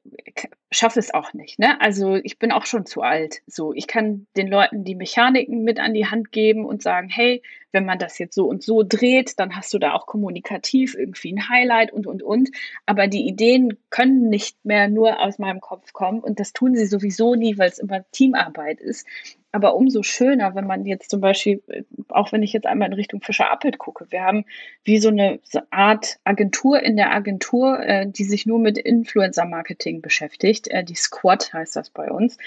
schaffe 0.69 0.99
es 0.99 1.11
auch 1.11 1.33
nicht, 1.33 1.57
ne? 1.57 1.81
Also 1.81 2.15
ich 2.15 2.37
bin 2.37 2.51
auch 2.51 2.67
schon 2.67 2.85
zu 2.85 3.01
alt. 3.01 3.41
So, 3.47 3.73
ich 3.73 3.87
kann 3.87 4.27
den 4.37 4.47
Leuten 4.47 4.83
die 4.83 4.93
Mechaniken 4.93 5.63
mit 5.63 5.79
an 5.79 5.95
die 5.95 6.05
Hand 6.05 6.31
geben 6.31 6.65
und 6.65 6.83
sagen, 6.83 7.09
hey, 7.09 7.41
wenn 7.71 7.85
man 7.85 7.97
das 7.97 8.19
jetzt 8.19 8.35
so 8.35 8.45
und 8.45 8.61
so 8.61 8.83
dreht, 8.87 9.39
dann 9.39 9.55
hast 9.55 9.73
du 9.73 9.79
da 9.79 9.93
auch 9.93 10.05
kommunikativ 10.05 10.93
irgendwie 10.95 11.33
ein 11.33 11.49
Highlight 11.49 11.91
und 11.91 12.05
und 12.05 12.21
und. 12.21 12.51
Aber 12.85 13.07
die 13.07 13.27
Ideen 13.27 13.77
können 13.89 14.29
nicht 14.29 14.63
mehr 14.63 14.87
nur 14.87 15.19
aus 15.19 15.39
meinem 15.39 15.61
Kopf 15.61 15.93
kommen 15.93 16.19
und 16.19 16.39
das 16.39 16.53
tun 16.53 16.75
sie 16.75 16.85
sowieso 16.85 17.33
nie, 17.33 17.57
weil 17.57 17.69
es 17.69 17.79
immer 17.79 18.05
Teamarbeit 18.11 18.79
ist. 18.79 19.07
Aber 19.53 19.75
umso 19.75 20.01
schöner, 20.01 20.55
wenn 20.55 20.65
man 20.65 20.83
jetzt 20.83 21.11
zum 21.11 21.21
Beispiel, 21.21 21.61
auch 22.09 22.31
wenn 22.31 22.41
ich 22.41 22.53
jetzt 22.53 22.65
einmal 22.65 22.87
in 22.87 22.95
Richtung 22.95 23.21
Fischer 23.21 23.51
Appelt 23.51 23.77
gucke, 23.77 24.07
wir 24.09 24.23
haben 24.23 24.45
wie 24.83 24.97
so 24.97 25.09
eine 25.09 25.39
Art 25.69 26.17
Agentur 26.23 26.81
in 26.81 26.97
der 26.97 27.13
Agentur, 27.13 27.79
äh, 27.79 28.07
die 28.09 28.23
sich 28.23 28.47
nur 28.47 28.57
mit 28.57 28.79
Influencer-Marketing 28.79 30.01
beschäftigt. 30.01 30.69
Äh, 30.69 30.83
die 30.83 30.95
Squad 30.95 31.53
heißt 31.53 31.75
das 31.75 31.91
bei 31.91 32.09
uns. 32.09 32.37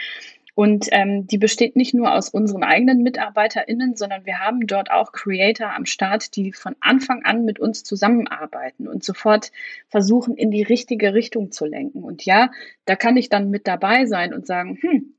Und 0.57 0.89
ähm, 0.91 1.29
die 1.29 1.39
besteht 1.39 1.77
nicht 1.77 1.95
nur 1.95 2.13
aus 2.13 2.29
unseren 2.29 2.65
eigenen 2.65 3.05
MitarbeiterInnen, 3.05 3.95
sondern 3.95 4.27
wir 4.27 4.41
haben 4.41 4.67
dort 4.67 4.91
auch 4.91 5.13
Creator 5.13 5.73
am 5.73 5.87
Start, 5.87 6.35
die 6.35 6.53
von 6.53 6.75
Anfang 6.81 7.25
an 7.25 7.45
mit 7.45 7.61
uns 7.61 7.85
zusammenarbeiten 7.85 8.89
und 8.89 9.05
sofort 9.05 9.53
versuchen, 9.87 10.37
in 10.37 10.51
die 10.51 10.65
richtige 10.65 11.15
Richtung 11.15 11.53
zu 11.53 11.67
lenken. 11.67 12.03
Und 12.03 12.25
ja, 12.25 12.51
da 12.85 12.97
kann 12.97 13.17
ich 13.17 13.29
dann 13.29 13.49
mit 13.49 13.69
dabei 13.69 14.07
sein 14.07 14.35
und 14.35 14.45
sagen, 14.45 14.77
hm, 14.81 15.15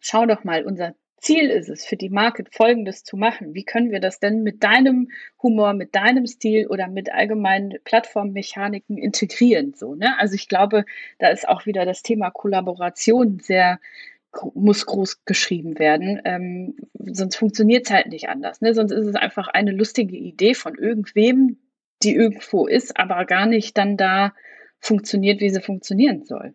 schau 0.00 0.24
doch 0.24 0.44
mal, 0.44 0.64
unser 0.64 0.94
Ziel 1.18 1.50
ist 1.50 1.68
es, 1.68 1.86
für 1.86 1.96
die 1.96 2.10
Marke 2.10 2.44
Folgendes 2.50 3.02
zu 3.02 3.16
machen. 3.16 3.54
Wie 3.54 3.64
können 3.64 3.90
wir 3.90 4.00
das 4.00 4.20
denn 4.20 4.42
mit 4.42 4.62
deinem 4.62 5.10
Humor, 5.42 5.72
mit 5.72 5.94
deinem 5.94 6.26
Stil 6.26 6.66
oder 6.66 6.88
mit 6.88 7.12
allgemeinen 7.12 7.78
Plattformmechaniken 7.84 8.98
integrieren? 8.98 9.72
So, 9.74 9.94
ne? 9.94 10.18
Also 10.18 10.34
ich 10.34 10.48
glaube, 10.48 10.84
da 11.18 11.28
ist 11.28 11.48
auch 11.48 11.66
wieder 11.66 11.84
das 11.84 12.02
Thema 12.02 12.30
Kollaboration 12.30 13.40
sehr 13.40 13.78
muss 14.54 14.84
groß 14.86 15.24
geschrieben 15.24 15.78
werden. 15.78 16.20
Ähm, 16.24 16.76
sonst 16.98 17.36
funktioniert 17.36 17.86
es 17.86 17.92
halt 17.92 18.08
nicht 18.08 18.28
anders. 18.28 18.60
Ne? 18.60 18.74
Sonst 18.74 18.92
ist 18.92 19.06
es 19.06 19.14
einfach 19.14 19.48
eine 19.48 19.72
lustige 19.72 20.16
Idee 20.16 20.54
von 20.54 20.74
irgendwem, 20.74 21.58
die 22.02 22.14
irgendwo 22.14 22.66
ist, 22.66 22.98
aber 22.98 23.24
gar 23.24 23.46
nicht 23.46 23.78
dann 23.78 23.96
da 23.96 24.34
funktioniert, 24.78 25.40
wie 25.40 25.50
sie 25.50 25.60
funktionieren 25.60 26.24
soll. 26.24 26.54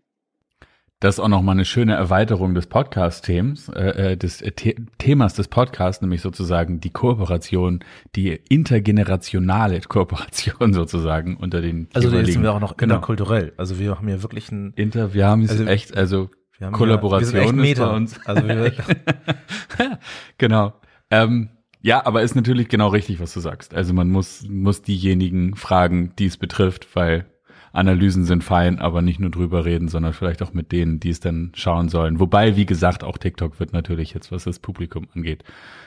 Das 1.02 1.16
ist 1.16 1.20
auch 1.20 1.30
nochmal 1.30 1.56
eine 1.56 1.66
schöne 1.66 1.96
Erweiterung 1.96 2.54
des 2.54 2.68
Podcast-Themas, 2.68 3.70
äh, 3.70 4.12
äh 4.12 4.18
des 4.18 4.40
äh, 4.44 4.52
The 4.56 4.76
Themas 5.00 5.34
des 5.34 5.48
Podcasts, 5.48 6.00
nämlich 6.00 6.22
sozusagen 6.22 6.80
die 6.80 6.92
Kooperation, 6.92 7.84
die 8.16 8.40
intergenerationale 8.50 9.82
Kooperation 9.82 10.74
sozusagen 10.76 11.38
unter 11.38 11.60
den 11.60 11.88
Also 11.96 12.12
da 12.12 12.24
sind 12.24 12.44
wir 12.44 12.54
auch 12.54 12.60
noch 12.60 12.78
genau. 12.78 12.96
interkulturell. 12.96 13.52
Also 13.58 13.80
wir 13.80 13.96
haben 13.96 14.08
ja 14.10 14.22
wirklich 14.22 14.52
ein 14.52 14.74
Inter, 14.76 15.16
wir 15.16 15.26
haben 15.26 15.42
es 15.42 15.50
also, 15.50 15.66
echt, 15.66 15.98
also 15.98 16.30
Kollaboration 16.72 17.36
ja, 17.36 17.64
ist 17.64 17.80
bei 17.80 17.90
uns. 17.90 18.20
Also 18.28 18.48
wir 18.48 18.72
genau. 20.38 20.74
Ähm, 21.10 21.50
ja, 21.82 22.06
aber 22.06 22.22
ist 22.22 22.36
natürlich 22.36 22.70
genau 22.70 22.90
richtig, 22.90 23.20
was 23.20 23.34
du 23.34 23.40
sagst. 23.40 23.74
Also 23.74 23.96
man 23.96 24.10
muss, 24.10 24.48
muss 24.48 24.84
diejenigen 24.84 25.56
fragen, 25.56 26.14
die 26.20 26.28
es 26.28 26.38
betrifft, 26.38 26.96
weil 26.96 27.26
Analysen 27.74 28.26
sind 28.26 28.44
fein, 28.44 28.80
aber 28.80 29.02
nicht 29.02 29.20
nur 29.20 29.30
drüber 29.30 29.66
reden, 29.66 29.88
sondern 29.88 30.14
vielleicht 30.14 30.42
auch 30.42 30.54
mit 30.54 30.72
denen, 30.72 31.00
die 31.00 31.10
es 31.10 31.20
dann 31.20 31.52
schauen 31.56 31.90
sollen. 31.90 32.20
Wobei, 32.20 32.56
wie 32.56 32.66
gesagt, 32.66 33.04
auch 33.04 33.18
TikTok 33.18 33.60
wird 33.60 33.74
natürlich 33.74 34.14
jetzt, 34.14 34.32
was 34.32 34.44
das 34.44 34.60
Publikum 34.60 35.08
angeht, 35.16 35.44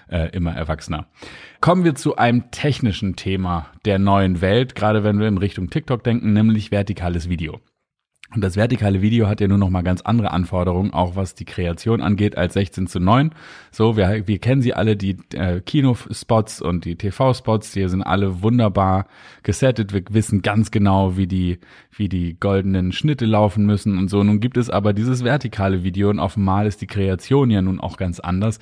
äh, 0.09 0.31
immer 0.31 0.55
erwachsener. 0.55 1.07
Kommen 1.61 1.85
wir 1.85 1.95
zu 1.95 2.17
einem 2.17 2.51
technischen 2.51 3.17
Thema 3.17 3.67
der 3.85 3.99
neuen 3.99 4.41
Welt, 4.41 4.75
gerade 4.75 5.05
wenn 5.05 5.19
wir 5.19 5.29
in 5.29 5.39
Richtung 5.39 5.71
TikTok 5.71 6.03
denken, 6.05 6.33
nämlich 6.33 6.71
vertikales 6.71 7.29
Video. 7.29 7.61
Und 8.35 8.41
das 8.43 8.57
vertikale 8.57 9.01
Video 9.01 9.29
hat 9.29 9.41
ja 9.41 9.47
nur 9.47 9.59
noch 9.59 9.71
mal 9.71 9.83
ganz 9.83 10.01
andere 10.01 10.33
Anforderungen, 10.33 10.93
auch 10.93 11.15
was 11.15 11.35
die 11.35 11.45
Kreation 11.45 12.01
angeht, 12.01 12.37
als 12.37 12.55
16 12.55 12.89
zu 12.89 12.99
9. 12.99 13.31
So, 13.71 13.97
wir, 13.97 14.27
wir 14.27 14.39
kennen 14.39 14.61
sie 14.61 14.75
alle, 14.75 14.97
die 14.97 15.17
äh, 15.35 15.61
Kinospots 15.61 16.61
und 16.61 16.85
die 16.85 16.97
TV-Spots, 16.97 17.73
die 17.73 17.89
sind 17.89 18.03
alle 18.03 18.43
wunderbar 18.43 19.07
gesettet. 19.45 19.93
Wir 19.93 20.03
wissen 20.11 20.43
ganz 20.43 20.73
genau, 20.73 21.17
wie 21.17 21.29
die, 21.29 21.61
wie 21.93 22.09
die 22.09 22.37
goldenen 22.39 22.91
Schnitte 22.93 23.25
laufen 23.25 23.67
müssen 23.67 23.99
und 23.99 24.09
so. 24.09 24.25
Nun 24.25 24.41
gibt 24.41 24.57
es 24.57 24.69
aber 24.69 24.93
dieses 24.93 25.23
vertikale 25.23 25.85
Video 25.85 26.11
und 26.11 26.19
offenbar 26.19 26.67
ist 26.67 26.81
die 26.81 26.89
Kreation 26.89 27.51
ja 27.51 27.63
nun 27.63 27.79
auch 27.79 27.97
ganz 27.97 28.19
anders. 28.19 28.59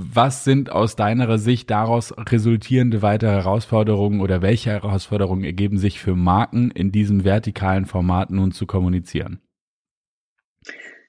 Was 0.00 0.44
sind 0.44 0.70
aus 0.70 0.94
deiner 0.94 1.38
Sicht 1.38 1.70
daraus 1.70 2.14
resultierende 2.16 3.02
weitere 3.02 3.32
Herausforderungen 3.32 4.20
oder 4.20 4.42
welche 4.42 4.70
Herausforderungen 4.70 5.42
ergeben 5.42 5.76
sich 5.76 5.98
für 5.98 6.14
Marken 6.14 6.70
in 6.70 6.92
diesem 6.92 7.24
vertikalen 7.24 7.84
Format 7.84 8.30
nun 8.30 8.52
zu 8.52 8.64
kommunizieren? 8.64 9.40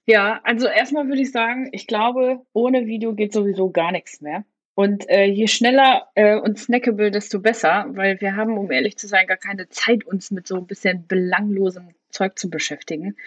Ja, 0.08 0.40
also 0.44 0.68
erstmal 0.68 1.08
würde 1.08 1.22
ich 1.22 1.32
sagen, 1.32 1.70
ich 1.72 1.86
glaube, 1.86 2.40
ohne 2.52 2.88
Video 2.88 3.14
geht 3.14 3.32
sowieso 3.32 3.70
gar 3.70 3.92
nichts 3.92 4.22
mehr. 4.22 4.44
Und 4.74 5.08
äh, 5.08 5.26
je 5.26 5.46
schneller 5.46 6.08
äh, 6.16 6.40
und 6.40 6.58
snackable, 6.58 7.12
desto 7.12 7.40
besser, 7.40 7.86
weil 7.90 8.20
wir 8.22 8.36
haben, 8.36 8.58
um 8.58 8.72
ehrlich 8.72 8.98
zu 8.98 9.08
sein, 9.08 9.28
gar 9.28 9.38
keine 9.38 9.70
Zeit, 9.70 10.04
uns 10.04 10.32
mit 10.32 10.48
so 10.48 10.56
ein 10.56 10.66
bisschen 10.66 11.06
belanglosem 11.06 11.90
Zeug 12.10 12.40
zu 12.40 12.50
beschäftigen. 12.50 13.18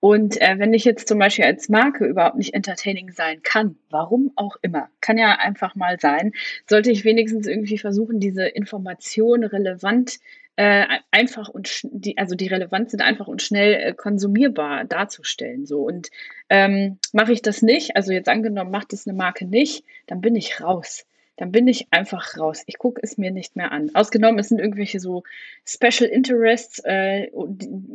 Und 0.00 0.40
äh, 0.40 0.58
wenn 0.58 0.72
ich 0.72 0.84
jetzt 0.84 1.08
zum 1.08 1.18
Beispiel 1.18 1.44
als 1.44 1.68
Marke 1.68 2.06
überhaupt 2.06 2.36
nicht 2.36 2.54
entertaining 2.54 3.10
sein 3.10 3.42
kann, 3.42 3.76
warum 3.90 4.32
auch 4.34 4.56
immer, 4.62 4.88
kann 5.00 5.18
ja 5.18 5.36
einfach 5.38 5.74
mal 5.74 6.00
sein, 6.00 6.32
sollte 6.66 6.90
ich 6.90 7.04
wenigstens 7.04 7.46
irgendwie 7.46 7.78
versuchen, 7.78 8.18
diese 8.18 8.46
Information 8.46 9.44
relevant 9.44 10.18
äh, 10.56 10.86
einfach 11.10 11.48
und 11.48 11.80
die, 11.84 12.16
also 12.18 12.34
die 12.34 12.48
relevant 12.48 12.90
sind, 12.90 13.02
einfach 13.02 13.28
und 13.28 13.42
schnell 13.42 13.74
äh, 13.74 13.94
konsumierbar 13.94 14.84
darzustellen. 14.84 15.66
So 15.66 15.80
und 15.82 16.10
ähm, 16.48 16.98
mache 17.12 17.32
ich 17.32 17.42
das 17.42 17.60
nicht, 17.60 17.96
also 17.96 18.12
jetzt 18.12 18.28
angenommen, 18.28 18.70
macht 18.70 18.92
es 18.94 19.06
eine 19.06 19.16
Marke 19.16 19.46
nicht, 19.46 19.84
dann 20.06 20.20
bin 20.22 20.34
ich 20.34 20.60
raus 20.60 21.06
dann 21.40 21.52
bin 21.52 21.66
ich 21.68 21.86
einfach 21.90 22.36
raus. 22.36 22.62
Ich 22.66 22.76
gucke 22.76 23.00
es 23.02 23.16
mir 23.16 23.30
nicht 23.30 23.56
mehr 23.56 23.72
an. 23.72 23.90
Ausgenommen, 23.94 24.38
es 24.38 24.50
sind 24.50 24.58
irgendwelche 24.58 25.00
so 25.00 25.22
Special 25.64 26.10
Interests, 26.10 26.82
äh, 26.84 27.28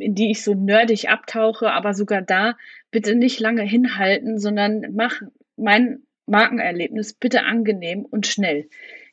in 0.00 0.16
die 0.16 0.32
ich 0.32 0.42
so 0.42 0.54
nerdig 0.54 1.08
abtauche, 1.08 1.70
aber 1.70 1.94
sogar 1.94 2.22
da 2.22 2.56
bitte 2.90 3.14
nicht 3.14 3.38
lange 3.38 3.62
hinhalten, 3.62 4.40
sondern 4.40 4.86
mach 4.94 5.22
mein 5.56 6.00
Markenerlebnis 6.26 7.12
bitte 7.12 7.44
angenehm 7.44 8.04
und 8.04 8.26
schnell. 8.26 8.68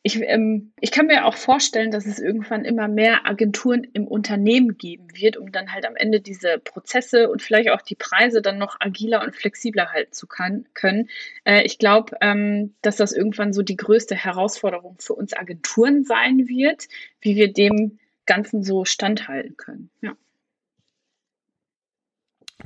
Ich, 0.06 0.20
ähm, 0.22 0.74
ich 0.82 0.92
kann 0.92 1.08
mir 1.08 1.26
auch 1.26 1.38
vorstellen, 1.38 1.90
dass 1.90 2.06
es 2.06 2.20
irgendwann 2.20 2.66
immer 2.66 2.90
mehr 2.90 3.26
Agenturen 3.26 3.88
im 3.94 4.06
Unternehmen 4.06 4.78
geben 4.78 5.08
wird, 5.14 5.38
um 5.38 5.54
dann 5.54 5.72
halt 5.72 5.86
am 5.86 5.96
Ende 5.96 6.20
diese 6.20 6.60
Prozesse 6.60 7.30
und 7.30 7.42
vielleicht 7.42 7.70
auch 7.70 7.82
die 7.82 7.96
Preise 7.96 8.42
dann 8.42 8.58
noch 8.58 8.76
agiler 8.82 9.24
und 9.24 9.34
flexibler 9.34 9.94
halten 9.94 10.12
zu 10.12 10.28
kann, 10.28 10.66
können. 10.74 11.10
Äh, 11.46 11.64
ich 11.64 11.78
glaube, 11.80 12.18
ähm, 12.20 12.76
dass 12.82 12.98
das 12.98 13.14
irgendwann 13.14 13.54
so 13.54 13.62
die 13.62 13.78
größte 13.78 14.14
Herausforderung 14.14 14.98
für 15.00 15.14
uns 15.14 15.34
Agenturen 15.34 16.04
sein 16.04 16.50
wird, 16.50 16.90
wie 17.22 17.38
wir 17.38 17.54
dem 17.54 17.98
Ganzen 18.26 18.62
so 18.64 18.84
standhalten 18.84 19.56
können. 19.56 19.90
Ja. 20.02 20.18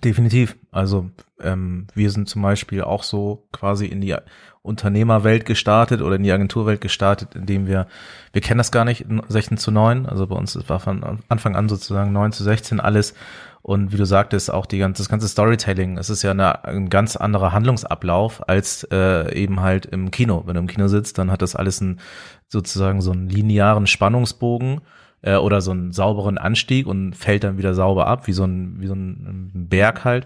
Definitiv. 0.03 0.57
Also 0.71 1.09
ähm, 1.41 1.87
wir 1.93 2.11
sind 2.11 2.29
zum 2.29 2.41
Beispiel 2.41 2.83
auch 2.83 3.03
so 3.03 3.47
quasi 3.51 3.87
in 3.87 4.01
die 4.01 4.15
Unternehmerwelt 4.61 5.45
gestartet 5.45 6.01
oder 6.01 6.17
in 6.17 6.23
die 6.23 6.31
Agenturwelt 6.31 6.81
gestartet, 6.81 7.35
indem 7.35 7.67
wir, 7.67 7.87
wir 8.33 8.41
kennen 8.41 8.57
das 8.57 8.71
gar 8.71 8.85
nicht, 8.85 9.05
16 9.27 9.57
zu 9.57 9.71
9, 9.71 10.05
also 10.05 10.27
bei 10.27 10.35
uns 10.35 10.57
war 10.67 10.79
von 10.79 11.21
Anfang 11.29 11.55
an 11.55 11.69
sozusagen 11.69 12.11
9 12.11 12.33
zu 12.33 12.43
16 12.43 12.79
alles 12.79 13.13
und 13.61 13.91
wie 13.91 13.97
du 13.97 14.05
sagtest, 14.05 14.51
auch 14.51 14.65
die 14.65 14.77
ganze, 14.77 15.01
das 15.01 15.09
ganze 15.09 15.27
Storytelling, 15.27 15.97
es 15.97 16.09
ist 16.09 16.21
ja 16.21 16.31
eine, 16.31 16.63
ein 16.65 16.89
ganz 16.89 17.15
anderer 17.15 17.53
Handlungsablauf 17.53 18.47
als 18.47 18.87
äh, 18.91 19.33
eben 19.33 19.61
halt 19.61 19.85
im 19.85 20.11
Kino. 20.11 20.43
Wenn 20.45 20.53
du 20.53 20.61
im 20.61 20.67
Kino 20.67 20.87
sitzt, 20.87 21.17
dann 21.17 21.31
hat 21.31 21.41
das 21.41 21.55
alles 21.55 21.81
ein, 21.81 21.99
sozusagen 22.47 23.01
so 23.01 23.11
einen 23.11 23.29
linearen 23.29 23.87
Spannungsbogen 23.87 24.81
äh, 25.27 25.35
oder 25.35 25.61
so 25.61 25.71
einen 25.71 25.91
sauberen 25.91 26.37
Anstieg 26.37 26.87
und 26.87 27.13
fällt 27.13 27.43
dann 27.43 27.57
wieder 27.57 27.73
sauber 27.73 28.07
ab, 28.07 28.27
wie 28.27 28.33
so 28.33 28.45
ein, 28.45 28.79
wie 28.79 28.87
so 28.87 28.93
ein 28.93 29.51
Berg 29.53 30.05
halt. 30.05 30.25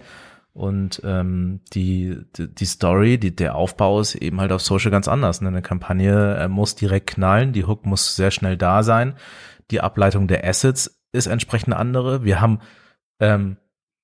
Und 0.54 1.02
ähm, 1.06 1.62
die, 1.74 2.18
die, 2.38 2.66
Story, 2.66 3.18
die, 3.18 3.36
der 3.36 3.56
Aufbau 3.56 4.02
ist 4.02 4.16
eben 4.16 4.40
halt 4.42 4.52
auf 4.52 4.62
Social 4.62 4.92
ganz 4.92 5.08
anders. 5.08 5.42
Ne? 5.42 5.48
Eine 5.48 5.62
Kampagne 5.62 6.36
äh, 6.36 6.48
muss 6.48 6.76
direkt 6.76 7.08
knallen, 7.08 7.54
die 7.54 7.66
Hook 7.66 7.86
muss 7.86 8.16
sehr 8.16 8.32
schnell 8.32 8.58
da 8.58 8.84
sein, 8.84 9.16
die 9.72 9.82
Ableitung 9.82 10.28
der 10.28 10.46
Assets 10.46 11.02
ist 11.14 11.28
entsprechend 11.28 11.74
andere. 11.74 12.26
Wir 12.26 12.42
haben 12.42 12.60
ähm, 13.20 13.58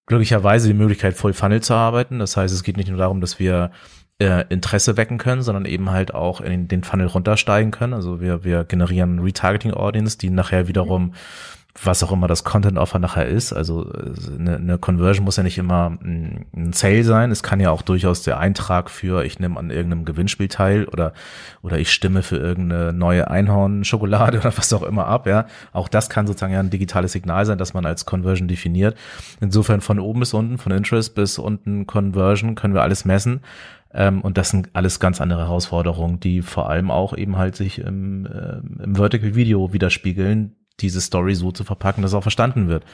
glücklicherweise 0.07 0.69
die 0.69 0.73
Möglichkeit, 0.73 1.15
Full 1.15 1.33
Funnel 1.33 1.61
zu 1.61 1.73
arbeiten. 1.73 2.19
Das 2.19 2.37
heißt, 2.37 2.53
es 2.53 2.63
geht 2.63 2.77
nicht 2.77 2.89
nur 2.89 2.97
darum, 2.97 3.19
dass 3.21 3.39
wir 3.39 3.71
äh, 4.19 4.45
Interesse 4.49 4.97
wecken 4.97 5.17
können, 5.17 5.41
sondern 5.41 5.65
eben 5.65 5.91
halt 5.91 6.13
auch 6.13 6.41
in 6.41 6.67
den 6.67 6.83
Funnel 6.83 7.07
runtersteigen 7.07 7.71
können. 7.71 7.93
Also 7.93 8.19
wir, 8.19 8.43
wir 8.43 8.63
generieren 8.63 9.19
Retargeting 9.19 9.73
Audience, 9.73 10.17
die 10.17 10.29
nachher 10.29 10.67
wiederum 10.67 11.13
was 11.83 12.03
auch 12.03 12.11
immer 12.11 12.27
das 12.27 12.43
Content 12.43 12.77
Offer 12.77 12.99
nachher 12.99 13.27
ist. 13.27 13.53
Also 13.53 13.91
eine, 14.37 14.55
eine 14.55 14.77
Conversion 14.77 15.25
muss 15.25 15.37
ja 15.37 15.43
nicht 15.43 15.57
immer 15.57 15.97
ein 16.01 16.71
Sale 16.73 17.03
sein. 17.03 17.31
Es 17.31 17.43
kann 17.43 17.59
ja 17.59 17.71
auch 17.71 17.81
durchaus 17.81 18.23
der 18.23 18.39
Eintrag 18.39 18.89
für, 18.89 19.23
ich 19.23 19.39
nehme 19.39 19.59
an 19.59 19.69
irgendeinem 19.69 20.05
Gewinnspiel 20.05 20.47
teil 20.47 20.85
oder, 20.85 21.13
oder 21.61 21.77
ich 21.77 21.91
stimme 21.91 22.23
für 22.23 22.37
irgendeine 22.37 22.93
neue 22.93 23.29
Einhorn-Schokolade 23.29 24.39
oder 24.39 24.57
was 24.57 24.73
auch 24.73 24.83
immer 24.83 25.07
ab. 25.07 25.27
Ja, 25.27 25.45
auch 25.71 25.87
das 25.87 26.09
kann 26.09 26.27
sozusagen 26.27 26.53
ja 26.53 26.59
ein 26.59 26.69
digitales 26.69 27.11
Signal 27.11 27.45
sein, 27.45 27.57
das 27.57 27.73
man 27.73 27.85
als 27.85 28.05
Conversion 28.05 28.47
definiert. 28.47 28.97
Insofern 29.39 29.81
von 29.81 29.99
oben 29.99 30.21
bis 30.21 30.33
unten, 30.33 30.57
von 30.57 30.71
Interest 30.71 31.13
bis 31.13 31.37
unten 31.37 31.85
Conversion 31.85 32.55
können 32.55 32.73
wir 32.73 32.81
alles 32.81 33.05
messen. 33.05 33.41
Ähm, 33.93 34.21
und 34.21 34.37
das 34.37 34.49
sind 34.49 34.69
alles 34.73 34.99
ganz 34.99 35.21
andere 35.21 35.41
Herausforderungen, 35.41 36.19
die 36.19 36.41
vor 36.41 36.69
allem 36.69 36.91
auch 36.91 37.15
eben 37.15 37.37
halt 37.37 37.55
sich 37.55 37.79
im, 37.79 38.25
äh, 38.25 38.83
im 38.83 38.95
Vertical 38.95 39.35
Video 39.35 39.73
widerspiegeln, 39.73 40.55
diese 40.79 41.01
Story 41.01 41.35
so 41.35 41.51
zu 41.51 41.63
verpacken, 41.63 42.01
dass 42.01 42.13
auch 42.13 42.21
verstanden 42.21 42.67
wird. 42.67 42.85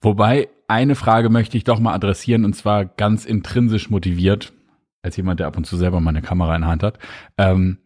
Wobei, 0.00 0.48
eine 0.68 0.94
Frage 0.94 1.28
möchte 1.28 1.56
ich 1.56 1.64
doch 1.64 1.78
mal 1.78 1.94
adressieren 1.94 2.44
und 2.44 2.54
zwar 2.54 2.84
ganz 2.84 3.24
intrinsisch 3.24 3.90
motiviert, 3.90 4.52
als 5.02 5.16
jemand, 5.16 5.40
der 5.40 5.46
ab 5.46 5.56
und 5.56 5.64
zu 5.64 5.76
selber 5.76 6.00
mal 6.00 6.10
eine 6.10 6.22
Kamera 6.22 6.54
in 6.56 6.62
der 6.62 6.70
Hand 6.70 6.82
hat. 6.82 6.98
Ähm, 7.38 7.78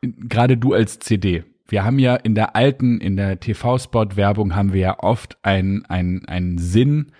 Gerade 0.00 0.56
du 0.56 0.74
als 0.74 1.00
CD. 1.00 1.44
Wir 1.66 1.84
haben 1.84 1.98
ja 1.98 2.16
in 2.16 2.34
der 2.34 2.56
alten, 2.56 3.00
in 3.00 3.16
der 3.16 3.40
TV-Spot-Werbung 3.40 4.54
haben 4.54 4.72
wir 4.72 4.80
ja 4.80 4.98
oft 5.00 5.38
einen, 5.42 5.84
einen, 5.86 6.24
einen 6.26 6.58
Sinn 6.58 7.12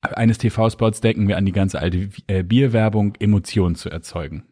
eines 0.00 0.38
TV-Spots 0.38 1.00
denken 1.00 1.28
wir 1.28 1.36
an 1.36 1.46
die 1.46 1.52
ganze 1.52 1.80
alte 1.80 2.08
äh, 2.26 2.42
Bierwerbung, 2.42 3.14
Emotionen 3.18 3.74
zu 3.74 3.90
erzeugen. 3.90 4.44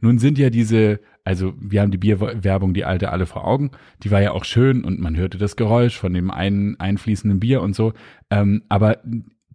Nun 0.00 0.18
sind 0.18 0.38
ja 0.38 0.50
diese 0.50 1.00
also 1.28 1.52
wir 1.60 1.82
haben 1.82 1.90
die 1.90 1.98
Bierwerbung, 1.98 2.72
die 2.72 2.86
alte, 2.86 3.12
alle 3.12 3.26
vor 3.26 3.46
Augen. 3.46 3.72
Die 4.02 4.10
war 4.10 4.22
ja 4.22 4.32
auch 4.32 4.46
schön 4.46 4.82
und 4.82 4.98
man 4.98 5.14
hörte 5.14 5.36
das 5.36 5.56
Geräusch 5.56 5.94
von 5.94 6.14
dem 6.14 6.30
einen 6.30 6.80
einfließenden 6.80 7.38
Bier 7.38 7.60
und 7.60 7.76
so. 7.76 7.92
Ähm, 8.30 8.62
aber 8.70 9.02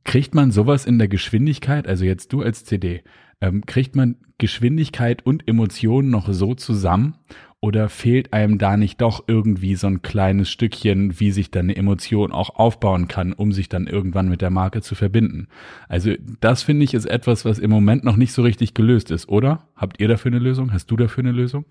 kriegt 0.04 0.36
man 0.36 0.52
sowas 0.52 0.86
in 0.86 1.00
der 1.00 1.08
Geschwindigkeit, 1.08 1.88
also 1.88 2.06
jetzt 2.06 2.32
du 2.32 2.44
als 2.44 2.64
CD, 2.64 3.04
ähm, 3.42 3.66
kriegt 3.66 3.96
man 3.96 4.18
Geschwindigkeit 4.38 5.26
und 5.26 5.48
Emotionen 5.48 6.12
noch 6.12 6.32
so 6.32 6.54
zusammen? 6.54 7.16
Oder 7.64 7.88
fehlt 7.88 8.34
einem 8.34 8.58
da 8.58 8.76
nicht 8.76 9.00
doch 9.00 9.24
irgendwie 9.26 9.76
so 9.76 9.88
ein 9.88 10.02
kleines 10.02 10.50
Stückchen, 10.50 11.22
wie 11.22 11.32
sich 11.32 11.50
dann 11.50 11.68
eine 11.68 11.78
Emotion 11.78 12.34
auch 12.34 12.56
aufbauen 12.56 13.08
kann, 13.08 13.32
um 13.32 13.54
sich 13.54 13.70
dann 13.70 13.88
irgendwann 13.88 14.28
mit 14.28 14.42
der 14.42 14.50
Marke 14.50 14.82
zu 14.82 14.96
verbinden? 14.96 15.48
Also 15.88 16.12
das 16.42 16.62
finde 16.62 16.84
ich 16.84 16.94
ist 16.94 17.06
etwas, 17.06 17.46
was 17.46 17.60
im 17.60 17.70
Moment 17.70 18.04
noch 18.04 18.18
nicht 18.18 18.34
so 18.34 18.42
richtig 18.42 18.74
gelöst 18.74 19.12
ist, 19.12 19.30
oder? 19.30 19.70
Habt 19.78 20.02
ihr 20.02 20.10
dafür 20.10 20.32
eine 20.34 20.40
Lösung? 20.40 20.74
Hast 20.74 20.92
du 20.92 20.98
dafür 20.98 21.24
eine 21.24 21.32
Lösung? 21.32 21.64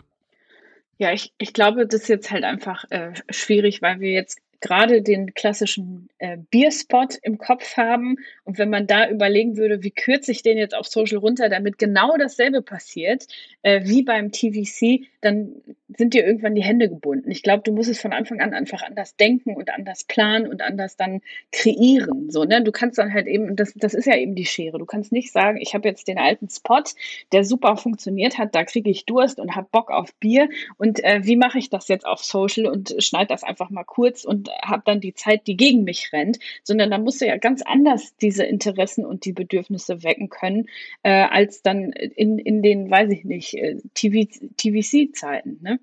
Ja, 0.97 1.13
ich, 1.13 1.35
ich 1.37 1.53
glaube, 1.53 1.87
das 1.87 2.01
ist 2.01 2.09
jetzt 2.09 2.31
halt 2.31 2.45
einfach 2.45 2.85
äh, 2.89 3.13
schwierig, 3.29 3.83
weil 3.83 4.01
wir 4.01 4.13
jetzt 4.13 4.41
gerade 4.63 5.03
den 5.03 5.35
klassischen 5.35 6.09
äh, 6.17 6.39
Bierspot 6.51 7.19
im 7.23 7.37
Kopf 7.37 7.77
haben. 7.77 8.17
Und 8.45 8.59
wenn 8.59 8.71
man 8.71 8.87
da 8.87 9.09
überlegen 9.09 9.57
würde, 9.57 9.83
wie 9.83 9.91
kürze 9.91 10.33
ich 10.33 10.43
den 10.43 10.59
jetzt 10.59 10.75
auf 10.75 10.87
Social 10.87 11.19
runter, 11.19 11.49
damit 11.49 11.79
genau 11.79 12.17
dasselbe 12.17 12.61
passiert 12.63 13.27
äh, 13.63 13.83
wie 13.85 14.03
beim 14.03 14.33
TVC, 14.33 15.07
dann 15.21 15.63
sind 15.97 16.15
dir 16.15 16.27
irgendwann 16.27 16.55
die 16.55 16.63
Hände 16.63 16.89
gebunden. 16.89 17.31
Ich 17.31 17.43
glaube, 17.43 17.63
du 17.65 17.73
musst 17.73 17.89
es 17.89 18.01
von 18.01 18.13
Anfang 18.13 18.41
an 18.41 18.55
einfach 18.55 18.83
anders 18.83 19.17
denken 19.17 19.55
und 19.55 19.71
anders 19.71 20.05
planen 20.05 20.49
und 20.49 20.63
anders 20.63 20.97
dann 20.97 21.21
kreieren. 21.53 22.31
So, 22.31 22.45
ne? 22.45 22.63
Du 22.63 22.73
kannst 22.73 22.99
dann 22.99 23.13
halt 23.13 23.27
eben, 23.27 23.55
das, 23.55 23.73
das 23.75 23.95
ist 23.95 24.07
ja 24.07 24.17
eben 24.17 24.35
die 24.35 24.47
Schere. 24.47 24.79
Du 24.79 24.87
kannst 24.87 25.13
nicht 25.13 25.31
sagen, 25.31 25.59
ich 25.61 25.75
habe 25.75 25.89
jetzt 25.89 26.09
den 26.09 26.19
alten 26.19 26.49
Spot, 26.49 26.83
der 27.31 27.45
super 27.45 27.77
funktioniert 27.77 28.39
hat, 28.39 28.55
da 28.55 28.65
kriege 28.65 28.91
ich 28.91 29.07
Durst 29.07 29.39
und 29.39 29.55
habe 29.55 29.69
Bock 29.71 29.91
auf 29.91 30.13
Bier. 30.15 30.49
Und 30.77 31.03
äh, 31.05 31.21
wie 31.23 31.37
mache 31.37 31.59
ich 31.59 31.71
das 31.71 31.89
jetzt 31.89 32.07
auf 32.07 32.25
Social 32.25 32.67
und 32.67 32.97
schneide 32.99 33.29
das 33.29 33.45
einfach 33.45 33.71
mal 33.71 33.85
kurz 33.85 34.25
und 34.25 34.51
habe 34.63 34.83
dann 34.85 35.01
die 35.01 35.15
Zeit, 35.15 35.47
die 35.47 35.57
gegen 35.57 35.85
mich 35.85 36.13
rennt, 36.13 36.39
sondern 36.65 36.91
da 36.91 36.99
musst 36.99 37.21
du 37.21 37.27
ja 37.27 37.37
ganz 37.37 37.63
anders 37.63 38.17
diese 38.33 38.45
Interessen 38.45 39.05
und 39.05 39.27
die 39.27 39.35
Bedürfnisse 39.35 40.03
wecken 40.03 40.31
können, 40.31 40.69
äh, 41.03 41.11
als 41.11 41.63
dann 41.63 41.93
in, 41.93 42.39
in 42.39 42.63
den, 42.63 42.91
weiß 42.91 43.11
ich 43.11 43.25
nicht, 43.25 43.55
äh, 43.55 43.77
TV, 43.93 44.27
TVC-Zeiten. 44.57 45.59
Ne? 45.61 45.81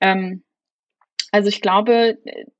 Ähm, 0.00 0.42
also 1.30 1.48
ich 1.48 1.60
glaube, 1.60 2.18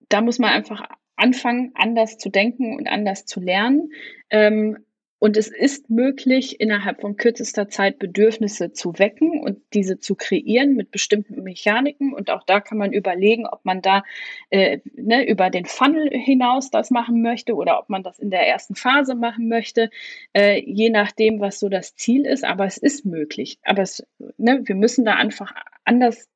da 0.08 0.20
muss 0.20 0.38
man 0.38 0.50
einfach 0.50 0.84
anfangen, 1.16 1.72
anders 1.74 2.18
zu 2.18 2.30
denken 2.30 2.76
und 2.76 2.86
anders 2.86 3.26
zu 3.26 3.40
lernen. 3.40 3.92
Ähm, 4.30 4.78
und 5.22 5.36
es 5.36 5.46
ist 5.46 5.88
möglich, 5.88 6.58
innerhalb 6.58 7.00
von 7.00 7.16
kürzester 7.16 7.68
Zeit 7.68 8.00
Bedürfnisse 8.00 8.72
zu 8.72 8.98
wecken 8.98 9.38
und 9.38 9.60
diese 9.72 10.00
zu 10.00 10.16
kreieren 10.16 10.74
mit 10.74 10.90
bestimmten 10.90 11.44
Mechaniken. 11.44 12.12
Und 12.12 12.28
auch 12.28 12.42
da 12.42 12.58
kann 12.58 12.76
man 12.76 12.92
überlegen, 12.92 13.46
ob 13.46 13.64
man 13.64 13.82
da 13.82 14.02
äh, 14.50 14.80
ne, 14.96 15.24
über 15.24 15.48
den 15.48 15.64
Funnel 15.64 16.10
hinaus 16.10 16.70
das 16.70 16.90
machen 16.90 17.22
möchte 17.22 17.54
oder 17.54 17.78
ob 17.78 17.88
man 17.88 18.02
das 18.02 18.18
in 18.18 18.30
der 18.30 18.48
ersten 18.48 18.74
Phase 18.74 19.14
machen 19.14 19.46
möchte, 19.46 19.90
äh, 20.32 20.60
je 20.60 20.90
nachdem, 20.90 21.38
was 21.38 21.60
so 21.60 21.68
das 21.68 21.94
Ziel 21.94 22.26
ist. 22.26 22.44
Aber 22.44 22.64
es 22.64 22.76
ist 22.76 23.04
möglich. 23.04 23.60
Aber 23.62 23.82
es, 23.82 24.04
ne, 24.38 24.62
wir 24.64 24.74
müssen 24.74 25.04
da 25.04 25.14
einfach 25.14 25.52
anders 25.84 26.28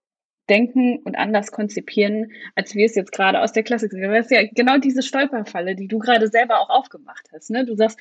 denken 0.48 0.98
und 1.04 1.16
anders 1.16 1.52
konzipieren, 1.52 2.32
als 2.54 2.74
wir 2.74 2.86
es 2.86 2.94
jetzt 2.94 3.12
gerade 3.12 3.40
aus 3.40 3.52
der 3.52 3.62
Klassik 3.62 3.92
sehen. 3.92 4.12
Das 4.12 4.26
ist 4.26 4.30
ja 4.30 4.42
genau 4.52 4.78
diese 4.78 5.02
Stolperfalle, 5.02 5.74
die 5.74 5.88
du 5.88 5.98
gerade 5.98 6.28
selber 6.28 6.60
auch 6.60 6.70
aufgemacht 6.70 7.28
hast. 7.32 7.50
Ne? 7.50 7.64
Du 7.64 7.74
sagst, 7.74 7.98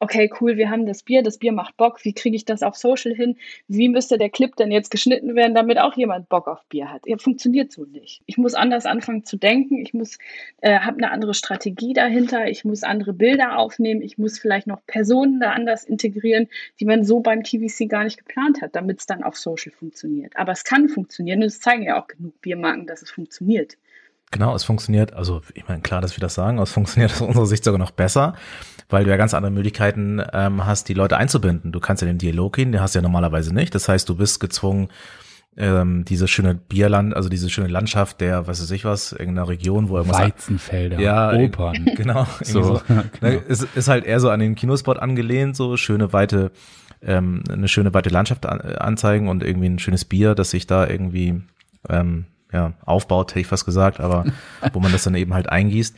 okay, 0.00 0.30
cool, 0.40 0.56
wir 0.56 0.70
haben 0.70 0.86
das 0.86 1.02
Bier, 1.02 1.22
das 1.22 1.38
Bier 1.38 1.52
macht 1.52 1.76
Bock, 1.76 2.04
wie 2.04 2.12
kriege 2.12 2.36
ich 2.36 2.44
das 2.44 2.62
auf 2.62 2.76
Social 2.76 3.14
hin? 3.14 3.36
Wie 3.68 3.88
müsste 3.88 4.18
der 4.18 4.28
Clip 4.28 4.54
denn 4.56 4.70
jetzt 4.70 4.90
geschnitten 4.90 5.34
werden, 5.34 5.54
damit 5.54 5.78
auch 5.78 5.96
jemand 5.96 6.28
Bock 6.28 6.46
auf 6.46 6.64
Bier 6.68 6.92
hat? 6.92 7.02
Ja, 7.06 7.16
funktioniert 7.16 7.72
so 7.72 7.84
nicht. 7.84 8.22
Ich 8.26 8.36
muss 8.36 8.54
anders 8.54 8.86
anfangen 8.86 9.24
zu 9.24 9.36
denken, 9.36 9.78
ich 9.78 9.94
muss, 9.94 10.18
äh, 10.60 10.78
habe 10.80 10.98
eine 10.98 11.10
andere 11.10 11.32
Strategie 11.32 11.94
dahinter, 11.94 12.48
ich 12.48 12.64
muss 12.64 12.82
andere 12.82 13.12
Bilder 13.12 13.58
aufnehmen, 13.58 14.02
ich 14.02 14.18
muss 14.18 14.38
vielleicht 14.38 14.66
noch 14.66 14.84
Personen 14.86 15.40
da 15.40 15.52
anders 15.52 15.84
integrieren, 15.84 16.48
die 16.80 16.84
man 16.84 17.04
so 17.04 17.20
beim 17.20 17.42
TVC 17.42 17.88
gar 17.88 18.04
nicht 18.04 18.18
geplant 18.18 18.60
hat, 18.62 18.74
damit 18.74 19.00
es 19.00 19.06
dann 19.06 19.22
auf 19.22 19.36
Social 19.36 19.72
funktioniert. 19.72 20.36
Aber 20.36 20.52
es 20.52 20.64
kann 20.64 20.88
funktionieren 20.88 21.40
und 21.40 21.46
es 21.46 21.60
zeigen 21.60 21.83
ja 21.84 22.00
auch 22.00 22.06
genug 22.06 22.40
Biermarken, 22.40 22.86
dass 22.86 23.02
es 23.02 23.10
funktioniert. 23.10 23.76
Genau, 24.30 24.54
es 24.54 24.64
funktioniert, 24.64 25.12
also 25.12 25.42
ich 25.54 25.68
meine, 25.68 25.80
klar, 25.80 26.00
dass 26.00 26.16
wir 26.16 26.20
das 26.20 26.34
sagen, 26.34 26.56
aber 26.56 26.64
es 26.64 26.72
funktioniert 26.72 27.12
aus 27.12 27.20
unserer 27.20 27.46
Sicht 27.46 27.62
sogar 27.62 27.78
noch 27.78 27.92
besser, 27.92 28.34
weil 28.88 29.04
du 29.04 29.10
ja 29.10 29.16
ganz 29.16 29.32
andere 29.32 29.52
Möglichkeiten 29.52 30.20
ähm, 30.32 30.66
hast, 30.66 30.88
die 30.88 30.94
Leute 30.94 31.16
einzubinden. 31.16 31.70
Du 31.70 31.78
kannst 31.78 32.02
ja 32.02 32.06
den 32.06 32.18
Dialog 32.18 32.56
gehen, 32.56 32.72
den 32.72 32.80
hast 32.80 32.94
du 32.94 32.98
ja 32.98 33.02
normalerweise 33.02 33.54
nicht. 33.54 33.74
Das 33.74 33.88
heißt, 33.88 34.08
du 34.08 34.16
bist 34.16 34.40
gezwungen, 34.40 34.88
ähm, 35.56 36.04
diese 36.04 36.26
schöne 36.26 36.54
Bierland, 36.54 37.14
also 37.14 37.28
diese 37.28 37.48
schöne 37.48 37.68
Landschaft 37.68 38.20
der, 38.20 38.46
was 38.46 38.60
weiß 38.60 38.70
ich 38.72 38.84
was, 38.84 39.12
irgendeiner 39.12 39.48
Region, 39.48 39.88
wo 39.88 39.98
irgendwas. 39.98 40.20
Weizenfelder, 40.20 40.98
ja, 40.98 41.32
Opern. 41.32 41.90
Genau. 41.96 42.26
so. 42.42 42.62
so. 42.62 42.82
genau. 42.88 43.04
Ne, 43.20 43.34
ist, 43.36 43.68
ist 43.74 43.88
halt 43.88 44.04
eher 44.04 44.20
so 44.20 44.30
an 44.30 44.40
den 44.40 44.56
Kinospot 44.56 44.98
angelehnt, 44.98 45.54
so 45.54 45.76
schöne 45.76 46.12
weite, 46.12 46.50
ähm, 47.02 47.44
eine 47.48 47.68
schöne 47.68 47.94
weite 47.94 48.10
Landschaft 48.10 48.46
an, 48.46 48.60
anzeigen 48.60 49.28
und 49.28 49.44
irgendwie 49.44 49.68
ein 49.68 49.78
schönes 49.78 50.04
Bier, 50.04 50.34
das 50.34 50.50
sich 50.50 50.66
da 50.66 50.88
irgendwie 50.88 51.42
ähm, 51.88 52.26
ja, 52.52 52.74
aufbaut, 52.84 53.32
hätte 53.32 53.40
ich 53.40 53.46
fast 53.46 53.64
gesagt, 53.64 54.00
aber 54.00 54.24
wo 54.72 54.80
man 54.80 54.92
das 54.92 55.04
dann 55.04 55.14
eben 55.14 55.34
halt 55.34 55.48
eingießt. 55.48 55.96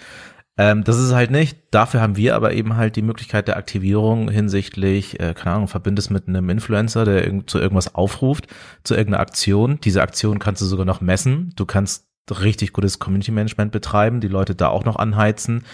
Ähm, 0.59 0.85
das 0.85 0.99
ist 0.99 1.13
halt 1.13 1.31
nicht. 1.31 1.59
Dafür 1.71 2.01
haben 2.01 2.17
wir 2.17 2.35
aber 2.35 2.55
eben 2.55 2.77
halt 2.77 2.97
die 2.97 3.03
Möglichkeit 3.03 3.47
der 3.47 3.59
Aktivierung 3.59 4.31
hinsichtlich, 4.31 5.21
äh, 5.21 5.35
keine 5.35 5.57
Ahnung, 5.57 5.69
verbindest 5.69 6.11
mit 6.11 6.29
einem 6.29 6.49
Influencer, 6.49 7.05
der 7.05 7.27
irg 7.27 7.49
zu 7.49 7.59
irgendwas 7.59 7.95
aufruft, 7.95 8.47
zu 8.83 8.95
irgendeiner 8.95 9.21
Aktion. 9.21 9.79
Diese 9.83 10.03
Aktion 10.03 10.39
kannst 10.39 10.63
du 10.63 10.67
sogar 10.67 10.87
noch 10.87 11.03
messen. 11.03 11.53
Du 11.57 11.67
kannst 11.67 12.07
richtig 12.31 12.73
gutes 12.73 12.99
Community 12.99 13.33
Management 13.33 13.71
betreiben, 13.71 14.21
die 14.21 14.29
Leute 14.29 14.55
da 14.55 14.69
auch 14.69 14.85
noch 14.85 14.97
anheizen. 14.97 15.65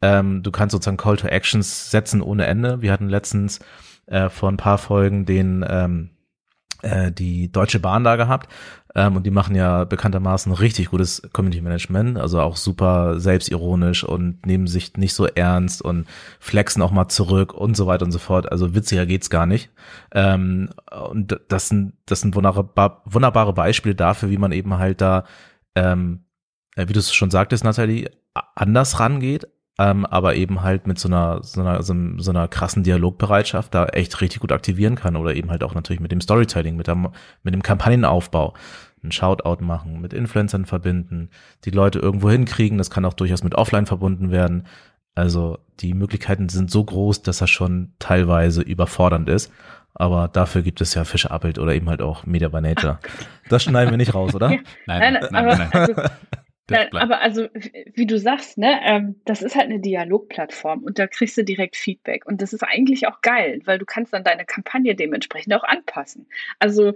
Ähm, 0.00 0.42
du 0.44 0.52
kannst 0.52 0.72
sozusagen 0.72 0.96
Call 0.96 1.16
to 1.16 1.26
Actions 1.26 1.90
setzen 1.90 2.22
ohne 2.22 2.46
Ende. 2.46 2.80
Wir 2.80 2.92
hatten 2.92 3.08
letztens 3.08 3.58
äh, 4.06 4.28
vor 4.28 4.50
ein 4.50 4.56
paar 4.56 4.78
Folgen 4.78 5.26
den 5.26 5.64
ähm, 5.68 6.10
äh, 6.10 6.17
die 7.10 7.50
Deutsche 7.50 7.80
Bahn 7.80 8.04
da 8.04 8.14
gehabt 8.16 8.48
ähm, 8.94 9.16
und 9.16 9.24
die 9.24 9.30
machen 9.30 9.54
ja 9.54 9.84
bekanntermaßen 9.84 10.52
richtig 10.52 10.90
gutes 10.90 11.22
Community 11.32 11.60
Management, 11.60 12.18
also 12.18 12.40
auch 12.40 12.56
super 12.56 13.20
selbstironisch 13.20 14.04
und 14.04 14.44
nehmen 14.46 14.66
sich 14.66 14.96
nicht 14.96 15.14
so 15.14 15.26
ernst 15.26 15.82
und 15.82 16.06
flexen 16.40 16.82
auch 16.82 16.90
mal 16.90 17.08
zurück 17.08 17.54
und 17.54 17.76
so 17.76 17.86
weiter 17.86 18.04
und 18.04 18.12
so 18.12 18.18
fort. 18.18 18.50
Also 18.50 18.74
witziger 18.74 19.06
geht's 19.06 19.30
gar 19.30 19.46
nicht. 19.46 19.70
Ähm, 20.12 20.70
und 21.08 21.40
das 21.48 21.68
sind, 21.68 21.92
das 22.06 22.22
sind 22.22 22.34
wunderbar, 22.34 23.02
wunderbare 23.04 23.52
Beispiele 23.52 23.94
dafür, 23.94 24.30
wie 24.30 24.38
man 24.38 24.52
eben 24.52 24.78
halt 24.78 25.00
da, 25.00 25.24
ähm, 25.74 26.24
äh, 26.76 26.88
wie 26.88 26.92
du 26.92 26.98
es 26.98 27.14
schon 27.14 27.30
sagtest, 27.30 27.64
Nathalie, 27.64 28.10
anders 28.54 29.00
rangeht, 29.00 29.46
ähm, 29.78 30.04
aber 30.06 30.34
eben 30.34 30.62
halt 30.62 30.86
mit 30.86 30.98
so 30.98 31.08
einer, 31.08 31.42
so 31.42 31.60
einer, 31.60 31.82
so, 31.82 31.94
so 32.18 32.30
einer 32.30 32.48
krassen 32.48 32.82
Dialogbereitschaft 32.82 33.72
da 33.74 33.86
echt 33.86 34.20
richtig 34.20 34.40
gut 34.40 34.52
aktivieren 34.52 34.96
kann 34.96 35.16
oder 35.16 35.34
eben 35.34 35.50
halt 35.50 35.62
auch 35.62 35.74
natürlich 35.74 36.00
mit 36.00 36.10
dem 36.10 36.20
Storytelling, 36.20 36.76
mit 36.76 36.88
dem, 36.88 37.08
mit 37.44 37.54
dem 37.54 37.62
Kampagnenaufbau 37.62 38.54
einen 39.02 39.12
Shoutout 39.12 39.64
machen, 39.64 40.00
mit 40.00 40.12
Influencern 40.12 40.64
verbinden, 40.66 41.30
die 41.64 41.70
Leute 41.70 42.00
irgendwo 42.00 42.28
hinkriegen, 42.28 42.78
das 42.78 42.90
kann 42.90 43.04
auch 43.04 43.14
durchaus 43.14 43.44
mit 43.44 43.54
Offline 43.54 43.86
verbunden 43.86 44.32
werden. 44.32 44.66
Also 45.14 45.58
die 45.80 45.94
Möglichkeiten 45.94 46.48
sind 46.48 46.70
so 46.70 46.82
groß, 46.82 47.22
dass 47.22 47.38
das 47.38 47.50
schon 47.50 47.92
teilweise 48.00 48.62
überfordernd 48.62 49.28
ist. 49.28 49.52
Aber 49.94 50.28
dafür 50.28 50.62
gibt 50.62 50.80
es 50.80 50.94
ja 50.94 51.04
Fische 51.04 51.30
Appelt 51.30 51.58
oder 51.58 51.74
eben 51.74 51.88
halt 51.88 52.02
auch 52.02 52.24
Media 52.26 52.48
by 52.48 52.60
Nature. 52.60 52.98
Das 53.48 53.62
schneiden 53.62 53.90
wir 53.90 53.96
nicht 53.96 54.12
raus, 54.12 54.34
oder? 54.34 54.50
Nein, 54.50 54.60
nein, 54.86 55.12
nein, 55.14 55.30
nein, 55.30 55.58
nein. 55.58 55.70
Also, 55.72 55.94
Nein, 56.70 56.88
aber 56.92 57.20
also, 57.20 57.48
wie 57.94 58.06
du 58.06 58.18
sagst, 58.18 58.58
ne, 58.58 58.78
ähm, 58.84 59.20
das 59.24 59.40
ist 59.40 59.56
halt 59.56 59.66
eine 59.66 59.80
Dialogplattform 59.80 60.82
und 60.82 60.98
da 60.98 61.06
kriegst 61.06 61.38
du 61.38 61.42
direkt 61.44 61.76
Feedback. 61.76 62.26
Und 62.26 62.42
das 62.42 62.52
ist 62.52 62.62
eigentlich 62.62 63.06
auch 63.06 63.22
geil, 63.22 63.60
weil 63.64 63.78
du 63.78 63.86
kannst 63.86 64.12
dann 64.12 64.22
deine 64.22 64.44
Kampagne 64.44 64.94
dementsprechend 64.94 65.54
auch 65.54 65.64
anpassen. 65.64 66.26
Also 66.58 66.92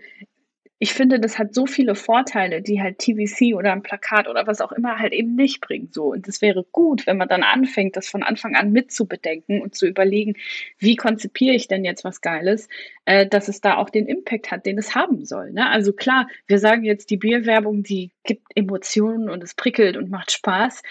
ich 0.83 0.95
finde, 0.95 1.21
das 1.21 1.39
hat 1.39 1.55
so 1.55 1.67
viele 1.67 1.95
Vorteile, 1.95 2.61
die 2.61 2.83
halt 2.83 2.99
TVC 2.99 3.55
oder 3.55 3.71
ein 3.71 3.85
Plakat 3.85 4.27
oder 4.27 4.49
was 4.49 4.61
auch 4.61 4.73
immer 4.73 4.99
halt 4.99 5.13
eben 5.13 5.37
nicht 5.37 5.61
bringt. 5.61 5.95
So. 5.95 6.07
Und 6.07 6.27
es 6.27 6.43
wäre 6.43 6.67
gut, 6.73 7.07
wenn 7.07 7.19
man 7.19 7.29
dann 7.29 7.45
anfängt, 7.45 7.95
das 7.95 8.09
von 8.09 8.25
Anfang 8.25 8.57
an 8.57 8.73
mitzubedenken 8.73 9.63
und 9.63 9.77
zu 9.77 9.87
überlegen, 9.87 10.35
wie 10.79 10.97
konzipiere 10.97 11.55
ich 11.55 11.69
denn 11.69 11.85
jetzt 11.85 12.03
was 12.03 12.21
Geiles, 12.21 12.69
äh, 13.05 13.29
dass 13.29 13.47
es 13.47 13.61
da 13.61 13.77
auch 13.77 13.91
den 13.91 14.07
Impact 14.07 14.51
hat, 14.51 14.67
den 14.67 14.77
es 14.77 14.97
haben 14.97 15.25
soll. 15.25 15.53
Ne? 15.53 15.71
Also 15.71 15.93
klar, 15.93 16.27
wir 16.49 16.59
sagen 16.59 16.83
jetzt, 16.83 17.11
die 17.11 17.17
Bierwerbung, 17.17 17.85
die 17.85 18.11
gibt 18.25 18.49
Emotionen 18.57 19.31
und 19.31 19.45
es 19.45 19.55
prickelt 19.55 19.97
und 19.97 20.11
macht 20.11 20.33
Spaß. 20.33 20.83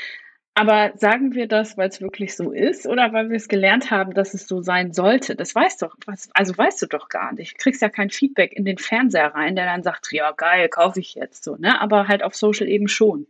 Aber 0.54 0.92
sagen 0.96 1.34
wir 1.34 1.48
das, 1.48 1.78
weil 1.78 1.88
es 1.88 2.02
wirklich 2.02 2.36
so 2.36 2.52
ist 2.52 2.86
oder 2.86 3.14
weil 3.14 3.30
wir 3.30 3.38
es 3.38 3.48
gelernt 3.48 3.90
haben, 3.90 4.14
dass 4.14 4.34
es 4.34 4.48
so 4.48 4.62
sein 4.62 4.92
sollte? 4.92 5.36
Das 5.36 5.56
weißt 5.56 5.82
doch, 5.82 5.96
was, 6.06 6.30
also 6.34 6.58
weißt 6.58 6.82
du 6.82 6.88
doch 6.88 7.08
gar 7.08 7.34
nicht. 7.34 7.54
Du 7.54 7.64
kriegst 7.64 7.82
ja 7.82 7.88
kein 7.88 8.10
Feedback 8.10 8.52
in 8.52 8.66
den 8.66 8.78
Fernseher 8.78 9.34
rein, 9.34 9.56
der 9.56 9.66
dann 9.66 9.82
sagt, 9.82 10.12
ja 10.12 10.32
geil, 10.32 10.68
kaufe 10.68 11.00
ich 11.00 11.16
jetzt 11.16 11.46
so, 11.46 11.56
ne? 11.56 11.80
Aber 11.80 12.10
halt 12.10 12.22
auf 12.22 12.36
Social 12.36 12.68
eben 12.68 12.90
schon. 12.90 13.28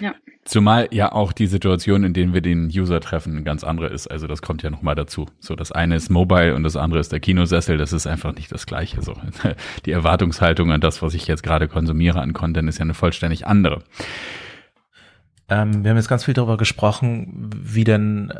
Ja. 0.00 0.14
Zumal 0.44 0.88
ja 0.90 1.12
auch 1.12 1.32
die 1.32 1.46
Situation, 1.46 2.02
in 2.02 2.14
denen 2.14 2.34
wir 2.34 2.40
den 2.40 2.66
User 2.66 3.00
treffen, 3.00 3.34
eine 3.34 3.44
ganz 3.44 3.62
andere 3.62 3.88
ist. 3.88 4.08
Also 4.08 4.26
das 4.26 4.42
kommt 4.42 4.62
ja 4.62 4.70
nochmal 4.70 4.94
dazu. 4.94 5.26
So, 5.38 5.54
das 5.54 5.70
eine 5.70 5.96
ist 5.96 6.10
Mobile 6.10 6.54
und 6.54 6.62
das 6.62 6.76
andere 6.76 6.98
ist 6.98 7.12
der 7.12 7.20
Kinosessel. 7.20 7.76
Das 7.76 7.92
ist 7.92 8.06
einfach 8.06 8.34
nicht 8.34 8.50
das 8.50 8.66
Gleiche. 8.66 9.02
So, 9.02 9.14
die 9.86 9.92
Erwartungshaltung 9.92 10.72
an 10.72 10.80
das, 10.80 11.02
was 11.02 11.14
ich 11.14 11.26
jetzt 11.26 11.42
gerade 11.42 11.68
konsumiere 11.68 12.20
an 12.20 12.32
Content, 12.32 12.68
ist 12.68 12.78
ja 12.78 12.82
eine 12.82 12.94
vollständig 12.94 13.46
andere. 13.46 13.82
Ähm, 15.52 15.84
wir 15.84 15.90
haben 15.90 15.98
jetzt 15.98 16.08
ganz 16.08 16.24
viel 16.24 16.32
darüber 16.32 16.56
gesprochen, 16.56 17.50
wie 17.54 17.84
denn 17.84 18.32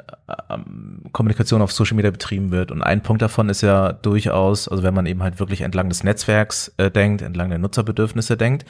ähm, 0.49 1.03
Kommunikation 1.13 1.61
auf 1.61 1.71
Social 1.71 1.95
Media 1.95 2.11
betrieben 2.11 2.51
wird. 2.51 2.71
Und 2.71 2.81
ein 2.83 3.03
Punkt 3.03 3.21
davon 3.21 3.51
ist 3.51 3.61
ja 3.61 3.93
durchaus, 3.93 4.67
also 4.67 4.83
wenn 4.83 4.95
man 4.95 5.05
eben 5.05 5.23
halt 5.23 5.39
wirklich 5.39 5.61
entlang 5.61 5.91
des 5.91 6.05
Netzwerks 6.05 6.73
äh, 6.79 6.91
denkt, 6.91 7.21
entlang 7.21 7.51
der 7.51 7.59
Nutzerbedürfnisse 7.59 8.39
denkt, 8.39 8.65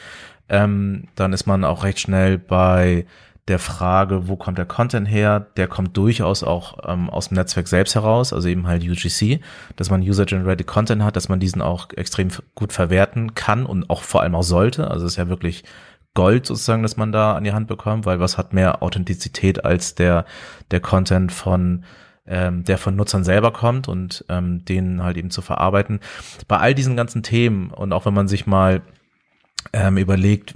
ähm, 0.49 1.05
dann 1.15 1.33
ist 1.33 1.47
man 1.47 1.65
auch 1.65 1.85
recht 1.85 2.01
schnell 2.01 2.37
bei 2.37 3.07
der 3.47 3.61
Frage, 3.61 4.27
wo 4.27 4.35
kommt 4.35 4.59
der 4.59 4.67
Content 4.67 5.09
her, 5.09 5.39
der 5.57 5.69
kommt 5.69 5.97
durchaus 5.97 6.43
auch 6.43 6.79
ähm, 6.85 7.11
aus 7.11 7.29
dem 7.29 7.37
Netzwerk 7.37 7.69
selbst 7.69 7.95
heraus, 7.95 8.33
also 8.33 8.49
eben 8.49 8.67
halt 8.67 8.83
UGC, 8.83 9.41
dass 9.77 9.89
man 9.89 10.01
User-Generated 10.01 10.67
Content 10.67 11.03
hat, 11.05 11.15
dass 11.15 11.29
man 11.29 11.39
diesen 11.39 11.63
auch 11.63 11.89
extrem 11.97 12.29
gut 12.57 12.73
verwerten 12.73 13.35
kann 13.37 13.67
und 13.67 13.89
auch 13.89 14.03
vor 14.03 14.23
allem 14.23 14.35
auch 14.35 14.43
sollte. 14.43 14.91
Also 14.91 15.07
ist 15.07 15.17
ja 15.17 15.29
wirklich 15.29 15.63
Gold 16.15 16.47
sozusagen, 16.47 16.83
dass 16.83 16.97
man 16.97 17.13
da 17.13 17.35
an 17.35 17.45
die 17.45 17.53
Hand 17.53 17.69
bekommt, 17.69 18.05
weil 18.07 18.21
was 18.21 18.37
hat 18.39 18.53
mehr 18.53 18.83
Authentizität 18.83 19.65
als 19.65 19.95
der, 19.95 20.27
der 20.71 20.81
Content 20.81 21.33
von 21.33 21.85
ähm, 22.27 22.65
der 22.65 22.79
von 22.79 22.95
Nutzern 22.95 23.25
selber 23.25 23.53
kommt 23.53 23.89
und 23.89 24.25
ähm, 24.29 24.65
den 24.65 25.03
halt 25.03 25.17
eben 25.17 25.31
zu 25.31 25.43
verarbeiten. 25.43 26.01
Bei 26.47 26.59
all 26.59 26.75
diesen 26.75 26.97
ganzen 26.97 27.23
Themen 27.23 27.71
und 27.71 27.93
auch 27.93 28.07
wenn 28.07 28.15
man 28.15 28.29
sich 28.29 28.47
mal 28.47 28.83
ähm, 29.73 29.97
überlegt, 29.97 30.55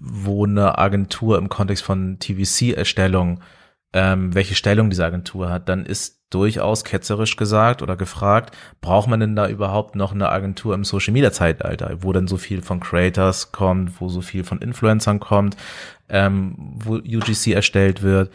wo 0.00 0.44
eine 0.44 0.78
Agentur 0.78 1.38
im 1.38 1.48
Kontext 1.48 1.82
von 1.82 2.18
TVC-Erstellung, 2.18 3.40
ähm, 3.92 4.34
welche 4.34 4.54
Stellung 4.54 4.90
diese 4.90 5.04
Agentur 5.04 5.50
hat, 5.50 5.68
dann 5.68 5.86
ist 5.86 6.21
durchaus 6.34 6.84
ketzerisch 6.84 7.36
gesagt 7.36 7.82
oder 7.82 7.96
gefragt, 7.96 8.56
braucht 8.80 9.08
man 9.08 9.20
denn 9.20 9.36
da 9.36 9.48
überhaupt 9.48 9.96
noch 9.96 10.12
eine 10.12 10.28
Agentur 10.30 10.74
im 10.74 10.84
Social 10.84 11.12
Media 11.12 11.32
Zeitalter, 11.32 11.98
wo 12.00 12.12
dann 12.12 12.28
so 12.28 12.36
viel 12.36 12.62
von 12.62 12.80
Creators 12.80 13.52
kommt, 13.52 14.00
wo 14.00 14.08
so 14.08 14.20
viel 14.20 14.44
von 14.44 14.58
Influencern 14.58 15.20
kommt, 15.20 15.56
ähm, 16.08 16.54
wo 16.58 16.94
UGC 16.96 17.52
erstellt 17.52 18.02
wird, 18.02 18.30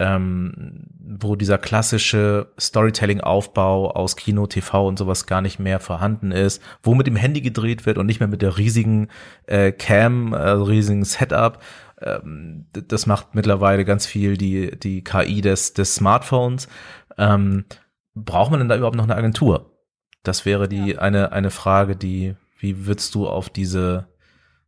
ähm, 0.00 0.86
wo 0.98 1.36
dieser 1.36 1.58
klassische 1.58 2.46
Storytelling-Aufbau 2.58 3.90
aus 3.90 4.16
Kino, 4.16 4.46
TV 4.46 4.88
und 4.88 4.98
sowas 4.98 5.26
gar 5.26 5.42
nicht 5.42 5.58
mehr 5.58 5.78
vorhanden 5.78 6.32
ist, 6.32 6.62
wo 6.82 6.94
mit 6.94 7.06
dem 7.06 7.16
Handy 7.16 7.42
gedreht 7.42 7.84
wird 7.84 7.98
und 7.98 8.06
nicht 8.06 8.18
mehr 8.18 8.28
mit 8.28 8.40
der 8.40 8.56
riesigen 8.56 9.08
äh, 9.46 9.72
Cam, 9.72 10.32
äh, 10.32 10.38
riesigen 10.38 11.04
Setup. 11.04 11.58
Ähm, 12.00 12.64
das 12.72 13.04
macht 13.06 13.34
mittlerweile 13.34 13.84
ganz 13.84 14.06
viel 14.06 14.38
die, 14.38 14.78
die 14.78 15.04
KI 15.04 15.42
des, 15.42 15.74
des 15.74 15.96
Smartphones. 15.96 16.68
Ähm, 17.20 17.66
braucht 18.14 18.50
man 18.50 18.60
denn 18.60 18.68
da 18.68 18.76
überhaupt 18.76 18.96
noch 18.96 19.04
eine 19.04 19.14
Agentur? 19.14 19.70
Das 20.22 20.44
wäre 20.46 20.68
die 20.68 20.92
ja. 20.92 20.98
eine, 20.98 21.32
eine 21.32 21.50
Frage, 21.50 21.94
die, 21.94 22.34
wie 22.58 22.86
würdest 22.86 23.14
du 23.14 23.28
auf 23.28 23.50
diese, 23.50 24.08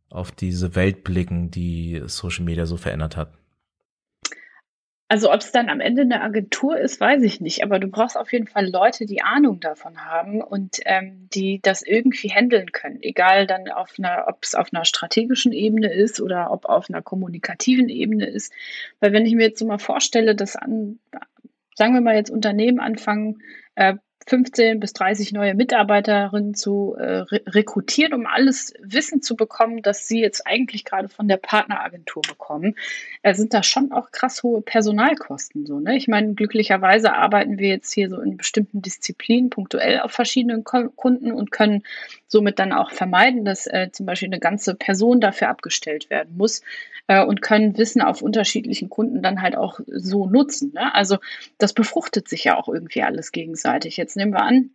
auf 0.09 0.31
diese 0.31 0.75
Welt 0.75 1.03
blicken, 1.03 1.51
die 1.51 2.01
Social 2.05 2.45
Media 2.45 2.65
so 2.65 2.77
verändert 2.77 3.17
hat? 3.17 3.33
Also 5.09 5.31
ob 5.31 5.41
es 5.41 5.51
dann 5.51 5.69
am 5.69 5.79
Ende 5.79 6.01
eine 6.01 6.21
Agentur 6.21 6.75
ist, 6.79 6.99
weiß 6.99 7.21
ich 7.21 7.39
nicht. 7.39 7.61
Aber 7.63 7.77
du 7.77 7.87
brauchst 7.87 8.17
auf 8.17 8.31
jeden 8.33 8.47
Fall 8.47 8.67
Leute, 8.67 9.05
die 9.05 9.21
Ahnung 9.21 9.59
davon 9.59 10.05
haben 10.05 10.41
und 10.41 10.79
ähm, 10.85 11.29
die 11.31 11.59
das 11.61 11.83
irgendwie 11.83 12.29
handeln 12.29 12.71
können. 12.71 12.97
Egal 12.99 13.45
dann 13.45 13.69
auf 13.69 13.93
einer, 13.99 14.25
ob 14.27 14.39
es 14.41 14.55
auf 14.55 14.73
einer 14.73 14.85
strategischen 14.85 15.51
Ebene 15.51 15.93
ist 15.93 16.19
oder 16.19 16.49
ob 16.49 16.65
auf 16.65 16.89
einer 16.89 17.03
kommunikativen 17.03 17.89
Ebene 17.89 18.25
ist. 18.25 18.51
Weil 19.01 19.13
wenn 19.13 19.27
ich 19.27 19.35
mir 19.35 19.43
jetzt 19.43 19.59
so 19.59 19.67
mal 19.67 19.77
vorstelle, 19.77 20.33
dass 20.33 20.55
an, 20.55 20.97
sagen 21.75 21.93
wir 21.93 22.01
mal 22.01 22.15
jetzt 22.15 22.31
Unternehmen 22.31 22.79
anfangen, 22.79 23.41
äh, 23.75 23.95
15 24.27 24.79
bis 24.79 24.93
30 24.93 25.33
neue 25.33 25.53
Mitarbeiterinnen 25.53 26.53
zu 26.53 26.95
äh, 26.97 27.19
re 27.19 27.41
rekrutieren, 27.47 28.13
um 28.13 28.25
alles 28.25 28.73
Wissen 28.81 29.21
zu 29.21 29.35
bekommen, 29.35 29.81
das 29.81 30.07
sie 30.07 30.21
jetzt 30.21 30.47
eigentlich 30.47 30.85
gerade 30.85 31.09
von 31.09 31.27
der 31.27 31.37
Partneragentur 31.37 32.21
bekommen, 32.27 32.75
äh, 33.21 33.33
sind 33.33 33.53
da 33.53 33.63
schon 33.63 33.91
auch 33.91 34.11
krass 34.11 34.43
hohe 34.43 34.61
Personalkosten. 34.61 35.65
So, 35.65 35.79
ne? 35.79 35.97
Ich 35.97 36.07
meine, 36.07 36.33
glücklicherweise 36.33 37.13
arbeiten 37.13 37.57
wir 37.57 37.69
jetzt 37.69 37.93
hier 37.93 38.09
so 38.09 38.21
in 38.21 38.37
bestimmten 38.37 38.81
Disziplinen 38.81 39.49
punktuell 39.49 39.99
auf 39.99 40.11
verschiedenen 40.11 40.63
Ko 40.63 40.89
Kunden 40.95 41.31
und 41.31 41.51
können 41.51 41.83
somit 42.27 42.59
dann 42.59 42.71
auch 42.71 42.91
vermeiden, 42.91 43.45
dass 43.45 43.67
äh, 43.67 43.89
zum 43.91 44.05
Beispiel 44.05 44.29
eine 44.29 44.39
ganze 44.39 44.75
Person 44.75 45.21
dafür 45.21 45.49
abgestellt 45.49 46.09
werden 46.09 46.37
muss 46.37 46.61
äh, 47.07 47.23
und 47.23 47.41
können 47.41 47.77
Wissen 47.77 48.01
auf 48.01 48.21
unterschiedlichen 48.21 48.89
Kunden 48.89 49.21
dann 49.21 49.41
halt 49.41 49.55
auch 49.55 49.79
so 49.87 50.25
nutzen. 50.25 50.71
Ne? 50.73 50.93
Also 50.93 51.17
das 51.57 51.73
befruchtet 51.73 52.27
sich 52.27 52.43
ja 52.43 52.57
auch 52.57 52.67
irgendwie 52.67 53.03
alles 53.03 53.31
gegenseitig. 53.31 53.97
Jetzt 53.97 54.15
nehmen 54.15 54.33
wir 54.33 54.43
an, 54.43 54.71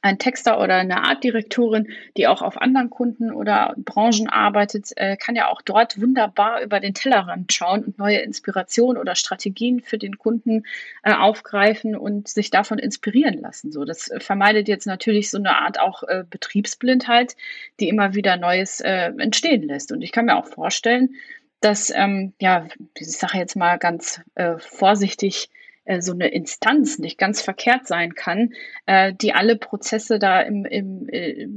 ein 0.00 0.18
Texter 0.18 0.60
oder 0.60 0.76
eine 0.76 1.02
Artdirektorin, 1.02 1.88
die 2.16 2.28
auch 2.28 2.40
auf 2.40 2.60
anderen 2.60 2.88
Kunden 2.88 3.32
oder 3.32 3.74
Branchen 3.78 4.28
arbeitet, 4.28 4.92
äh, 4.96 5.16
kann 5.16 5.34
ja 5.34 5.48
auch 5.48 5.60
dort 5.60 6.00
wunderbar 6.00 6.62
über 6.62 6.78
den 6.78 6.94
Tellerrand 6.94 7.52
schauen 7.52 7.84
und 7.84 7.98
neue 7.98 8.18
Inspirationen 8.18 9.00
oder 9.00 9.16
Strategien 9.16 9.80
für 9.80 9.98
den 9.98 10.18
Kunden 10.18 10.64
äh, 11.02 11.14
aufgreifen 11.14 11.96
und 11.96 12.28
sich 12.28 12.50
davon 12.50 12.78
inspirieren 12.78 13.40
lassen. 13.40 13.72
So, 13.72 13.84
das 13.84 14.10
vermeidet 14.18 14.68
jetzt 14.68 14.86
natürlich 14.86 15.30
so 15.30 15.38
eine 15.38 15.56
Art 15.58 15.80
auch 15.80 16.04
Betriebsblindheit, 16.30 17.34
die 17.80 17.88
immer 17.88 18.14
wieder 18.14 18.36
Neues 18.36 18.80
entstehen 18.80 19.62
lässt. 19.62 19.90
Und 19.92 20.02
ich 20.02 20.12
kann 20.12 20.26
mir 20.26 20.36
auch 20.36 20.46
vorstellen, 20.46 21.14
dass, 21.60 21.90
ähm, 21.94 22.32
ja, 22.40 22.68
ich 22.94 23.10
sage 23.10 23.38
jetzt 23.38 23.56
mal 23.56 23.78
ganz 23.78 24.20
äh, 24.34 24.58
vorsichtig, 24.58 25.50
äh, 25.84 26.00
so 26.00 26.12
eine 26.12 26.28
Instanz 26.28 26.98
nicht 26.98 27.18
ganz 27.18 27.40
verkehrt 27.40 27.86
sein 27.86 28.14
kann, 28.14 28.52
äh, 28.86 29.12
die 29.14 29.34
alle 29.34 29.56
Prozesse 29.56 30.18
da 30.18 30.40
im, 30.40 30.64
im, 30.64 31.08
äh, 31.08 31.48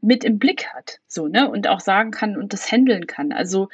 mit 0.00 0.24
im 0.24 0.38
Blick 0.38 0.68
hat, 0.74 1.00
so, 1.08 1.26
ne, 1.26 1.50
und 1.50 1.66
auch 1.66 1.80
sagen 1.80 2.10
kann 2.10 2.36
und 2.36 2.52
das 2.52 2.70
handeln 2.70 3.06
kann. 3.06 3.32
Also, 3.32 3.68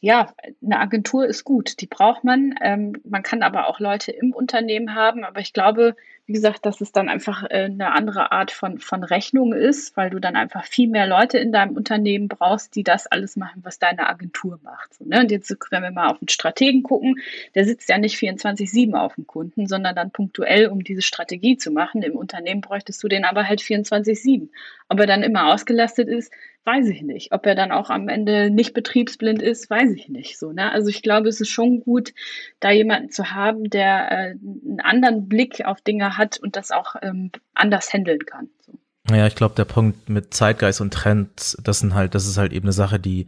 ja, 0.00 0.32
eine 0.64 0.78
Agentur 0.78 1.26
ist 1.26 1.44
gut, 1.44 1.80
die 1.80 1.86
braucht 1.86 2.22
man. 2.22 2.54
Ähm, 2.62 2.94
man 3.04 3.24
kann 3.24 3.42
aber 3.42 3.68
auch 3.68 3.80
Leute 3.80 4.12
im 4.12 4.32
Unternehmen 4.32 4.94
haben, 4.94 5.24
aber 5.24 5.40
ich 5.40 5.52
glaube, 5.52 5.96
wie 6.28 6.34
gesagt, 6.34 6.66
dass 6.66 6.82
es 6.82 6.92
dann 6.92 7.08
einfach 7.08 7.44
äh, 7.44 7.64
eine 7.64 7.92
andere 7.92 8.32
Art 8.32 8.50
von, 8.50 8.78
von 8.80 9.02
Rechnung 9.02 9.54
ist, 9.54 9.96
weil 9.96 10.10
du 10.10 10.18
dann 10.18 10.36
einfach 10.36 10.66
viel 10.66 10.86
mehr 10.86 11.06
Leute 11.06 11.38
in 11.38 11.52
deinem 11.52 11.74
Unternehmen 11.74 12.28
brauchst, 12.28 12.76
die 12.76 12.84
das 12.84 13.06
alles 13.06 13.34
machen, 13.36 13.62
was 13.64 13.78
deine 13.78 14.10
Agentur 14.10 14.60
macht. 14.62 14.92
So, 14.92 15.06
ne? 15.06 15.20
Und 15.20 15.30
jetzt, 15.30 15.56
wenn 15.70 15.82
wir 15.82 15.90
mal 15.90 16.08
auf 16.08 16.18
den 16.18 16.28
Strategen 16.28 16.82
gucken, 16.82 17.16
der 17.54 17.64
sitzt 17.64 17.88
ja 17.88 17.96
nicht 17.96 18.18
24-7 18.18 18.92
auf 18.92 19.14
dem 19.14 19.26
Kunden, 19.26 19.66
sondern 19.66 19.96
dann 19.96 20.10
punktuell, 20.10 20.66
um 20.68 20.84
diese 20.84 21.00
Strategie 21.00 21.56
zu 21.56 21.70
machen. 21.70 22.02
Im 22.02 22.14
Unternehmen 22.14 22.60
bräuchtest 22.60 23.02
du 23.02 23.08
den 23.08 23.24
aber 23.24 23.48
halt 23.48 23.62
24-7. 23.62 24.50
Ob 24.90 25.00
er 25.00 25.06
dann 25.06 25.22
immer 25.22 25.52
ausgelastet 25.54 26.08
ist, 26.08 26.30
weiß 26.68 26.88
ich 26.90 27.00
nicht. 27.00 27.32
Ob 27.32 27.46
er 27.46 27.54
dann 27.54 27.72
auch 27.72 27.88
am 27.88 28.10
Ende 28.10 28.50
nicht 28.50 28.74
betriebsblind 28.74 29.40
ist, 29.40 29.70
weiß 29.70 29.90
ich 29.92 30.10
nicht. 30.10 30.38
So, 30.38 30.52
ne? 30.52 30.70
Also 30.70 30.90
ich 30.90 31.02
glaube, 31.02 31.28
es 31.30 31.40
ist 31.40 31.48
schon 31.48 31.80
gut, 31.80 32.12
da 32.60 32.70
jemanden 32.70 33.10
zu 33.10 33.30
haben, 33.30 33.70
der 33.70 34.12
äh, 34.12 34.14
einen 34.32 34.80
anderen 34.80 35.30
Blick 35.30 35.64
auf 35.64 35.80
Dinge 35.80 36.17
hat 36.17 36.17
und 36.42 36.56
das 36.56 36.70
auch 36.70 36.96
ähm, 37.02 37.30
anders 37.54 37.92
handeln 37.92 38.20
kann. 38.26 38.48
So. 38.60 38.78
Ja, 39.14 39.26
ich 39.26 39.36
glaube, 39.36 39.54
der 39.54 39.64
Punkt 39.64 40.08
mit 40.08 40.34
Zeitgeist 40.34 40.80
und 40.80 40.92
Trends, 40.92 41.56
das 41.62 41.80
sind 41.80 41.94
halt, 41.94 42.14
das 42.14 42.26
ist 42.26 42.36
halt 42.36 42.52
eben 42.52 42.66
eine 42.66 42.72
Sache, 42.72 42.98
die 42.98 43.26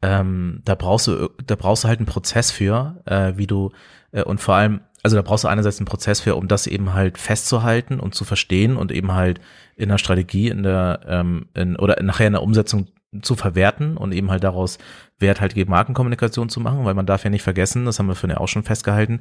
ähm, 0.00 0.62
da 0.64 0.74
brauchst 0.74 1.08
du, 1.08 1.28
da 1.44 1.56
brauchst 1.56 1.84
du 1.84 1.88
halt 1.88 1.98
einen 1.98 2.06
Prozess 2.06 2.50
für, 2.52 3.02
äh, 3.04 3.32
wie 3.36 3.48
du 3.48 3.72
äh, 4.12 4.22
und 4.22 4.40
vor 4.40 4.54
allem, 4.54 4.80
also 5.02 5.16
da 5.16 5.22
brauchst 5.22 5.44
du 5.44 5.48
einerseits 5.48 5.78
einen 5.78 5.86
Prozess 5.86 6.20
für, 6.20 6.36
um 6.36 6.46
das 6.46 6.66
eben 6.66 6.94
halt 6.94 7.18
festzuhalten 7.18 7.98
und 7.98 8.14
zu 8.14 8.24
verstehen 8.24 8.76
und 8.76 8.92
eben 8.92 9.12
halt 9.12 9.40
in 9.76 9.88
der 9.88 9.98
Strategie, 9.98 10.48
in 10.48 10.62
der 10.62 11.00
ähm, 11.06 11.48
in, 11.54 11.76
oder 11.76 12.00
nachher 12.02 12.28
in 12.28 12.34
der 12.34 12.42
Umsetzung 12.42 12.86
zu 13.22 13.36
verwerten 13.36 13.96
und 13.96 14.12
eben 14.12 14.30
halt 14.30 14.44
daraus 14.44 14.78
werthaltige 15.18 15.68
Markenkommunikation 15.68 16.50
zu 16.50 16.60
machen, 16.60 16.84
weil 16.84 16.94
man 16.94 17.06
darf 17.06 17.24
ja 17.24 17.30
nicht 17.30 17.42
vergessen, 17.42 17.86
das 17.86 17.98
haben 17.98 18.06
wir 18.06 18.14
vorhin 18.14 18.36
ja 18.36 18.40
auch 18.40 18.48
schon 18.48 18.64
festgehalten, 18.64 19.20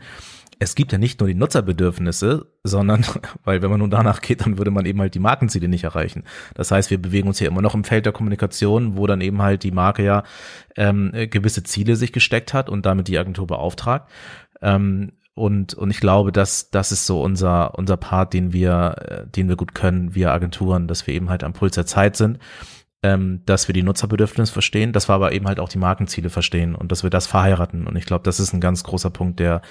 es 0.59 0.75
gibt 0.75 0.91
ja 0.91 0.97
nicht 0.97 1.19
nur 1.19 1.27
die 1.27 1.35
Nutzerbedürfnisse, 1.35 2.51
sondern, 2.63 3.05
weil 3.45 3.61
wenn 3.61 3.69
man 3.69 3.79
nun 3.79 3.89
danach 3.89 4.21
geht, 4.21 4.45
dann 4.45 4.57
würde 4.57 4.71
man 4.71 4.85
eben 4.85 4.99
halt 4.99 5.13
die 5.13 5.19
Markenziele 5.19 5.69
nicht 5.69 5.85
erreichen. 5.85 6.23
Das 6.53 6.71
heißt, 6.71 6.89
wir 6.89 7.01
bewegen 7.01 7.27
uns 7.27 7.39
hier 7.39 7.47
immer 7.47 7.61
noch 7.61 7.75
im 7.75 7.85
Feld 7.85 8.05
der 8.05 8.13
Kommunikation, 8.13 8.97
wo 8.97 9.07
dann 9.07 9.21
eben 9.21 9.41
halt 9.41 9.63
die 9.63 9.71
Marke 9.71 10.03
ja 10.03 10.23
ähm, 10.75 11.11
gewisse 11.29 11.63
Ziele 11.63 11.95
sich 11.95 12.11
gesteckt 12.11 12.53
hat 12.53 12.69
und 12.69 12.85
damit 12.85 13.07
die 13.07 13.17
Agentur 13.17 13.47
beauftragt. 13.47 14.09
Ähm, 14.61 15.13
und, 15.33 15.75
und 15.75 15.91
ich 15.91 15.99
glaube, 15.99 16.31
dass 16.31 16.71
das 16.71 16.91
ist 16.91 17.05
so 17.05 17.21
unser, 17.21 17.77
unser 17.77 17.95
Part, 17.95 18.33
den 18.33 18.53
wir, 18.53 18.95
äh, 18.99 19.27
den 19.27 19.47
wir 19.47 19.55
gut 19.55 19.75
können, 19.75 20.15
wir 20.15 20.31
Agenturen, 20.31 20.87
dass 20.87 21.05
wir 21.05 21.13
eben 21.13 21.29
halt 21.29 21.43
am 21.43 21.53
Puls 21.53 21.75
der 21.75 21.85
Zeit 21.85 22.17
sind 22.17 22.39
ähm, 23.03 23.41
dass 23.45 23.67
wir 23.67 23.73
die 23.73 23.83
Nutzerbedürfnisse 23.83 24.51
verstehen, 24.51 24.93
dass 24.93 25.09
wir 25.09 25.13
aber 25.13 25.31
eben 25.31 25.47
halt 25.47 25.59
auch 25.59 25.69
die 25.69 25.77
Markenziele 25.77 26.29
verstehen 26.29 26.75
und 26.75 26.91
dass 26.91 27.03
wir 27.03 27.09
das 27.09 27.27
verheiraten. 27.27 27.87
Und 27.87 27.95
ich 27.95 28.05
glaube, 28.05 28.23
das 28.23 28.39
ist 28.39 28.53
ein 28.53 28.61
ganz 28.61 28.83
großer 28.83 29.09
Punkt, 29.09 29.39
der, 29.39 29.61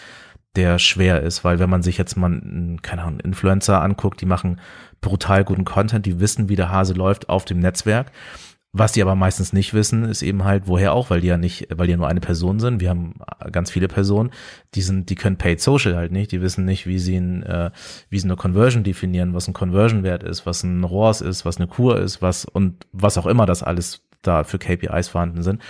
der 0.55 0.79
schwer 0.79 1.23
ist, 1.23 1.45
weil 1.45 1.59
wenn 1.59 1.71
man 1.71 1.83
sich 1.83 1.99
jetzt 1.99 2.17
mal, 2.17 2.41
keine 2.83 3.03
Ahnung, 3.03 3.21
Influencer 3.21 3.83
anguckt, 3.83 4.21
die 4.21 4.27
machen 4.27 4.61
brutal 5.01 5.45
guten 5.45 5.65
Content, 5.65 6.07
die 6.07 6.21
wissen, 6.21 6.49
wie 6.49 6.57
der 6.57 6.71
Hase 6.71 6.95
läuft 6.95 7.29
auf 7.29 7.45
dem 7.45 7.59
Netzwerk 7.59 8.13
was 8.79 8.93
die 8.93 9.01
aber 9.01 9.15
meistens 9.15 9.53
nicht 9.53 9.73
wissen, 9.73 10.05
ist 10.05 10.23
eben 10.23 10.45
halt, 10.45 10.65
woher 10.67 10.93
auch, 10.93 11.09
weil 11.09 11.21
die 11.21 11.29
ja 11.29 11.39
nicht, 11.39 11.69
weil 11.75 11.87
die 11.87 11.93
ja 11.93 11.97
nur 11.97 12.09
eine 12.09 12.21
Person 12.21 12.61
sind. 12.61 12.81
Wir 12.81 12.91
haben 12.91 13.15
ganz 13.51 13.71
viele 13.71 13.89
Personen, 13.89 14.31
die 14.75 14.83
sind, 14.83 15.09
die 15.09 15.15
können 15.15 15.39
Paid 15.39 15.61
Social 15.61 15.97
halt 15.97 16.13
nicht. 16.13 16.31
Die 16.33 16.43
wissen 16.43 16.65
nicht, 16.65 16.87
wie 16.87 16.99
sie 16.99 17.17
ein, 17.17 17.43
äh, 17.43 17.71
wie 18.11 18.19
sie 18.19 18.27
eine 18.27 18.37
Conversion 18.37 18.85
definieren, 18.85 19.35
was 19.35 19.49
ein 19.49 19.55
Conversion-Wert 19.55 20.23
ist, 20.23 20.45
was 20.45 20.63
ein 20.63 20.85
ROAS 20.85 21.23
ist, 21.23 21.45
was 21.45 21.57
eine 21.57 21.69
Kur 21.69 21.99
ist, 21.99 22.21
was 22.21 22.45
und 22.45 22.87
was 22.93 23.17
auch 23.17 23.27
immer 23.27 23.47
das 23.47 23.63
alles 23.63 24.03
da 24.23 24.45
für 24.45 24.59
KPIs 24.59 25.09
vorhanden 25.09 25.43
sind. 25.43 25.63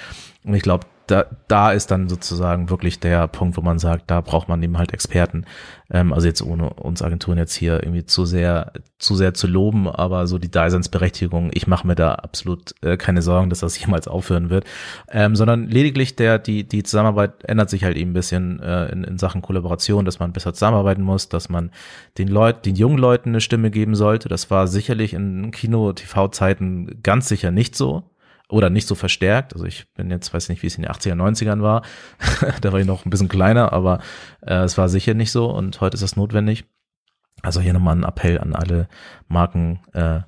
Und 0.44 0.54
ich 0.54 0.62
glaube, 0.62 0.86
da, 1.06 1.26
da 1.46 1.72
ist 1.72 1.90
dann 1.90 2.08
sozusagen 2.08 2.68
wirklich 2.68 2.98
der 2.98 3.28
Punkt, 3.28 3.56
wo 3.56 3.60
man 3.60 3.78
sagt, 3.78 4.10
da 4.10 4.20
braucht 4.20 4.48
man 4.48 4.62
eben 4.62 4.76
halt 4.76 4.92
Experten. 4.92 5.44
Ähm, 5.90 6.12
also 6.12 6.26
jetzt 6.26 6.42
ohne 6.42 6.70
uns 6.70 7.02
Agenturen 7.02 7.38
jetzt 7.38 7.54
hier 7.54 7.82
irgendwie 7.82 8.04
zu 8.04 8.24
sehr, 8.24 8.72
zu 8.98 9.14
sehr 9.14 9.32
zu 9.32 9.46
loben, 9.46 9.88
aber 9.88 10.26
so 10.26 10.38
die 10.38 10.50
Daseinsberechtigung, 10.50 11.50
ich 11.54 11.66
mache 11.66 11.86
mir 11.86 11.94
da 11.94 12.14
absolut 12.14 12.74
äh, 12.82 12.96
keine 12.96 13.22
Sorgen, 13.22 13.50
dass 13.50 13.60
das 13.60 13.78
jemals 13.80 14.08
aufhören 14.08 14.50
wird, 14.50 14.64
ähm, 15.10 15.36
sondern 15.36 15.68
lediglich 15.68 16.16
der, 16.16 16.38
die, 16.38 16.64
die 16.64 16.82
Zusammenarbeit 16.82 17.44
ändert 17.44 17.70
sich 17.70 17.84
halt 17.84 17.96
eben 17.96 18.10
ein 18.10 18.14
bisschen 18.14 18.60
äh, 18.60 18.86
in, 18.90 19.04
in 19.04 19.18
Sachen 19.18 19.42
Kollaboration, 19.42 20.04
dass 20.04 20.18
man 20.18 20.32
besser 20.32 20.54
zusammenarbeiten 20.54 21.02
muss, 21.02 21.28
dass 21.28 21.48
man 21.48 21.70
den 22.18 22.28
Leuten, 22.28 22.62
den 22.62 22.74
jungen 22.74 22.98
Leuten 22.98 23.30
eine 23.30 23.40
Stimme 23.40 23.70
geben 23.70 23.94
sollte. 23.94 24.28
Das 24.28 24.50
war 24.50 24.66
sicherlich 24.66 25.14
in 25.14 25.52
Kino-TV-Zeiten 25.52 27.00
ganz 27.02 27.28
sicher 27.28 27.52
nicht 27.52 27.76
so 27.76 28.02
oder 28.48 28.70
nicht 28.70 28.86
so 28.86 28.94
verstärkt. 28.94 29.54
Also 29.54 29.64
ich 29.64 29.92
bin 29.94 30.10
jetzt, 30.10 30.32
weiß 30.32 30.48
nicht, 30.48 30.62
wie 30.62 30.66
es 30.66 30.76
in 30.76 30.82
den 30.82 30.92
80er, 30.92 31.14
90ern 31.14 31.62
war. 31.62 31.82
da 32.60 32.72
war 32.72 32.80
ich 32.80 32.86
noch 32.86 33.04
ein 33.04 33.10
bisschen 33.10 33.28
kleiner, 33.28 33.72
aber 33.72 34.00
äh, 34.42 34.62
es 34.62 34.78
war 34.78 34.88
sicher 34.88 35.14
nicht 35.14 35.32
so 35.32 35.50
und 35.50 35.80
heute 35.80 35.94
ist 35.94 36.02
das 36.02 36.16
notwendig. 36.16 36.64
Also 37.42 37.60
hier 37.60 37.72
nochmal 37.72 37.96
ein 37.96 38.04
Appell 38.04 38.38
an 38.38 38.54
alle 38.54 38.88
Marken, 39.28 39.80
äh, 39.92 40.20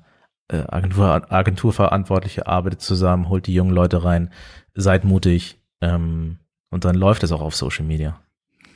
äh, 0.49 0.63
Agentur, 0.67 1.31
Agenturverantwortliche, 1.31 2.47
arbeitet 2.47 2.81
zusammen, 2.81 3.29
holt 3.29 3.47
die 3.47 3.53
jungen 3.53 3.73
Leute 3.73 4.03
rein, 4.03 4.31
seid 4.73 5.05
mutig 5.05 5.59
ähm, 5.81 6.39
und 6.69 6.85
dann 6.85 6.95
läuft 6.95 7.23
es 7.23 7.31
auch 7.31 7.41
auf 7.41 7.55
Social 7.55 7.85
Media. 7.85 8.19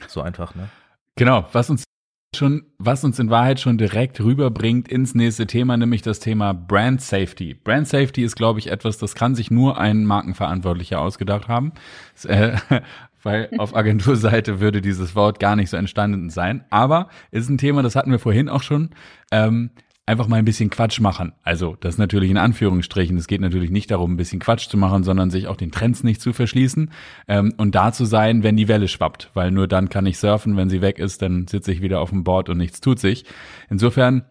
So 0.07 0.21
einfach, 0.21 0.55
ne? 0.55 0.69
Genau, 1.15 1.47
was 1.51 1.69
uns 1.69 1.83
schon, 2.38 2.65
was 2.77 3.03
uns 3.03 3.19
in 3.19 3.29
Wahrheit 3.29 3.59
schon 3.59 3.77
direkt 3.77 4.19
rüberbringt 4.19 4.88
ins 4.88 5.15
nächste 5.15 5.47
Thema, 5.47 5.77
nämlich 5.77 6.01
das 6.01 6.19
Thema 6.19 6.53
Brand 6.53 7.01
Safety. 7.01 7.53
Brand 7.53 7.88
Safety 7.88 8.23
ist, 8.23 8.36
glaube 8.36 8.59
ich, 8.59 8.71
etwas, 8.71 8.97
das 8.97 9.15
kann 9.15 9.36
sich 9.36 9.51
nur 9.51 9.77
ein 9.77 10.05
Markenverantwortlicher 10.05 10.99
ausgedacht 10.99 11.47
haben, 11.47 11.73
äh, 12.25 12.57
weil 13.23 13.49
auf 13.57 13.75
Agenturseite 13.75 14.59
würde 14.59 14.81
dieses 14.81 15.15
Wort 15.15 15.39
gar 15.39 15.55
nicht 15.55 15.69
so 15.69 15.77
entstanden 15.77 16.29
sein. 16.29 16.65
Aber 16.69 17.07
ist 17.31 17.49
ein 17.49 17.57
Thema, 17.57 17.81
das 17.81 17.95
hatten 17.95 18.11
wir 18.11 18.19
vorhin 18.19 18.49
auch 18.49 18.63
schon. 18.63 18.89
Ähm, 19.31 19.71
einfach 20.05 20.27
mal 20.27 20.37
ein 20.37 20.45
bisschen 20.45 20.69
Quatsch 20.69 20.99
machen. 20.99 21.33
Also 21.43 21.77
das 21.79 21.97
natürlich 21.97 22.29
in 22.29 22.37
Anführungsstrichen. 22.37 23.17
Es 23.17 23.27
geht 23.27 23.41
natürlich 23.41 23.71
nicht 23.71 23.91
darum, 23.91 24.13
ein 24.13 24.17
bisschen 24.17 24.39
Quatsch 24.39 24.67
zu 24.67 24.77
machen, 24.77 25.03
sondern 25.03 25.29
sich 25.29 25.47
auch 25.47 25.55
den 25.55 25.71
Trends 25.71 26.03
nicht 26.03 26.21
zu 26.21 26.33
verschließen 26.33 26.91
ähm, 27.27 27.53
und 27.57 27.75
da 27.75 27.91
zu 27.91 28.05
sein, 28.05 28.43
wenn 28.43 28.57
die 28.57 28.67
Welle 28.67 28.87
schwappt. 28.87 29.31
Weil 29.33 29.51
nur 29.51 29.67
dann 29.67 29.89
kann 29.89 30.05
ich 30.05 30.17
surfen. 30.17 30.57
Wenn 30.57 30.69
sie 30.69 30.81
weg 30.81 30.99
ist, 30.99 31.21
dann 31.21 31.47
sitze 31.47 31.71
ich 31.71 31.81
wieder 31.81 32.01
auf 32.01 32.09
dem 32.09 32.23
Board 32.23 32.49
und 32.49 32.57
nichts 32.57 32.81
tut 32.81 32.99
sich. 32.99 33.25
Insofern, 33.69 34.25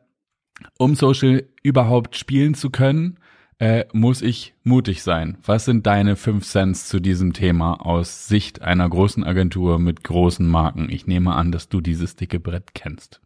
um 0.78 0.94
Social 0.94 1.44
überhaupt 1.62 2.16
spielen 2.16 2.54
zu 2.54 2.70
können, 2.70 3.18
äh, 3.58 3.86
muss 3.92 4.22
ich 4.22 4.54
mutig 4.64 5.02
sein. 5.02 5.38
Was 5.44 5.64
sind 5.64 5.86
deine 5.86 6.16
fünf 6.16 6.44
Cents 6.44 6.88
zu 6.88 7.00
diesem 7.00 7.32
Thema 7.32 7.74
aus 7.86 8.26
Sicht 8.26 8.60
einer 8.60 8.88
großen 8.88 9.24
Agentur 9.24 9.78
mit 9.78 10.04
großen 10.04 10.46
Marken? 10.46 10.88
Ich 10.90 11.06
nehme 11.06 11.34
an, 11.34 11.52
dass 11.52 11.68
du 11.68 11.80
dieses 11.80 12.16
dicke 12.16 12.40
Brett 12.40 12.74
kennst. 12.74 13.20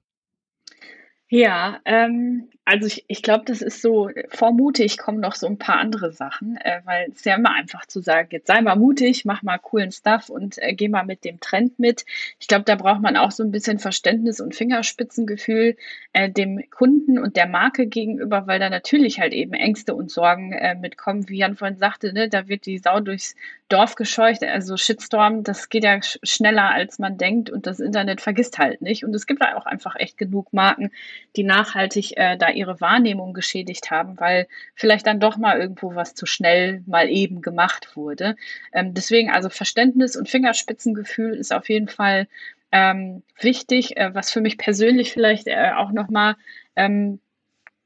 Ja, 1.36 1.80
ähm, 1.84 2.48
also 2.66 2.88
ich, 2.88 3.04
ich 3.06 3.22
glaube, 3.22 3.44
das 3.46 3.62
ist 3.62 3.80
so, 3.80 4.10
vor 4.28 4.52
mutig 4.52 4.98
kommen 4.98 5.20
noch 5.20 5.36
so 5.36 5.46
ein 5.46 5.56
paar 5.56 5.78
andere 5.78 6.10
Sachen, 6.10 6.56
äh, 6.56 6.80
weil 6.84 7.06
es 7.14 7.24
ja 7.24 7.36
immer 7.36 7.54
einfach 7.54 7.86
zu 7.86 8.00
sagen, 8.00 8.28
jetzt 8.32 8.48
sei 8.48 8.60
mal 8.60 8.74
mutig, 8.74 9.24
mach 9.24 9.44
mal 9.44 9.58
coolen 9.58 9.92
Stuff 9.92 10.28
und 10.30 10.58
äh, 10.58 10.74
geh 10.74 10.88
mal 10.88 11.04
mit 11.04 11.24
dem 11.24 11.38
Trend 11.38 11.78
mit. 11.78 12.04
Ich 12.40 12.48
glaube, 12.48 12.64
da 12.64 12.74
braucht 12.74 13.02
man 13.02 13.16
auch 13.16 13.30
so 13.30 13.44
ein 13.44 13.52
bisschen 13.52 13.78
Verständnis 13.78 14.40
und 14.40 14.56
Fingerspitzengefühl 14.56 15.76
äh, 16.12 16.28
dem 16.28 16.60
Kunden 16.70 17.20
und 17.20 17.36
der 17.36 17.46
Marke 17.46 17.86
gegenüber, 17.86 18.48
weil 18.48 18.58
da 18.58 18.68
natürlich 18.68 19.20
halt 19.20 19.32
eben 19.32 19.52
Ängste 19.52 19.94
und 19.94 20.10
Sorgen 20.10 20.52
äh, 20.52 20.74
mitkommen, 20.74 21.28
wie 21.28 21.38
Jan 21.38 21.54
vorhin 21.54 21.78
sagte, 21.78 22.12
ne, 22.12 22.28
da 22.28 22.48
wird 22.48 22.66
die 22.66 22.78
Sau 22.78 22.98
durchs 22.98 23.36
Dorf 23.68 23.96
gescheucht, 23.96 24.44
also 24.44 24.76
Shitstorm, 24.76 25.42
das 25.42 25.68
geht 25.68 25.84
ja 25.84 25.98
schneller 26.00 26.70
als 26.70 26.98
man 26.98 27.18
denkt 27.18 27.50
und 27.50 27.66
das 27.66 27.80
Internet 27.80 28.20
vergisst 28.20 28.58
halt 28.58 28.80
nicht. 28.80 29.04
Und 29.04 29.14
es 29.14 29.26
gibt 29.26 29.42
da 29.42 29.56
auch 29.56 29.66
einfach 29.66 29.96
echt 29.96 30.18
genug 30.18 30.52
Marken, 30.52 30.90
die 31.34 31.42
nachhaltig 31.42 32.16
äh, 32.16 32.36
da 32.36 32.48
ihre 32.56 32.80
Wahrnehmung 32.80 33.34
geschädigt 33.34 33.90
haben, 33.90 34.18
weil 34.18 34.48
vielleicht 34.74 35.06
dann 35.06 35.20
doch 35.20 35.36
mal 35.36 35.60
irgendwo 35.60 35.94
was 35.94 36.14
zu 36.14 36.26
schnell 36.26 36.82
mal 36.86 37.08
eben 37.08 37.42
gemacht 37.42 37.96
wurde. 37.96 38.36
Ähm, 38.72 38.94
deswegen 38.94 39.30
also 39.30 39.48
Verständnis 39.48 40.16
und 40.16 40.28
Fingerspitzengefühl 40.28 41.34
ist 41.34 41.52
auf 41.52 41.68
jeden 41.68 41.88
Fall 41.88 42.26
ähm, 42.72 43.22
wichtig. 43.40 43.96
Äh, 43.96 44.14
was 44.14 44.30
für 44.30 44.40
mich 44.40 44.58
persönlich 44.58 45.12
vielleicht 45.12 45.46
äh, 45.46 45.72
auch 45.76 45.92
nochmal 45.92 46.36
ähm, 46.74 47.20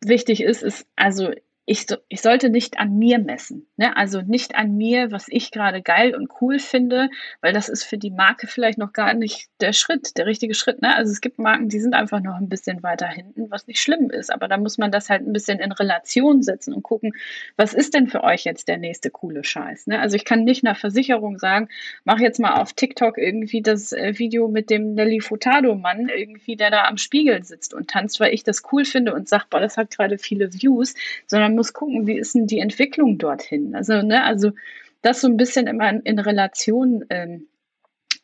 wichtig 0.01 0.43
ist, 0.43 0.62
ist 0.62 0.87
also 0.97 1.33
ich, 1.71 1.87
ich 2.09 2.21
sollte 2.21 2.51
nicht 2.51 2.81
an 2.81 2.99
mir 2.99 3.21
messen. 3.21 3.68
Ne? 3.77 3.97
Also 3.97 4.23
nicht 4.23 4.57
an 4.57 4.77
mir, 4.77 5.12
was 5.12 5.27
ich 5.29 5.53
gerade 5.53 5.83
geil 5.83 6.16
und 6.16 6.29
cool 6.41 6.59
finde, 6.59 7.11
weil 7.43 7.53
das 7.53 7.68
ist 7.68 7.85
für 7.85 7.97
die 7.97 8.11
Marke 8.11 8.49
vielleicht 8.49 8.77
noch 8.77 8.93
gar 8.93 9.14
nicht 9.14 9.49
der 9.61 9.73
Schritt, 9.73 10.18
der 10.18 10.27
richtige 10.27 10.55
Schritt. 10.55 10.83
Ne? 10.83 10.93
Also 10.97 11.12
es 11.12 11.21
gibt 11.21 11.39
Marken, 11.39 11.68
die 11.68 11.79
sind 11.79 11.95
einfach 11.95 12.21
noch 12.21 12.35
ein 12.35 12.49
bisschen 12.49 12.83
weiter 12.83 13.07
hinten, 13.07 13.53
was 13.53 13.68
nicht 13.68 13.79
schlimm 13.79 14.11
ist. 14.11 14.33
Aber 14.33 14.49
da 14.49 14.57
muss 14.57 14.79
man 14.79 14.91
das 14.91 15.09
halt 15.11 15.25
ein 15.25 15.33
bisschen 15.33 15.61
in 15.61 15.71
Relation 15.71 16.43
setzen 16.43 16.75
und 16.75 16.83
gucken, 16.83 17.12
was 17.57 17.73
ist 17.73 17.95
denn 17.95 18.09
für 18.09 18.25
euch 18.25 18.43
jetzt 18.43 18.66
der 18.66 18.79
nächste 18.79 19.12
coole 19.12 19.45
Scheiß? 19.45 19.87
Ne? 19.87 20.01
Also 20.01 20.16
ich 20.16 20.25
kann 20.25 20.43
nicht 20.43 20.64
einer 20.64 20.75
Versicherung 20.75 21.39
sagen, 21.39 21.68
mach 22.03 22.18
jetzt 22.18 22.41
mal 22.41 22.55
auf 22.55 22.73
TikTok 22.73 23.16
irgendwie 23.16 23.62
das 23.62 23.93
äh, 23.93 24.18
Video 24.18 24.49
mit 24.49 24.71
dem 24.71 24.95
Nelly 24.95 25.21
Furtado-Mann, 25.21 26.09
irgendwie, 26.09 26.57
der 26.57 26.73
da 26.73 26.87
am 26.87 26.97
Spiegel 26.97 27.45
sitzt 27.45 27.75
und 27.75 27.89
tanzt, 27.89 28.18
weil 28.18 28.35
ich 28.35 28.43
das 28.43 28.64
cool 28.73 28.85
finde 28.85 29.14
und 29.14 29.29
sag, 29.29 29.49
boah, 29.49 29.61
das 29.61 29.77
hat 29.77 29.93
gerade 29.93 30.18
viele 30.18 30.53
Views, 30.53 30.95
sondern 31.29 31.59
muss 31.61 31.74
gucken, 31.74 32.06
wie 32.06 32.16
ist 32.16 32.34
denn 32.34 32.46
die 32.46 32.61
Entwicklung 32.61 33.18
dorthin. 33.18 33.74
Also, 33.74 34.00
ne, 34.00 34.24
also 34.24 34.52
das 35.02 35.20
so 35.20 35.28
ein 35.28 35.36
bisschen 35.36 35.66
immer 35.66 35.90
in, 35.90 36.00
in 36.00 36.18
Relation 36.18 37.04
ähm, 37.11 37.48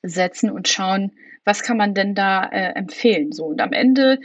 setzen 0.03 0.51
und 0.51 0.69
schauen, 0.69 1.13
was 1.45 1.63
kann 1.63 1.77
man 1.77 1.93
denn 1.93 2.15
da 2.15 2.47
äh, 2.47 2.73
empfehlen. 2.73 3.33
So 3.33 3.45
und 3.45 3.61
am 3.61 3.75
Ende 3.75 4.21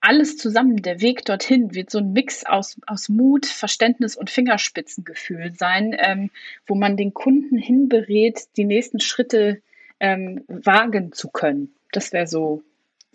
alles 0.00 0.38
zusammen, 0.38 0.78
der 0.78 1.02
Weg 1.02 1.26
dorthin 1.26 1.74
wird 1.74 1.90
so 1.90 1.98
ein 1.98 2.14
Mix 2.14 2.46
aus, 2.46 2.80
aus 2.86 3.10
Mut, 3.10 3.44
Verständnis 3.44 4.16
und 4.16 4.30
Fingerspitzengefühl 4.30 5.52
sein, 5.54 5.94
ähm, 5.98 6.30
wo 6.66 6.74
man 6.74 6.96
den 6.96 7.12
Kunden 7.12 7.58
hinberät, 7.58 8.46
die 8.56 8.64
nächsten 8.64 9.00
Schritte 9.00 9.60
ähm, 10.00 10.42
wagen 10.48 11.12
zu 11.12 11.28
können. 11.28 11.74
Das 11.92 12.14
wäre 12.14 12.26
so 12.26 12.62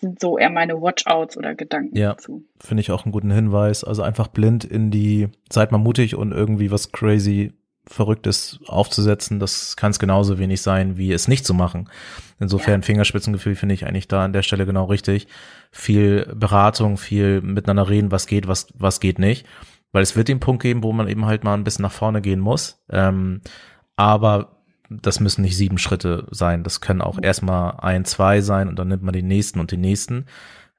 sind 0.04 0.20
so 0.20 0.38
eher 0.38 0.50
meine 0.50 0.82
Watchouts 0.82 1.38
oder 1.38 1.56
Gedanken 1.56 1.98
ja, 1.98 2.10
dazu. 2.14 2.44
Finde 2.60 2.82
ich 2.82 2.92
auch 2.92 3.06
einen 3.06 3.12
guten 3.12 3.32
Hinweis. 3.32 3.84
Also 3.84 4.04
einfach 4.04 4.28
blind 4.28 4.66
in 4.66 4.92
die, 4.92 5.30
seid 5.52 5.72
mal 5.72 5.78
mutig 5.78 6.16
und 6.16 6.32
irgendwie 6.32 6.72
was 6.72 6.92
crazy 6.92 7.54
Verrücktes 7.86 8.62
aufzusetzen, 8.68 9.42
das 9.42 9.76
kann 9.76 9.92
es 9.92 10.00
genauso 10.00 10.40
wenig 10.40 10.62
sein, 10.62 10.96
wie 10.98 11.12
es 11.12 11.28
nicht 11.28 11.46
zu 11.46 11.54
machen. 11.54 11.90
Insofern 12.40 12.80
ja. 12.80 12.86
Fingerspitzengefühl 12.86 13.56
finde 13.56 13.76
ich 13.76 13.86
eigentlich 13.86 14.08
da 14.08 14.24
an 14.24 14.32
der 14.32 14.42
Stelle 14.42 14.66
genau 14.66 14.86
richtig. 14.86 15.28
Viel 15.70 16.32
Beratung, 16.34 16.98
viel 16.98 17.42
miteinander 17.42 17.90
reden, 17.90 18.10
was 18.10 18.26
geht, 18.26 18.48
was, 18.48 18.68
was 18.76 19.02
geht 19.02 19.20
nicht. 19.20 19.46
Weil 19.92 20.02
es 20.02 20.16
wird 20.16 20.30
den 20.30 20.40
Punkt 20.40 20.64
geben, 20.64 20.82
wo 20.82 20.94
man 20.94 21.10
eben 21.10 21.26
halt 21.26 21.44
mal 21.44 21.56
ein 21.56 21.66
bisschen 21.66 21.84
nach 21.84 21.92
vorne 21.92 22.22
gehen 22.22 22.40
muss. 22.40 22.82
Ähm, 22.90 23.42
aber 23.98 24.53
das 25.02 25.20
müssen 25.20 25.42
nicht 25.42 25.58
sieben 25.58 25.78
Schritte 25.78 26.28
sein. 26.32 26.64
Das 26.64 26.82
können 26.82 27.02
auch 27.02 27.20
erstmal 27.22 27.78
ein, 27.80 28.06
zwei 28.06 28.42
sein 28.42 28.68
und 28.68 28.78
dann 28.78 28.88
nimmt 28.88 29.04
man 29.04 29.14
den 29.14 29.28
nächsten 29.28 29.60
und 29.60 29.72
den 29.72 29.82
nächsten. 29.82 30.26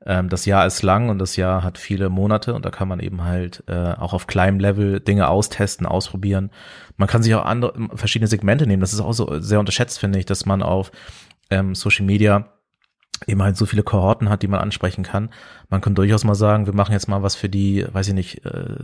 Ähm, 0.07 0.29
das 0.29 0.45
Jahr 0.45 0.67
ist 0.67 0.83
lang 0.83 1.09
und 1.09 1.19
das 1.19 1.37
Jahr 1.37 1.63
hat 1.63 1.79
viele 1.79 2.11
Monate 2.11 2.55
und 2.55 2.65
da 2.65 2.71
kann 2.71 2.89
man 2.89 3.01
eben 3.01 3.25
halt 3.25 3.65
äh, 3.67 3.93
auch 3.93 4.13
auf 4.13 4.27
kleinem 4.27 4.59
Level 4.59 5.01
Dinge 5.01 5.29
austesten, 5.29 5.87
ausprobieren. 5.87 6.51
Man 6.97 7.09
kann 7.09 7.23
sich 7.23 7.35
auch 7.35 7.45
andere, 7.45 7.75
verschiedene 7.95 8.29
Segmente 8.29 8.67
nehmen. 8.67 8.81
Das 8.81 8.93
ist 8.93 9.01
auch 9.01 9.13
so 9.13 9.41
sehr 9.41 9.61
unterschätzt, 9.61 9.99
finde 9.99 10.19
ich, 10.19 10.27
dass 10.27 10.47
man 10.47 10.63
auf 10.63 10.93
ähm, 11.51 11.75
Social 11.75 12.05
Media 12.05 12.49
eben 13.27 13.43
halt 13.43 13.57
so 13.57 13.67
viele 13.67 13.83
Kohorten 13.83 14.29
hat, 14.29 14.43
die 14.43 14.49
man 14.49 14.61
ansprechen 14.61 15.05
kann. 15.05 15.31
Man 15.71 15.81
kann 15.81 15.95
durchaus 15.95 16.25
mal 16.25 16.35
sagen, 16.35 16.67
wir 16.67 16.75
machen 16.75 16.93
jetzt 16.93 17.09
mal 17.09 17.23
was 17.23 17.35
für 17.35 17.49
die, 17.49 17.87
weiß 17.91 18.09
ich 18.09 18.15
nicht, 18.15 18.45
äh, 18.45 18.77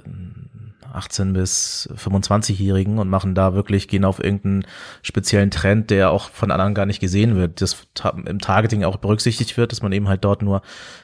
18 0.92 1.32
bis 1.32 1.88
25-Jährigen 1.96 2.98
und 2.98 3.08
machen 3.08 3.34
da 3.34 3.54
wirklich, 3.54 3.88
gehen 3.88 4.04
auf 4.04 4.22
irgendeinen 4.22 4.64
speziellen 5.02 5.50
Trend, 5.50 5.90
der 5.90 6.10
auch 6.10 6.30
von 6.30 6.50
anderen 6.50 6.74
gar 6.74 6.86
nicht 6.86 7.00
gesehen 7.00 7.36
wird, 7.36 7.60
das 7.60 7.86
im 8.26 8.38
Targeting 8.38 8.84
auch 8.84 8.96
berücksichtigt 8.96 9.56
wird, 9.56 9.72
dass 9.72 9.82
man 9.82 9.92
eben 9.92 10.08
halt 10.08 10.24
dort 10.24 10.42
nur 10.42 10.62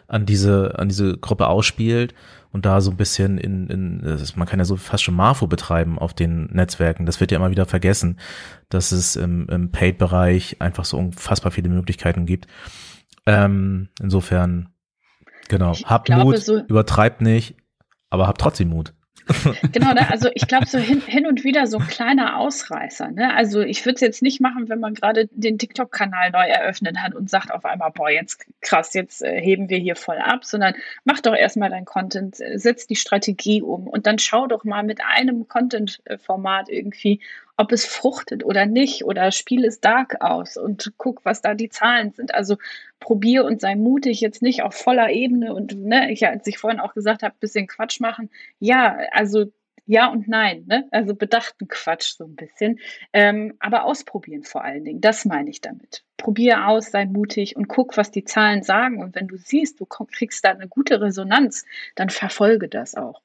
an 0.08 0.26
diese, 0.26 0.78
an 0.78 0.88
diese 0.88 1.16
Gruppe 1.18 1.48
ausspielt 1.48 2.14
und 2.56 2.64
da 2.64 2.80
so 2.80 2.90
ein 2.90 2.96
bisschen 2.96 3.36
in, 3.36 3.68
in 3.68 4.18
man 4.34 4.48
kann 4.48 4.58
ja 4.58 4.64
so 4.64 4.76
fast 4.76 5.04
schon 5.04 5.14
Marfo 5.14 5.46
betreiben 5.46 5.98
auf 5.98 6.14
den 6.14 6.46
Netzwerken. 6.46 7.04
Das 7.04 7.20
wird 7.20 7.30
ja 7.30 7.36
immer 7.36 7.50
wieder 7.50 7.66
vergessen, 7.66 8.18
dass 8.70 8.92
es 8.92 9.14
im, 9.14 9.46
im 9.48 9.70
Paid-Bereich 9.72 10.56
einfach 10.60 10.86
so 10.86 10.96
unfassbar 10.96 11.52
viele 11.52 11.68
Möglichkeiten 11.68 12.24
gibt. 12.24 12.46
Ähm, 13.26 13.88
insofern, 14.00 14.70
genau, 15.48 15.74
habt 15.84 16.08
Mut, 16.08 16.38
so 16.38 16.62
übertreibt 16.66 17.20
nicht, 17.20 17.56
aber 18.08 18.26
habt 18.26 18.40
trotzdem 18.40 18.70
Mut. 18.70 18.94
Genau, 19.72 19.92
ne? 19.92 20.08
also 20.10 20.28
ich 20.34 20.46
glaube, 20.46 20.66
so 20.66 20.78
hin, 20.78 21.00
hin 21.00 21.26
und 21.26 21.44
wieder 21.44 21.66
so 21.66 21.78
kleiner 21.78 22.38
Ausreißer. 22.38 23.10
Ne? 23.10 23.34
Also 23.34 23.60
ich 23.60 23.84
würde 23.84 23.96
es 23.96 24.00
jetzt 24.00 24.22
nicht 24.22 24.40
machen, 24.40 24.68
wenn 24.68 24.80
man 24.80 24.94
gerade 24.94 25.28
den 25.32 25.58
TikTok-Kanal 25.58 26.30
neu 26.30 26.46
eröffnet 26.46 26.98
hat 26.98 27.14
und 27.14 27.28
sagt 27.28 27.52
auf 27.52 27.64
einmal, 27.64 27.90
boah, 27.90 28.10
jetzt 28.10 28.46
krass, 28.60 28.94
jetzt 28.94 29.22
äh, 29.22 29.40
heben 29.40 29.68
wir 29.68 29.78
hier 29.78 29.96
voll 29.96 30.18
ab, 30.18 30.44
sondern 30.44 30.74
mach 31.04 31.20
doch 31.20 31.34
erstmal 31.34 31.70
dein 31.70 31.84
Content, 31.84 32.40
äh, 32.40 32.58
setz 32.58 32.86
die 32.86 32.96
Strategie 32.96 33.62
um 33.62 33.88
und 33.88 34.06
dann 34.06 34.18
schau 34.18 34.46
doch 34.46 34.64
mal 34.64 34.82
mit 34.82 35.00
einem 35.04 35.48
Content-Format 35.48 36.68
irgendwie, 36.68 37.20
ob 37.56 37.72
es 37.72 37.86
fruchtet 37.86 38.44
oder 38.44 38.66
nicht 38.66 39.04
oder 39.04 39.32
spiel 39.32 39.64
es 39.64 39.80
dark 39.80 40.20
aus 40.20 40.56
und 40.56 40.92
guck, 40.98 41.24
was 41.24 41.40
da 41.42 41.54
die 41.54 41.68
Zahlen 41.68 42.12
sind. 42.12 42.34
Also 42.34 42.56
probier 43.00 43.44
und 43.44 43.60
sei 43.60 43.74
mutig, 43.76 44.20
jetzt 44.20 44.42
nicht 44.42 44.62
auf 44.62 44.74
voller 44.74 45.10
Ebene 45.10 45.54
und 45.54 45.76
ne, 45.76 46.10
ich, 46.12 46.26
als 46.26 46.46
ich 46.46 46.58
vorhin 46.58 46.80
auch 46.80 46.94
gesagt 46.94 47.22
habe, 47.22 47.34
bisschen 47.40 47.66
Quatsch 47.66 48.00
machen. 48.00 48.30
Ja, 48.58 48.98
also 49.12 49.46
ja 49.86 50.08
und 50.08 50.28
nein, 50.28 50.64
ne? 50.66 50.88
Also 50.90 51.14
bedachten 51.14 51.68
Quatsch 51.68 52.16
so 52.16 52.24
ein 52.24 52.34
bisschen. 52.34 52.80
Ähm, 53.12 53.54
aber 53.60 53.84
ausprobieren 53.84 54.42
vor 54.42 54.64
allen 54.64 54.84
Dingen, 54.84 55.00
das 55.00 55.24
meine 55.24 55.48
ich 55.50 55.60
damit. 55.60 56.04
Probier 56.16 56.66
aus, 56.66 56.90
sei 56.90 57.06
mutig 57.06 57.56
und 57.56 57.68
guck, 57.68 57.96
was 57.96 58.10
die 58.10 58.24
Zahlen 58.24 58.62
sagen. 58.62 59.02
Und 59.02 59.14
wenn 59.14 59.28
du 59.28 59.36
siehst, 59.36 59.80
du 59.80 59.86
kriegst 59.86 60.44
da 60.44 60.50
eine 60.50 60.68
gute 60.68 61.00
Resonanz, 61.00 61.64
dann 61.94 62.10
verfolge 62.10 62.68
das 62.68 62.96
auch. 62.96 63.22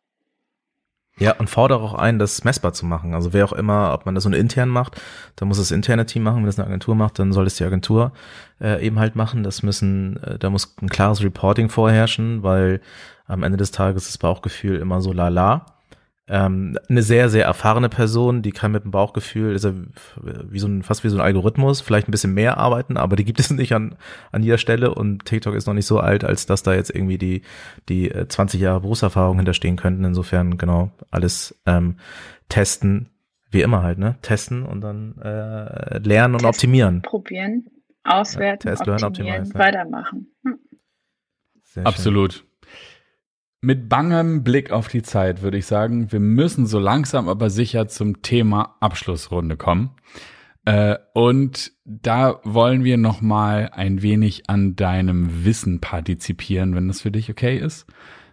Ja, 1.21 1.33
und 1.33 1.49
fordere 1.49 1.79
auch 1.81 1.93
ein, 1.93 2.17
das 2.17 2.43
messbar 2.43 2.73
zu 2.73 2.85
machen. 2.85 3.13
Also 3.13 3.31
wer 3.31 3.45
auch 3.45 3.53
immer, 3.53 3.93
ob 3.93 4.05
man 4.05 4.15
das 4.15 4.23
so 4.23 4.29
intern 4.31 4.69
macht, 4.69 4.99
dann 5.35 5.47
muss 5.47 5.57
das 5.57 5.69
interne 5.69 6.05
Team 6.07 6.23
machen. 6.23 6.37
Wenn 6.37 6.45
das 6.47 6.57
eine 6.57 6.67
Agentur 6.67 6.95
macht, 6.95 7.19
dann 7.19 7.31
soll 7.31 7.45
es 7.45 7.55
die 7.55 7.63
Agentur 7.63 8.11
äh, 8.59 8.83
eben 8.83 8.99
halt 8.99 9.15
machen. 9.15 9.43
Das 9.43 9.61
müssen, 9.61 10.17
äh, 10.23 10.39
da 10.39 10.49
muss 10.49 10.75
ein 10.81 10.89
klares 10.89 11.23
Reporting 11.23 11.69
vorherrschen, 11.69 12.41
weil 12.41 12.81
am 13.27 13.43
Ende 13.43 13.57
des 13.57 13.71
Tages 13.71 14.03
ist 14.03 14.13
das 14.13 14.17
Bauchgefühl 14.17 14.77
immer 14.77 15.01
so 15.01 15.13
lala 15.13 15.65
ähm, 16.31 16.77
eine 16.87 17.03
sehr, 17.03 17.29
sehr 17.29 17.43
erfahrene 17.43 17.89
Person, 17.89 18.41
die 18.41 18.53
kann 18.53 18.71
mit 18.71 18.85
dem 18.85 18.91
Bauchgefühl, 18.91 19.53
ist 19.53 19.67
wie 20.23 20.59
so 20.59 20.67
ein, 20.67 20.81
fast 20.81 21.03
wie 21.03 21.09
so 21.09 21.17
ein 21.17 21.21
Algorithmus, 21.21 21.81
vielleicht 21.81 22.07
ein 22.07 22.11
bisschen 22.11 22.33
mehr 22.33 22.57
arbeiten, 22.57 22.95
aber 22.95 23.17
die 23.17 23.25
gibt 23.25 23.41
es 23.41 23.49
nicht 23.51 23.73
an, 23.73 23.97
an 24.31 24.41
jeder 24.41 24.57
Stelle 24.57 24.95
und 24.95 25.25
TikTok 25.25 25.55
ist 25.55 25.67
noch 25.67 25.73
nicht 25.73 25.85
so 25.85 25.99
alt, 25.99 26.23
als 26.23 26.45
dass 26.45 26.63
da 26.63 26.73
jetzt 26.73 26.89
irgendwie 26.89 27.17
die, 27.17 27.41
die 27.89 28.09
20 28.09 28.61
äh, 28.61 28.63
Jahre 28.63 28.79
Berufserfahrung 28.79 29.35
hinterstehen 29.35 29.75
könnten. 29.75 30.05
Insofern, 30.05 30.57
genau, 30.57 30.91
alles 31.11 31.59
ähm, 31.65 31.97
testen, 32.47 33.09
wie 33.49 33.61
immer 33.61 33.83
halt, 33.83 33.97
ne? 33.97 34.15
Testen 34.21 34.63
und 34.63 34.79
dann 34.79 35.17
äh, 35.17 35.97
lernen 35.97 36.35
und 36.35 36.43
Testen, 36.43 36.45
optimieren. 36.45 37.01
Probieren, 37.01 37.65
auswerten, 38.05 38.69
ja, 38.69 38.75
Test, 38.75 39.03
optimieren, 39.03 39.43
lernen, 39.43 39.53
weitermachen. 39.53 40.27
Hm. 40.45 40.59
Absolut. 41.83 42.33
Schön. 42.33 42.45
Mit 43.63 43.89
bangem 43.89 44.43
Blick 44.43 44.71
auf 44.71 44.87
die 44.87 45.03
Zeit 45.03 45.43
würde 45.43 45.59
ich 45.59 45.67
sagen, 45.67 46.11
wir 46.11 46.19
müssen 46.19 46.65
so 46.65 46.79
langsam 46.79 47.29
aber 47.29 47.51
sicher 47.51 47.87
zum 47.87 48.23
Thema 48.23 48.75
Abschlussrunde 48.79 49.55
kommen. 49.55 49.91
Äh, 50.65 50.97
und 51.13 51.71
da 51.85 52.39
wollen 52.43 52.83
wir 52.83 52.97
noch 52.97 53.21
mal 53.21 53.69
ein 53.71 54.01
wenig 54.01 54.49
an 54.49 54.75
deinem 54.75 55.45
Wissen 55.45 55.79
partizipieren, 55.79 56.73
wenn 56.73 56.87
das 56.87 57.01
für 57.01 57.11
dich 57.11 57.29
okay 57.29 57.59
ist. 57.59 57.85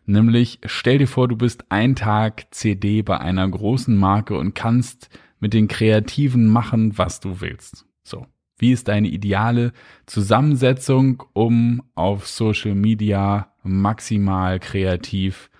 Nämlich 0.06 0.60
stell 0.64 0.96
dir 0.96 1.08
vor, 1.08 1.28
du 1.28 1.36
bist 1.36 1.66
ein 1.68 1.94
Tag 1.94 2.46
CD 2.50 3.02
bei 3.02 3.18
einer 3.20 3.46
großen 3.46 3.94
Marke 3.94 4.34
und 4.38 4.54
kannst 4.54 5.10
mit 5.40 5.52
den 5.52 5.68
Kreativen 5.68 6.46
machen, 6.46 6.96
was 6.96 7.20
du 7.20 7.42
willst. 7.42 7.84
So. 8.02 8.26
Wie 8.58 8.72
ist 8.72 8.88
deine 8.88 9.08
ideale 9.08 9.72
Zusammensetzung, 10.06 11.22
um 11.32 11.82
auf 11.94 12.26
Social 12.26 12.74
Media 12.74 13.48
maximal 13.62 14.58
kreativ 14.58 15.50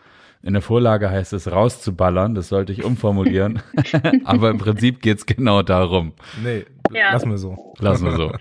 in 0.43 0.53
der 0.53 0.63
Vorlage 0.63 1.11
heißt 1.11 1.33
es 1.33 1.51
rauszuballern, 1.51 2.35
das 2.35 2.49
sollte 2.49 2.73
ich 2.73 2.85
umformulieren. 2.85 3.61
Aber 4.25 4.51
im 4.51 4.59
Prinzip 4.59 5.03
geht's 5.03 5.27
genau 5.27 5.63
darum. 5.63 6.13
Nee, 6.43 6.65
ja. 6.93 7.13
lassen 7.13 7.31
wir 7.31 7.39
so. 7.39 7.75
Lassen 7.79 8.07
wir 8.07 8.17
so. 8.17 8.33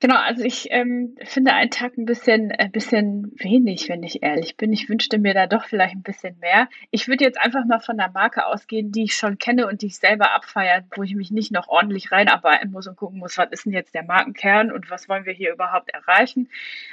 Genau, 0.00 0.14
also 0.14 0.44
ich 0.44 0.68
ähm, 0.70 1.16
finde 1.24 1.54
einen 1.54 1.72
Tag 1.72 1.98
ein 1.98 2.04
bisschen, 2.04 2.52
ein 2.52 2.70
bisschen 2.70 3.32
wenig, 3.36 3.88
wenn 3.88 4.04
ich 4.04 4.22
ehrlich 4.22 4.56
bin. 4.56 4.72
Ich 4.72 4.88
wünschte 4.88 5.18
mir 5.18 5.34
da 5.34 5.48
doch 5.48 5.64
vielleicht 5.64 5.96
ein 5.96 6.04
bisschen 6.04 6.38
mehr. 6.38 6.68
Ich 6.92 7.08
würde 7.08 7.24
jetzt 7.24 7.40
einfach 7.40 7.64
mal 7.64 7.80
von 7.80 7.96
der 7.96 8.08
Marke 8.12 8.46
ausgehen, 8.46 8.92
die 8.92 9.02
ich 9.04 9.14
schon 9.14 9.38
kenne 9.38 9.66
und 9.66 9.82
die 9.82 9.86
ich 9.86 9.96
selber 9.98 10.32
abfeiere, 10.36 10.84
wo 10.94 11.02
ich 11.02 11.16
mich 11.16 11.32
nicht 11.32 11.50
noch 11.50 11.66
ordentlich 11.66 12.12
reinarbeiten 12.12 12.70
muss 12.70 12.86
und 12.86 12.94
gucken 12.94 13.18
muss, 13.18 13.38
was 13.38 13.50
ist 13.50 13.64
denn 13.66 13.72
jetzt 13.72 13.92
der 13.92 14.04
Markenkern 14.04 14.70
und 14.70 14.88
was 14.88 15.08
wollen 15.08 15.26
wir 15.26 15.32
hier 15.32 15.52
überhaupt 15.52 15.90
erreichen. 15.90 16.48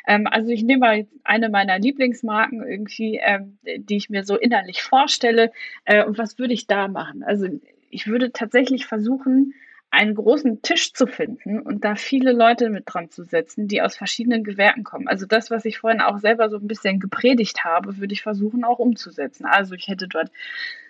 Ähm, 0.08 0.26
also 0.26 0.50
ich 0.50 0.64
nehme 0.64 0.80
mal 0.80 1.08
eine 1.24 1.50
meiner 1.50 1.78
Lieblingsmarken 1.78 2.68
irgendwie, 2.68 3.20
ähm, 3.24 3.60
die 3.64 3.98
ich 3.98 4.10
mir 4.10 4.24
so 4.24 4.36
innerlich 4.36 4.82
vorstelle. 4.82 5.52
Äh, 5.84 6.04
und 6.04 6.18
was 6.18 6.40
würde 6.40 6.56
ich 6.56 6.66
da 6.66 6.88
machen? 6.88 7.22
Also 7.22 7.46
ich 7.92 8.08
würde 8.08 8.32
tatsächlich 8.32 8.88
versuchen, 8.88 9.54
einen 9.96 10.16
großen 10.16 10.62
Tisch 10.62 10.94
zu 10.94 11.08
finden 11.08 11.60
und 11.60 11.84
da 11.86 11.96
viele 11.96 12.34
Leute 12.34 12.70
mit 12.70 12.84
dran 12.86 13.10
zu 13.10 13.24
setzen, 13.24 13.68
die 13.68 13.82
aus 13.82 13.96
verschiedenen 13.96 14.44
Gewerken 14.44 14.84
kommen. 14.84 15.08
Also 15.08 15.26
das, 15.26 15.50
was 15.50 15.66
ich 15.66 15.80
vorhin 15.80 16.02
auch 16.02 16.20
selber 16.20 16.50
so 16.50 16.58
ein 16.58 16.68
bisschen 16.68 17.00
gepredigt 17.00 17.64
habe, 17.64 17.98
würde 17.98 18.14
ich 18.14 18.22
versuchen 18.22 18.64
auch 18.64 18.80
umzusetzen. 18.80 19.46
Also 19.46 19.74
ich 19.74 19.88
hätte 19.88 20.08
dort 20.08 20.30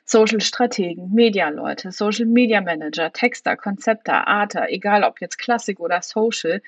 Social 0.03 0.41
Strategen, 0.41 1.13
Media 1.13 1.49
Leute, 1.49 1.91
Social 1.91 2.25
Media 2.25 2.61
Manager, 2.61 3.11
Texter, 3.11 3.55
Konzepter, 3.55 4.27
Arter, 4.27 4.69
egal 4.69 5.03
ob 5.03 5.21
jetzt 5.21 5.37
Klassik 5.37 5.79
oder 5.79 6.01
Social, 6.01 6.61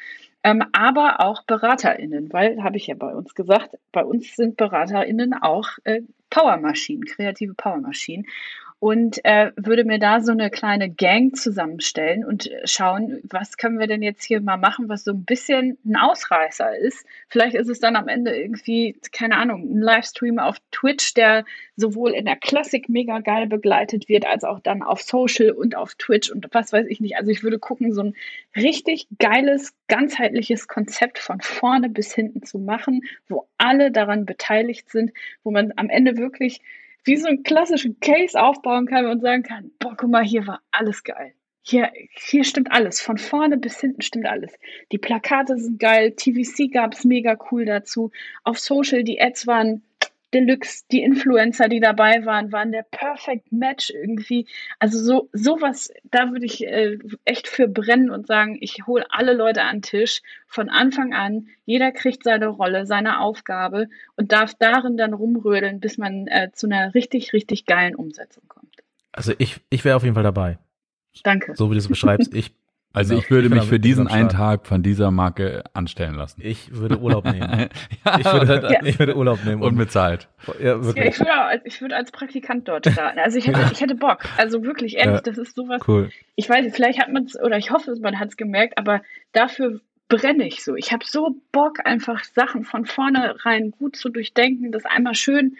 ähm, 0.43 0.63
aber 0.71 1.19
auch 1.19 1.43
BeraterInnen, 1.43 2.31
weil, 2.31 2.63
habe 2.63 2.77
ich 2.77 2.87
ja 2.87 2.95
bei 2.95 3.13
uns 3.13 3.35
gesagt, 3.35 3.71
bei 3.91 4.03
uns 4.03 4.35
sind 4.35 4.57
BeraterInnen 4.57 5.33
auch 5.33 5.69
äh, 5.83 6.01
Powermaschinen, 6.29 7.05
kreative 7.05 7.53
Powermaschinen 7.53 8.25
und 8.79 9.25
äh, 9.25 9.51
würde 9.55 9.85
mir 9.85 9.97
da 9.97 10.21
so 10.21 10.31
eine 10.31 10.51
kleine 10.51 10.89
Gang 10.91 11.35
zusammenstellen 11.35 12.23
und 12.23 12.49
schauen, 12.65 13.19
was 13.23 13.57
können 13.57 13.79
wir 13.79 13.87
denn 13.87 14.03
jetzt 14.03 14.23
hier 14.23 14.39
mal 14.39 14.57
machen, 14.57 14.87
was 14.87 15.03
so 15.03 15.11
ein 15.11 15.25
bisschen 15.25 15.79
ein 15.83 15.95
Ausreißer 15.95 16.77
ist. 16.77 17.03
Vielleicht 17.27 17.55
ist 17.55 17.69
es 17.69 17.79
dann 17.79 17.95
am 17.95 18.07
Ende 18.07 18.35
irgendwie, 18.35 18.95
keine 19.11 19.37
Ahnung, 19.37 19.63
ein 19.63 19.81
Livestream 19.81 20.37
auf 20.37 20.57
Twitch, 20.71 21.15
der 21.15 21.43
sowohl 21.75 22.11
in 22.11 22.25
der 22.25 22.35
Klassik 22.35 22.87
mega 22.87 23.19
geil 23.19 23.47
begleitet 23.47 24.09
wird, 24.09 24.27
als 24.27 24.43
auch 24.43 24.59
dann 24.59 24.83
auf 24.83 25.01
Social 25.01 25.51
und 25.51 25.75
auf 25.75 25.95
Twitch 25.95 26.29
und 26.29 26.47
was 26.51 26.71
weiß 26.71 26.85
ich 26.87 26.99
nicht. 26.99 27.17
Also 27.17 27.31
ich 27.31 27.41
würde 27.41 27.57
gucken, 27.57 27.93
so 27.93 28.03
ein 28.03 28.15
richtig 28.55 29.07
geiles, 29.17 29.73
ganzheitliches 29.87 30.67
Konzept 30.67 31.17
von 31.17 31.41
vorne 31.41 31.89
bis 31.89 32.13
hinten 32.13 32.43
zu 32.43 32.59
machen, 32.59 33.01
wo 33.27 33.47
alle 33.57 33.91
daran 33.91 34.27
beteiligt 34.27 34.91
sind, 34.91 35.13
wo 35.43 35.49
man 35.49 35.73
am 35.77 35.89
Ende 35.89 36.17
wirklich 36.17 36.61
wie 37.07 37.17
so 37.17 37.27
einen 37.27 37.43
klassischen 37.43 37.99
Case 37.99 38.39
aufbauen 38.39 38.85
kann 38.85 39.05
und 39.05 39.21
sagen 39.21 39.43
kann, 39.43 39.71
boah, 39.79 39.95
guck 39.97 40.09
mal, 40.09 40.23
hier 40.23 40.45
war 40.45 40.61
alles 40.71 41.03
geil. 41.03 41.33
Hier, 41.61 41.91
hier 42.15 42.43
stimmt 42.43 42.71
alles. 42.71 43.01
Von 43.01 43.17
vorne 43.17 43.57
bis 43.57 43.79
hinten 43.81 44.01
stimmt 44.01 44.25
alles. 44.25 44.53
Die 44.91 44.97
Plakate 44.97 45.57
sind 45.57 45.79
geil. 45.79 46.11
TVC 46.11 46.71
gab 46.71 46.93
es 46.93 47.03
mega 47.03 47.37
cool 47.51 47.65
dazu. 47.65 48.11
Auf 48.43 48.59
Social, 48.59 49.03
die 49.03 49.19
Ads 49.19 49.47
waren 49.47 49.83
Deluxe, 50.33 50.83
die 50.91 51.03
Influencer, 51.03 51.69
die 51.69 51.79
dabei 51.79 52.25
waren, 52.25 52.51
waren 52.51 52.71
der 52.71 52.83
Perfect 52.83 53.51
Match 53.51 53.89
irgendwie. 53.89 54.45
Also 54.79 54.99
so 54.99 55.29
sowas, 55.31 55.91
da 56.03 56.31
würde 56.31 56.45
ich 56.45 56.65
äh, 56.65 56.97
echt 57.23 57.47
für 57.47 57.67
brennen 57.67 58.09
und 58.09 58.27
sagen, 58.27 58.57
ich 58.59 58.85
hole 58.85 59.05
alle 59.09 59.33
Leute 59.33 59.63
an 59.63 59.77
den 59.77 59.81
Tisch 59.83 60.21
von 60.47 60.69
Anfang 60.69 61.13
an. 61.13 61.47
Jeder 61.65 61.91
kriegt 61.91 62.23
seine 62.23 62.47
Rolle, 62.47 62.85
seine 62.85 63.19
Aufgabe 63.19 63.87
und 64.15 64.31
darf 64.31 64.53
darin 64.53 64.97
dann 64.97 65.13
rumrödeln, 65.13 65.79
bis 65.79 65.97
man 65.97 66.27
äh, 66.27 66.51
zu 66.53 66.67
einer 66.67 66.93
richtig, 66.93 67.31
richtig 67.33 67.65
geilen 67.65 67.95
Umsetzung 67.95 68.43
kommt. 68.47 68.75
Also 69.13 69.33
ich, 69.37 69.61
ich 69.69 69.85
wäre 69.85 69.95
auf 69.95 70.03
jeden 70.03 70.15
Fall 70.15 70.23
dabei. 70.23 70.59
Danke. 71.23 71.55
So 71.55 71.69
wie 71.69 71.73
du 71.73 71.79
es 71.79 71.87
beschreibst, 71.87 72.33
ich 72.35 72.51
also 72.97 73.17
ich 73.17 73.29
würde 73.29 73.47
ich 73.47 73.53
mich 73.53 73.63
für 73.63 73.79
diesen 73.79 74.07
einen 74.07 74.29
Tag 74.29 74.65
von 74.65 74.81
dieser 74.81 75.11
Marke 75.11 75.63
anstellen 75.73 76.15
lassen. 76.15 76.41
Ich 76.43 76.73
würde 76.73 76.99
Urlaub 76.99 77.25
nehmen. 77.25 77.69
ja, 78.05 78.19
ich, 78.19 78.25
würde, 78.25 78.69
ja. 78.71 78.79
ich 78.83 78.99
würde 78.99 79.15
Urlaub 79.15 79.43
nehmen. 79.45 79.61
Unbezahlt. 79.61 80.27
Ja, 80.59 80.83
wirklich. 80.83 80.95
Ja, 80.95 81.05
ich, 81.05 81.19
würde 81.19 81.33
als, 81.33 81.61
ich 81.65 81.81
würde 81.81 81.95
als 81.95 82.11
Praktikant 82.11 82.67
dort 82.67 82.87
starten. 82.87 83.19
Also 83.19 83.37
ich 83.37 83.47
hätte, 83.47 83.69
ich 83.71 83.81
hätte 83.81 83.95
Bock. 83.95 84.19
Also 84.37 84.63
wirklich, 84.63 84.97
ehrlich, 84.97 85.21
das 85.21 85.37
ist 85.37 85.55
sowas. 85.55 85.81
Cool. 85.87 86.09
Ich 86.35 86.49
weiß, 86.49 86.65
vielleicht 86.75 86.99
hat 86.99 87.11
man 87.11 87.25
es, 87.25 87.39
oder 87.39 87.57
ich 87.57 87.71
hoffe, 87.71 87.95
man 88.01 88.19
hat 88.19 88.29
es 88.29 88.37
gemerkt, 88.37 88.77
aber 88.77 89.01
dafür 89.31 89.79
brenne 90.09 90.47
ich 90.47 90.63
so. 90.63 90.75
Ich 90.75 90.91
habe 90.91 91.05
so 91.05 91.35
Bock, 91.51 91.85
einfach 91.85 92.23
Sachen 92.23 92.63
von 92.63 92.85
vornherein 92.85 93.71
gut 93.71 93.95
zu 93.95 94.09
durchdenken, 94.09 94.71
das 94.71 94.85
einmal 94.85 95.15
schön 95.15 95.57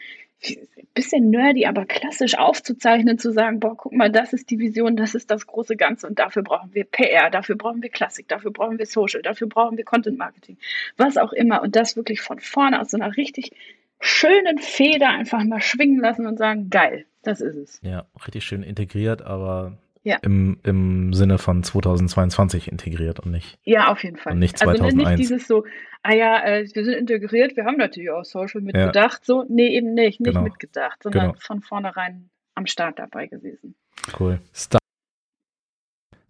bisschen 0.93 1.29
nerdy, 1.29 1.65
aber 1.65 1.85
klassisch 1.85 2.38
aufzuzeichnen, 2.38 3.19
zu 3.19 3.31
sagen, 3.31 3.59
boah, 3.59 3.75
guck 3.75 3.93
mal, 3.93 4.11
das 4.11 4.33
ist 4.33 4.49
die 4.49 4.59
Vision, 4.59 4.95
das 4.95 5.15
ist 5.15 5.29
das 5.29 5.45
große 5.45 5.75
Ganze 5.75 6.07
und 6.07 6.17
dafür 6.19 6.43
brauchen 6.43 6.73
wir 6.73 6.85
PR, 6.85 7.29
dafür 7.29 7.55
brauchen 7.55 7.81
wir 7.81 7.89
Klassik, 7.89 8.27
dafür 8.27 8.51
brauchen 8.51 8.79
wir 8.79 8.85
Social, 8.85 9.21
dafür 9.21 9.47
brauchen 9.47 9.77
wir 9.77 9.85
Content 9.85 10.17
Marketing, 10.17 10.57
was 10.95 11.17
auch 11.17 11.33
immer 11.33 11.61
und 11.61 11.75
das 11.75 11.95
wirklich 11.95 12.21
von 12.21 12.39
vorne 12.39 12.81
aus 12.81 12.91
so 12.91 12.97
einer 12.97 13.15
richtig 13.15 13.51
schönen 13.99 14.57
Feder 14.59 15.09
einfach 15.09 15.43
mal 15.43 15.61
schwingen 15.61 15.99
lassen 15.99 16.25
und 16.25 16.38
sagen, 16.38 16.69
geil, 16.69 17.05
das 17.23 17.41
ist 17.41 17.55
es. 17.55 17.79
Ja, 17.83 18.05
richtig 18.25 18.43
schön 18.43 18.63
integriert, 18.63 19.21
aber 19.21 19.77
ja. 20.07 20.17
im, 20.21 20.59
im 20.63 21.13
Sinne 21.13 21.37
von 21.37 21.63
2022 21.63 22.71
integriert 22.71 23.19
und 23.19 23.31
nicht. 23.31 23.59
Ja, 23.63 23.91
auf 23.91 24.03
jeden 24.03 24.15
Fall. 24.15 24.33
Und 24.33 24.39
nicht 24.39 24.57
2001. 24.57 24.93
Also 24.93 25.09
nicht 25.09 25.19
dieses 25.19 25.47
so, 25.47 25.65
ah 26.01 26.13
ja, 26.13 26.43
äh, 26.45 26.65
wir 26.73 26.85
sind 26.85 26.93
integriert, 26.93 27.57
wir 27.57 27.65
haben 27.65 27.77
natürlich 27.77 28.09
auch 28.09 28.23
Social 28.23 28.61
mitgedacht, 28.61 29.19
ja. 29.19 29.25
so, 29.25 29.45
nee, 29.49 29.67
eben 29.67 29.93
nicht, 29.93 30.21
nicht 30.21 30.31
genau. 30.31 30.43
mitgedacht, 30.43 31.03
sondern 31.03 31.31
genau. 31.31 31.39
von 31.39 31.61
vornherein 31.61 32.29
am 32.55 32.65
Start 32.67 32.99
dabei 32.99 33.27
gewesen. 33.27 33.75
Cool. 34.17 34.39
Start, 34.53 34.81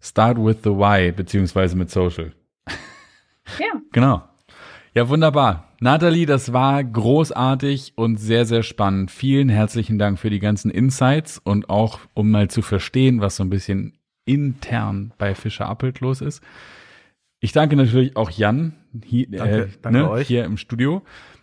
start 0.00 0.38
with 0.38 0.58
the 0.64 0.70
why, 0.70 1.12
beziehungsweise 1.12 1.76
mit 1.76 1.90
Social. 1.90 2.32
Ja. 3.58 3.80
genau. 3.92 4.22
Ja, 4.92 5.08
wunderbar. 5.08 5.67
Nathalie, 5.80 6.26
das 6.26 6.52
war 6.52 6.82
großartig 6.82 7.92
und 7.94 8.16
sehr, 8.16 8.44
sehr 8.46 8.62
spannend. 8.64 9.10
Vielen 9.10 9.48
herzlichen 9.48 9.98
Dank 9.98 10.18
für 10.18 10.28
die 10.30 10.40
ganzen 10.40 10.70
Insights 10.70 11.38
und 11.42 11.70
auch, 11.70 12.00
um 12.14 12.30
mal 12.30 12.48
zu 12.48 12.62
verstehen, 12.62 13.20
was 13.20 13.36
so 13.36 13.44
ein 13.44 13.50
bisschen 13.50 13.96
intern 14.24 15.12
bei 15.18 15.34
Fischer 15.34 15.66
Appelt 15.68 16.00
los 16.00 16.20
ist. 16.20 16.42
Ich 17.40 17.52
danke 17.52 17.76
natürlich 17.76 18.16
auch 18.16 18.30
Jan 18.30 18.74
hier, 19.04 19.28
Danke- 19.30 19.62
äh, 19.62 19.68
danke 19.80 19.98
ne, 20.00 20.10
euch. 20.10 20.26
hier 20.26 20.44
im 20.44 20.56
Studio. 20.56 21.02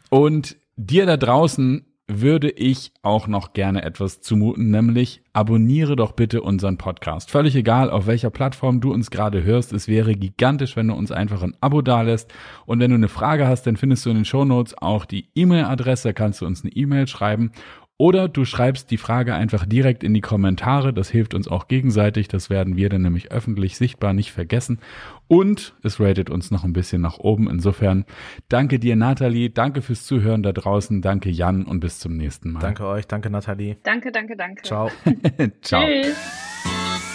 Und 0.09 0.57
dir 0.75 1.05
da 1.05 1.15
draußen 1.15 1.85
würde 2.07 2.51
ich 2.51 2.91
auch 3.01 3.27
noch 3.27 3.53
gerne 3.53 3.83
etwas 3.83 4.21
zumuten, 4.21 4.69
nämlich 4.69 5.23
abonniere 5.33 5.95
doch 5.95 6.11
bitte 6.11 6.43
unseren 6.43 6.77
Podcast. 6.77 7.31
Völlig 7.31 7.55
egal, 7.55 7.89
auf 7.89 8.05
welcher 8.05 8.29
Plattform 8.29 8.79
du 8.79 8.93
uns 8.93 9.09
gerade 9.09 9.43
hörst. 9.43 9.73
Es 9.73 9.87
wäre 9.87 10.13
gigantisch, 10.15 10.75
wenn 10.75 10.87
du 10.87 10.93
uns 10.93 11.11
einfach 11.11 11.41
ein 11.41 11.55
Abo 11.61 11.81
dalässt. 11.81 12.31
Und 12.67 12.79
wenn 12.79 12.91
du 12.91 12.95
eine 12.95 13.07
Frage 13.07 13.47
hast, 13.47 13.63
dann 13.63 13.75
findest 13.75 14.05
du 14.05 14.11
in 14.11 14.17
den 14.17 14.25
Shownotes 14.25 14.77
auch 14.77 15.05
die 15.05 15.29
E-Mail-Adresse, 15.33 16.13
kannst 16.13 16.41
du 16.41 16.45
uns 16.45 16.63
eine 16.63 16.73
E-Mail 16.73 17.07
schreiben. 17.07 17.51
Oder 17.97 18.27
du 18.27 18.43
schreibst 18.43 18.91
die 18.91 18.97
Frage 18.97 19.35
einfach 19.35 19.65
direkt 19.65 20.03
in 20.03 20.13
die 20.13 20.21
Kommentare. 20.21 20.93
Das 20.93 21.09
hilft 21.09 21.33
uns 21.33 21.47
auch 21.47 21.69
gegenseitig. 21.69 22.27
Das 22.27 22.49
werden 22.49 22.75
wir 22.75 22.89
dann 22.89 23.03
nämlich 23.03 23.31
öffentlich 23.31 23.77
sichtbar 23.77 24.13
nicht 24.13 24.33
vergessen. 24.33 24.79
Und 25.27 25.75
es 25.81 25.99
ratet 25.99 26.29
uns 26.29 26.51
noch 26.51 26.65
ein 26.65 26.73
bisschen 26.73 27.01
nach 27.01 27.19
oben. 27.19 27.49
Insofern 27.49 28.03
danke 28.49 28.79
dir, 28.79 28.97
Nathalie. 28.97 29.49
Danke 29.49 29.81
fürs 29.81 30.05
Zuhören 30.05 30.43
da 30.43 30.51
draußen. 30.51 31.01
Danke, 31.01 31.29
Jan. 31.29 31.63
Und 31.63 31.79
bis 31.79 31.99
zum 31.99 32.17
nächsten 32.17 32.51
Mal. 32.51 32.59
Danke 32.59 32.85
euch, 32.85 33.07
danke 33.07 33.29
Nathalie. 33.29 33.77
Danke, 33.83 34.11
danke, 34.11 34.35
danke. 34.35 34.63
Ciao. 34.63 34.91
Ciao. 35.61 35.85
Tschüss. 35.85 36.94